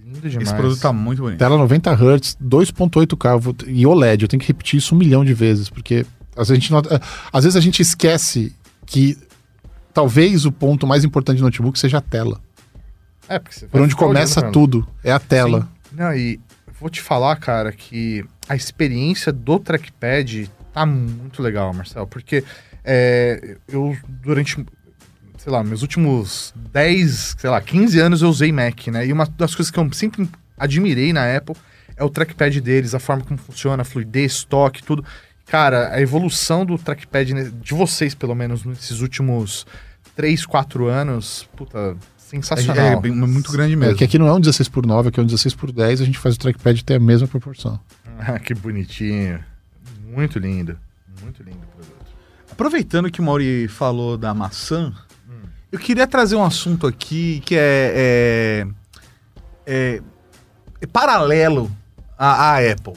[0.05, 0.49] Lindo demais.
[0.49, 1.39] Esse produto tá muito bonito.
[1.39, 4.22] Tela 90 Hz, 2.8K eu vou- e OLED.
[4.24, 6.07] Eu tenho que repetir isso um milhão de vezes, porque
[6.37, 7.01] às vezes a gente, nota-
[7.33, 8.55] às vezes a gente esquece
[8.87, 9.16] que
[9.93, 12.41] talvez o ponto mais importante do notebook seja a tela.
[13.28, 15.68] É, porque você Por onde ficar começa tudo, é a tela.
[15.93, 16.39] Não, e
[16.81, 22.43] vou te falar, cara, que a experiência do trackpad tá muito legal, Marcel, porque
[22.83, 24.64] é, eu, durante,
[25.37, 29.07] sei lá, meus últimos 10, sei lá, 15 anos eu usei Mac, né?
[29.07, 31.55] E uma das coisas que eu sempre admirei na Apple
[31.97, 35.05] é o trackpad deles, a forma como funciona, a fluidez, toque, tudo.
[35.47, 39.66] Cara, a evolução do trackpad, de vocês, pelo menos, nesses últimos
[40.16, 41.97] 3, 4 anos, puta,
[42.31, 42.76] sensacional.
[42.87, 43.97] é bem- muito grande É, mesmo.
[43.97, 46.05] que aqui não é um 16 por 9, aqui é um 16 por 10, a
[46.05, 47.78] gente faz o trackpad ter a mesma proporção.
[48.18, 49.43] Ah, que bonitinho.
[50.07, 50.76] Muito lindo.
[51.22, 52.07] Muito lindo o produto.
[52.51, 54.93] Aproveitando que o Mauri falou da maçã,
[55.72, 58.66] eu queria trazer um assunto aqui que é, é-
[59.66, 60.03] é-
[60.81, 61.70] é paralelo
[62.18, 62.95] à, à Apple.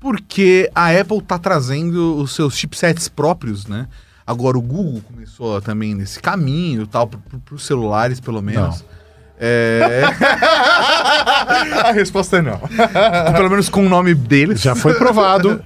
[0.00, 3.86] Porque a Apple tá trazendo os seus chipsets próprios, né?
[4.26, 8.84] Agora o Google começou também nesse caminho, tal, para os celulares pelo menos.
[9.38, 10.02] É,
[11.84, 12.60] A resposta é não.
[13.34, 14.60] pelo menos com o nome deles.
[14.60, 15.62] Já foi provado.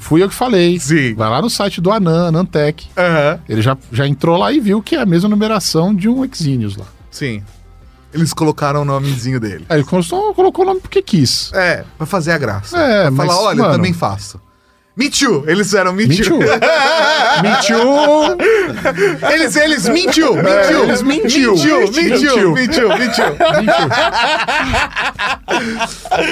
[0.00, 0.78] Fui eu que falei.
[0.80, 1.14] Sim.
[1.14, 2.88] Vai lá no site do Anan, Anantec.
[2.96, 6.24] Aham, Ele já, já entrou lá e viu que é a mesma numeração de um
[6.24, 6.86] Exynius lá.
[7.10, 7.42] sim.
[8.14, 9.66] Eles colocaram o nomezinho dele.
[9.68, 11.52] Aí ele colocou, colocou o nome porque quis.
[11.52, 12.78] É, pra fazer a graça.
[12.78, 14.40] É, pra mas, falar, olha, mano- eu também faço.
[14.96, 15.44] Me too!
[15.46, 16.24] Eles eram me, Me too.
[16.24, 16.38] too.
[17.42, 19.28] Me too.
[19.30, 20.48] Eles, eles mentiu, mentiu.
[20.48, 21.52] É, eles mentiu.
[21.54, 22.54] mentiu, mentiu, Mentiu.
[22.54, 23.24] mentiu, mentiu.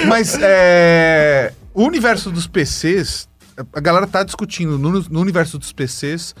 [0.07, 3.29] Mas é, o universo dos PCs,
[3.71, 6.33] a galera tá discutindo no, no universo dos PCs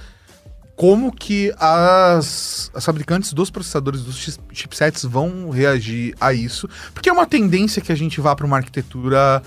[0.75, 7.13] como que as, as fabricantes dos processadores dos chipsets vão reagir a isso, porque é
[7.13, 9.41] uma tendência que a gente vá para uma arquitetura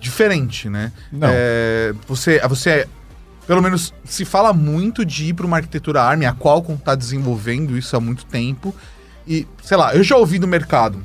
[0.00, 0.90] diferente, né?
[1.12, 1.28] Não.
[1.30, 2.88] É, você, você,
[3.46, 7.76] pelo menos, se fala muito de ir para uma arquitetura ARM, a Qualcomm está desenvolvendo
[7.76, 8.74] isso há muito tempo.
[9.26, 11.04] E, sei lá, eu já ouvi no mercado,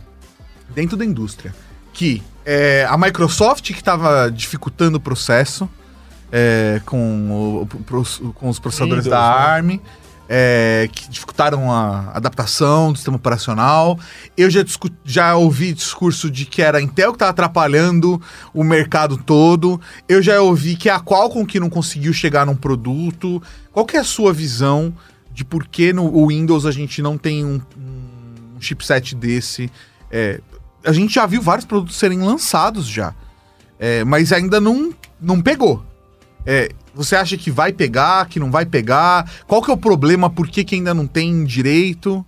[0.74, 1.54] dentro da indústria,
[1.94, 5.70] que é, a Microsoft que estava dificultando o processo
[6.32, 9.80] é, com, o- com os processadores Windows, da né?
[10.28, 14.00] É, que dificultaram a adaptação do sistema operacional.
[14.36, 14.66] Eu já,
[15.04, 18.20] já ouvi discurso de que era a Intel que estava atrapalhando
[18.52, 19.80] o mercado todo.
[20.10, 23.42] Eu já ouvi que é a Qualcomm que não conseguiu chegar num produto.
[23.72, 24.92] Qual que é a sua visão
[25.32, 27.62] de por que no Windows a gente não tem um,
[28.56, 29.70] um chipset desse?
[30.10, 30.42] É,
[30.86, 33.14] a gente já viu vários produtos serem lançados já,
[33.80, 35.84] é, mas ainda não, não pegou.
[36.46, 39.30] É, você acha que vai pegar, que não vai pegar?
[39.48, 40.30] Qual que é o problema?
[40.30, 42.26] Por que, que ainda não tem direito?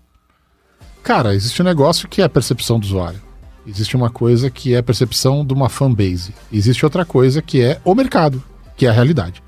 [1.03, 3.21] Cara, existe um negócio que é a percepção do usuário.
[3.65, 6.33] Existe uma coisa que é a percepção de uma fanbase.
[6.51, 8.41] Existe outra coisa que é o mercado,
[8.75, 9.43] que é a realidade.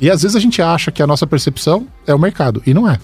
[0.00, 2.88] E às vezes a gente acha que a nossa percepção é o mercado, e não
[2.88, 2.98] é.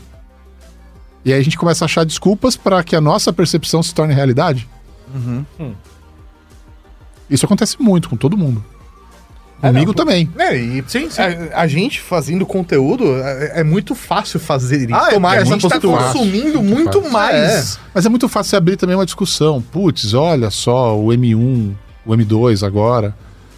[1.24, 4.14] E aí a gente começa a achar desculpas para que a nossa percepção se torne
[4.14, 4.68] realidade.
[5.14, 5.74] Uhum.
[7.30, 8.64] Isso acontece muito com todo mundo.
[9.62, 10.28] É, Comigo também.
[10.38, 11.22] É, e Sim, sim.
[11.22, 15.36] A, a gente fazendo conteúdo é, é muito fácil fazer e Ah, é tomar a
[15.36, 16.02] essa gente tá postura.
[16.04, 17.12] consumindo Muito muito fácil.
[17.12, 17.78] mais.
[17.94, 19.62] Mas é muito fácil você abrir também uma discussão.
[19.62, 21.74] Putz, olha só, o M1,
[22.04, 23.14] o M2 agora.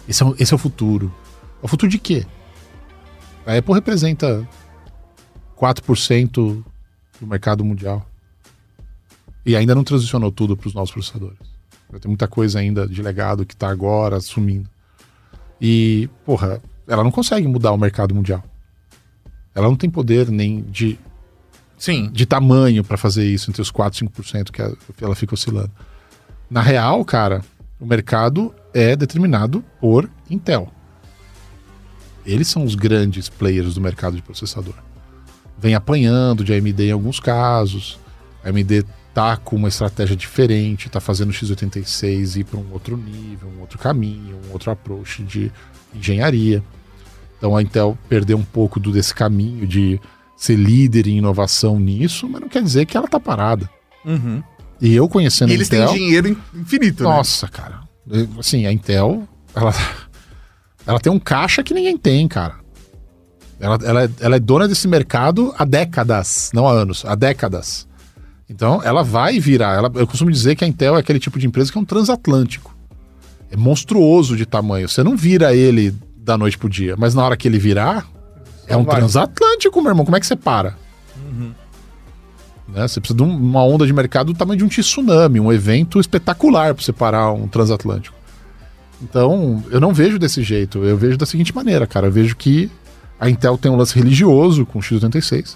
[0.07, 1.11] Esse é, o- esse é o futuro.
[1.63, 2.23] É o futuro de quê?
[3.47, 4.47] A Apple representa
[5.59, 6.63] 4%
[7.19, 8.05] do mercado mundial.
[9.45, 11.37] E ainda não transicionou tudo para os novos processadores.
[12.01, 14.69] Tem muita coisa ainda de legado que está agora sumindo.
[15.59, 18.43] E, porra, ela não consegue mudar o mercado mundial.
[19.53, 20.99] Ela não tem poder nem de
[21.77, 22.09] Sim.
[22.11, 25.71] de tamanho para fazer isso, entre os 4 e 5% que ela fica oscilando.
[26.49, 27.41] Na real, cara,
[27.79, 30.71] o mercado é determinado por Intel.
[32.25, 34.75] Eles são os grandes players do mercado de processador.
[35.57, 37.99] Vem apanhando de AMD em alguns casos.
[38.43, 42.97] A AMD tá com uma estratégia diferente, tá fazendo o x86 ir para um outro
[42.97, 45.49] nível, um outro caminho, um outro approach de
[45.93, 46.61] engenharia.
[47.37, 49.99] Então a Intel perdeu um pouco do, desse caminho de
[50.35, 53.69] ser líder em inovação nisso, mas não quer dizer que ela tá parada.
[54.03, 54.43] Uhum.
[54.81, 57.09] E eu conhecendo E a eles Intel, têm dinheiro in- infinito, né?
[57.09, 57.79] nossa, cara.
[58.11, 59.25] Eu- Assim, a Intel,
[59.55, 59.73] ela,
[60.85, 62.55] ela tem um caixa que ninguém tem, cara.
[63.61, 67.87] Ela, ela, é- ela é dona desse mercado há décadas, não há anos, há décadas.
[68.49, 69.75] Então, ela vai virar.
[69.75, 71.85] Ela, eu costumo dizer que a Intel é aquele tipo de empresa que é um
[71.85, 72.75] transatlântico.
[73.49, 74.87] É monstruoso de tamanho.
[74.87, 78.05] Você não vira ele da noite pro dia, mas na hora que ele virar,
[78.67, 78.97] é um vai.
[78.97, 80.05] transatlântico, meu irmão.
[80.05, 80.75] Como é que você para?
[82.67, 82.87] Né?
[82.87, 85.99] Você precisa de um- uma onda de mercado do tamanho de um tsunami, um evento
[85.99, 88.15] espetacular para você parar um transatlântico.
[89.01, 90.83] Então, eu não vejo desse jeito.
[90.83, 92.07] Eu vejo da seguinte maneira, cara.
[92.07, 92.71] Eu vejo que
[93.19, 95.55] a Intel tem um lance religioso com o x86.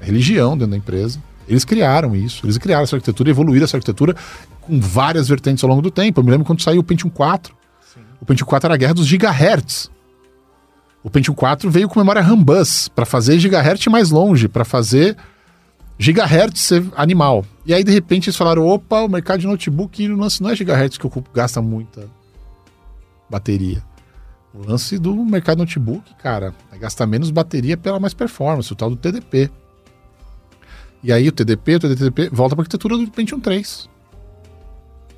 [0.00, 1.22] É religião dentro da empresa.
[1.48, 2.44] Eles criaram isso.
[2.46, 4.14] Eles criaram essa arquitetura, evoluíram essa arquitetura
[4.60, 6.20] com várias vertentes ao longo do tempo.
[6.20, 7.56] Eu me lembro quando saiu o Pentium 4.
[8.20, 9.90] O Pentium 4 era a guerra dos gigahertz.
[11.02, 15.16] O Pentium 4 veio com memória RAM bus para fazer gigahertz mais longe, para fazer
[15.98, 17.44] gigahertz ser animal.
[17.64, 21.06] E aí, de repente, eles falaram: opa, o mercado de notebook não é gigahertz que
[21.06, 22.08] ocupa, gasta muita
[23.30, 23.82] bateria.
[24.52, 28.90] O lance do mercado notebook, cara, é gastar menos bateria pela mais performance, o tal
[28.90, 29.50] do TDP.
[31.02, 33.88] E aí o TDP, o TDP volta para a arquitetura do Pentium 3.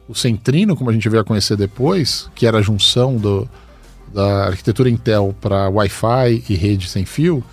[0.09, 3.49] O Centrino, como a gente veio a conhecer depois, que era a junção do,
[4.13, 7.45] da arquitetura Intel para Wi-Fi e rede sem fio,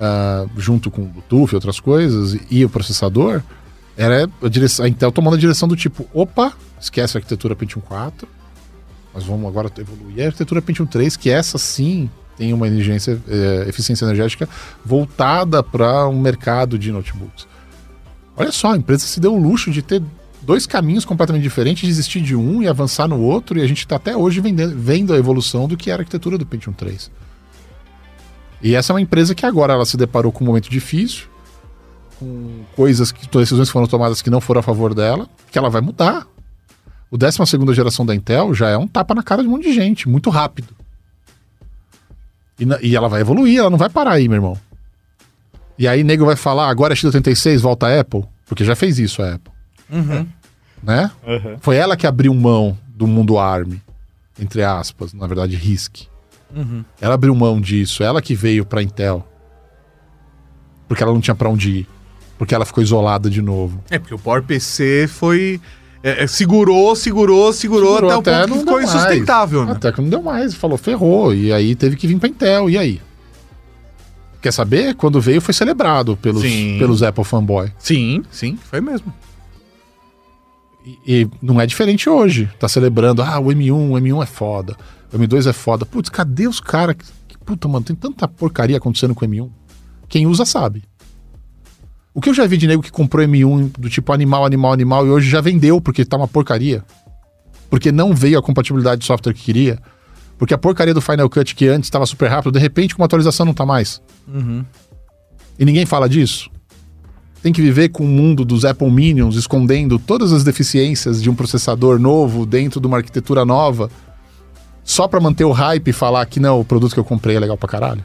[0.00, 3.42] ah, junto com Bluetooth e outras coisas, e o processador,
[3.96, 7.82] era a, direção, a Intel tomando a direção do tipo, opa, esquece a arquitetura Pentium
[7.82, 8.26] 4,
[9.12, 14.04] nós vamos agora evoluir a arquitetura Pentium 3, que essa sim tem uma eh, eficiência
[14.04, 14.48] energética
[14.84, 17.46] voltada para um mercado de notebooks.
[18.36, 20.02] Olha só, a empresa se deu o luxo de ter
[20.42, 23.96] dois caminhos completamente diferentes, desistir de um e avançar no outro, e a gente está
[23.96, 27.10] até hoje vendendo, vendo a evolução do que era a arquitetura do Pentium 3.
[28.62, 31.26] E essa é uma empresa que agora ela se deparou com um momento difícil,
[32.18, 35.80] com coisas que decisões foram tomadas que não foram a favor dela, que ela vai
[35.80, 36.26] mudar.
[37.10, 39.64] O 12 segunda geração da Intel já é um tapa na cara de um monte
[39.64, 40.74] de gente, muito rápido.
[42.58, 44.58] E, e ela vai evoluir, ela não vai parar aí, meu irmão.
[45.78, 49.22] E aí nego vai falar, agora é x86, volta a Apple, porque já fez isso
[49.22, 49.52] a Apple.
[50.82, 51.10] Né?
[51.60, 53.74] Foi ela que abriu mão do mundo ARM,
[54.38, 56.06] entre aspas, na verdade RISC.
[57.00, 59.26] Ela abriu mão disso, ela que veio pra Intel.
[60.86, 61.88] Porque ela não tinha pra onde ir.
[62.38, 63.82] Porque ela ficou isolada de novo.
[63.90, 65.60] É, porque o PowerPC foi.
[66.04, 69.72] É, é, segurou, segurou, segurou, Segurou até o ponto que ficou insustentável, né?
[69.72, 70.54] Até que não deu mais.
[70.54, 71.34] Falou, ferrou.
[71.34, 72.68] E aí teve que vir pra Intel.
[72.68, 73.00] E aí?
[74.42, 74.94] Quer saber?
[74.94, 76.76] Quando veio foi celebrado pelos, Sim.
[76.78, 77.72] pelos Apple fanboy.
[77.78, 79.10] Sim, sim, foi mesmo.
[80.84, 82.50] E, e não é diferente hoje.
[82.58, 84.76] Tá celebrando, ah, o M1, o M1 é foda.
[85.12, 85.86] O M2 é foda.
[85.86, 86.96] Putz, cadê os caras?
[86.96, 89.48] que- que- Puta, mano, tem tanta porcaria acontecendo com o M1.
[90.08, 90.82] Quem usa sabe.
[92.14, 95.04] O que eu já vi de nego que comprou M1 do tipo animal, animal, animal
[95.04, 96.84] e hoje já vendeu porque tá uma porcaria.
[97.68, 99.80] Porque não veio a compatibilidade de software que queria.
[100.38, 103.06] Porque a porcaria do Final Cut que antes estava super rápido, de repente com uma
[103.06, 104.00] atualização não tá mais.
[105.58, 106.48] E ninguém fala disso.
[107.42, 111.34] Tem que viver com o mundo dos Apple Minions escondendo todas as deficiências de um
[111.34, 113.90] processador novo dentro de uma arquitetura nova,
[114.84, 117.40] só pra manter o hype e falar que não, o produto que eu comprei é
[117.40, 118.04] legal pra caralho.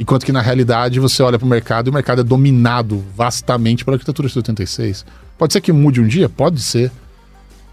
[0.00, 3.96] Enquanto que na realidade você olha pro mercado e o mercado é dominado vastamente pela
[3.96, 5.04] arquitetura x86.
[5.36, 6.26] Pode ser que mude um dia?
[6.26, 6.90] Pode ser.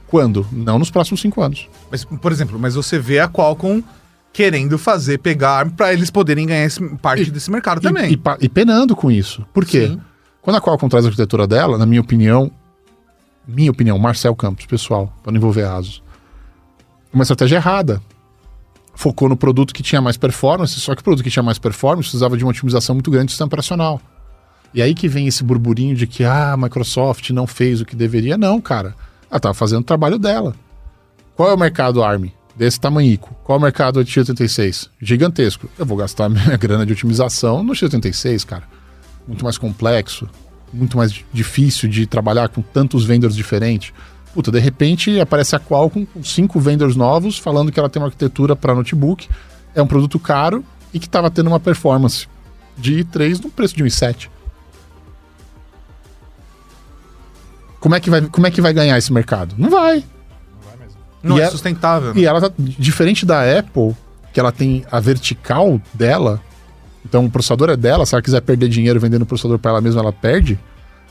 [0.08, 0.46] Quando?
[0.52, 1.70] Não nos próximos cinco anos.
[1.90, 3.82] Mas, por exemplo, mas você vê a Qualcomm
[4.34, 8.12] querendo fazer pegar pra eles poderem ganhar esse- parte E- desse mercado E- também.
[8.14, 9.46] E, e penando com isso.
[9.54, 9.88] Por quê?
[9.88, 10.02] Sim.
[10.42, 12.52] Quando a Qualcomm traz a arquitetura dela, na minha opinião,
[13.48, 16.04] minha opinião, Marcel Campos, pessoal, para não envolver ASUS,
[17.14, 18.02] uma estratégia errada.
[18.98, 22.10] Focou no produto que tinha mais performance, só que o produto que tinha mais performance
[22.10, 24.02] precisava de uma otimização muito grande do sistema operacional.
[24.74, 27.96] E aí que vem esse burburinho de que ah, a Microsoft não fez o que
[27.96, 28.40] deveria.
[28.40, 28.96] Não, cara.
[29.30, 30.56] Ela estava fazendo o trabalho dela.
[31.36, 32.32] Qual é o mercado ARM?
[32.56, 33.36] Desse tamanhico.
[33.44, 34.90] Qual é o mercado de x86?
[35.00, 35.70] Gigantesco.
[35.78, 38.64] Eu vou gastar minha grana de otimização no x86, cara.
[39.28, 40.28] Muito mais complexo,
[40.74, 43.94] muito mais difícil de trabalhar com tantos vendors diferentes.
[44.34, 48.08] Puta, de repente aparece a Qualcomm com cinco vendors novos falando que ela tem uma
[48.08, 49.28] arquitetura para notebook,
[49.74, 50.64] é um produto caro
[50.94, 52.28] e que estava tendo uma performance
[52.78, 54.30] de i3 no preço de um i7.
[57.80, 59.56] Como é que vai, como é que vai ganhar esse mercado?
[59.58, 60.04] Não vai.
[61.22, 62.16] Não E é, é- sustentável.
[62.16, 63.96] E ela tá diferente da Apple,
[64.34, 66.42] que ela tem a vertical dela.
[67.06, 69.82] Então o processador é dela, se ela quiser perder dinheiro vendendo o processador para ela
[69.82, 70.60] mesma, ela perde.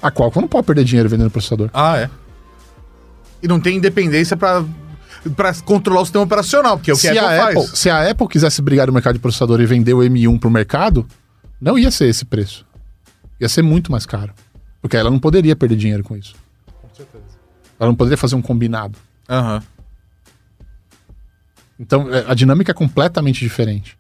[0.03, 1.71] A Qualcomm não pode perder dinheiro vendendo processador.
[1.73, 2.11] Ah, é.
[3.47, 4.65] E não tem independência pra,
[5.37, 7.79] pra controlar o sistema operacional, porque é o que se, a Apple, a Apple, faz.
[7.79, 11.07] se a Apple quisesse brigar no mercado de processador e vender o M1 pro mercado,
[11.61, 12.67] não ia ser esse preço.
[13.41, 14.35] Ia ser muito mais caro.
[14.83, 16.35] Porque ela não poderia perder dinheiro com isso.
[16.83, 17.25] Com certeza.
[17.79, 18.99] Ela não poderia fazer um combinado.
[19.29, 19.63] Aham.
[21.79, 23.97] Então, é, a dinâmica é completamente diferente.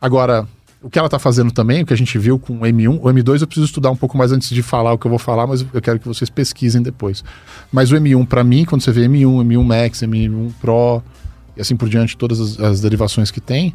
[0.00, 0.48] Agora,
[0.84, 3.04] o que ela tá fazendo também, o que a gente viu com o M1, o
[3.04, 5.46] M2 eu preciso estudar um pouco mais antes de falar o que eu vou falar,
[5.46, 7.24] mas eu quero que vocês pesquisem depois.
[7.72, 11.02] Mas o M1, pra mim, quando você vê M1, M1 Max, M1 Pro
[11.56, 13.72] e assim por diante, todas as, as derivações que tem,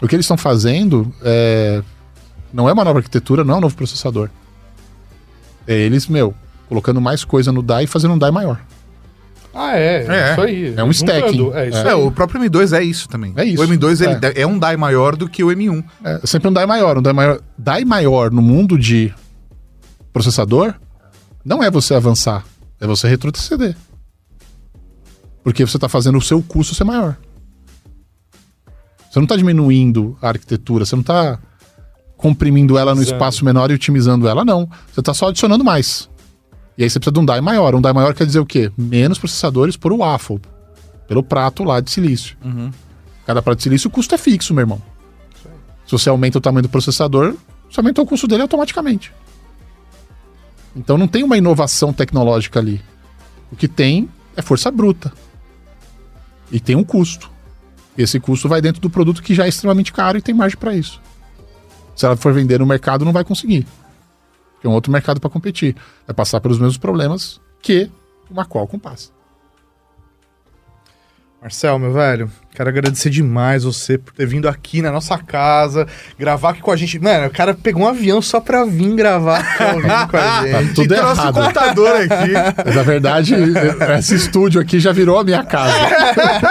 [0.00, 1.82] o que eles estão fazendo é,
[2.52, 4.30] não é uma nova arquitetura, não é um novo processador.
[5.66, 6.32] É eles, meu,
[6.68, 8.60] colocando mais coisa no DAI e fazendo um DAI maior.
[9.54, 10.06] Ah, é.
[10.06, 10.32] É.
[10.32, 10.74] Isso aí.
[10.76, 11.36] É um stacking.
[11.36, 13.32] Juntando, É isso É, o próprio M2 é isso também.
[13.36, 13.62] É isso.
[13.62, 14.42] O M2 ele É.
[14.42, 14.46] é.
[14.46, 15.84] um DAI maior do que o M1.
[16.02, 16.98] É sempre um DAI maior.
[16.98, 19.12] Um DAI maior, DAI maior no mundo de
[20.12, 20.74] processador
[21.44, 22.44] não é você avançar,
[22.80, 23.76] é você retroceder.
[25.42, 27.16] Porque você está fazendo o seu custo ser maior.
[29.10, 31.38] Você não está diminuindo a arquitetura, você não está
[32.16, 34.70] comprimindo ela no espaço menor e otimizando ela, não.
[34.92, 36.08] Você está só adicionando mais.
[36.76, 37.74] E aí você precisa de um DAI maior.
[37.74, 38.70] Um DAI maior quer dizer o quê?
[38.76, 40.40] Menos processadores por waffle,
[41.06, 42.36] pelo prato lá de silício.
[43.26, 44.82] Cada prato de silício o custo é fixo, meu irmão.
[45.86, 47.34] Se você aumenta o tamanho do processador,
[47.70, 49.12] você aumentou o custo dele automaticamente.
[50.74, 52.80] Então não tem uma inovação tecnológica ali.
[53.50, 55.12] O que tem é força bruta.
[56.50, 57.30] E tem um custo.
[57.96, 60.74] Esse custo vai dentro do produto que já é extremamente caro e tem margem para
[60.74, 61.00] isso.
[61.94, 63.66] Se ela for vender no mercado, não vai conseguir.
[64.62, 65.74] Porque é um outro mercado para competir.
[66.06, 67.90] Vai passar pelos mesmos problemas que
[68.30, 69.10] uma Qualcomm passa.
[71.42, 76.50] Marcel, meu velho, quero agradecer demais você por ter vindo aqui na nossa casa, gravar
[76.50, 77.00] aqui com a gente.
[77.00, 80.74] Mano, o cara pegou um avião só pra vir gravar com a Tá gente.
[80.74, 81.34] tudo e trouxe o errado.
[81.34, 82.32] computador aqui.
[82.64, 83.34] Mas, na verdade,
[83.98, 85.74] esse estúdio aqui já virou a minha casa.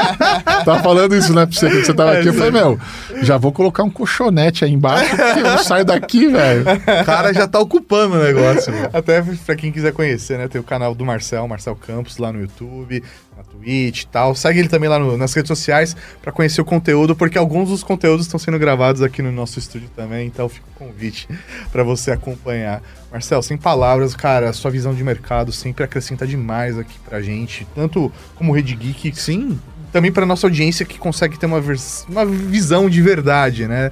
[0.66, 2.28] tava falando isso, né, pra você, quando você tava aqui.
[2.28, 2.78] Eu falei, meu,
[3.22, 6.66] já vou colocar um colchonete aí embaixo, porque eu não saio daqui, velho.
[7.02, 8.74] O cara já tá ocupando o negócio.
[8.74, 8.90] mano.
[8.92, 10.50] Até pra quem quiser conhecer, né?
[10.50, 13.02] Tem o canal do Marcel, Marcel Campos, lá no YouTube,
[13.42, 14.36] na Twitch e tal.
[14.36, 17.84] Segue ele também lá no- nas redes sociais pra conhecer o conteúdo, porque alguns dos
[17.84, 21.28] conteúdos estão sendo gravados aqui no nosso estúdio também, então fica o convite
[21.72, 22.82] pra você acompanhar.
[23.12, 27.68] Marcel, sem palavras, cara, a sua visão de mercado sempre acrescenta demais aqui pra gente,
[27.76, 29.60] tanto como Rede Geek, Sim.
[29.92, 31.62] também pra nossa audiência que consegue ter uma,
[32.08, 33.92] uma visão de verdade, né?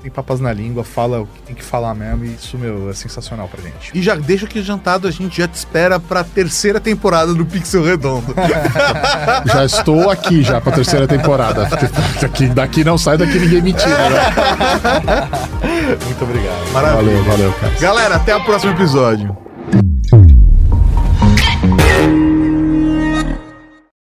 [0.00, 2.94] Tem papas na língua, fala o que tem que falar mesmo, e isso, meu, é
[2.94, 3.90] sensacional pra gente.
[3.92, 7.82] E já deixa aqui jantado, a gente já te espera pra terceira temporada do Pixel
[7.84, 8.32] Redondo.
[9.46, 11.68] Já estou aqui já pra terceira temporada.
[12.20, 14.10] Daqui, daqui não sai, daqui ninguém me tira.
[14.10, 15.28] Né?
[16.04, 16.72] Muito obrigado.
[16.72, 17.02] Maravilha.
[17.02, 17.72] Valeu, valeu, cara.
[17.80, 19.36] Galera, até o próximo episódio.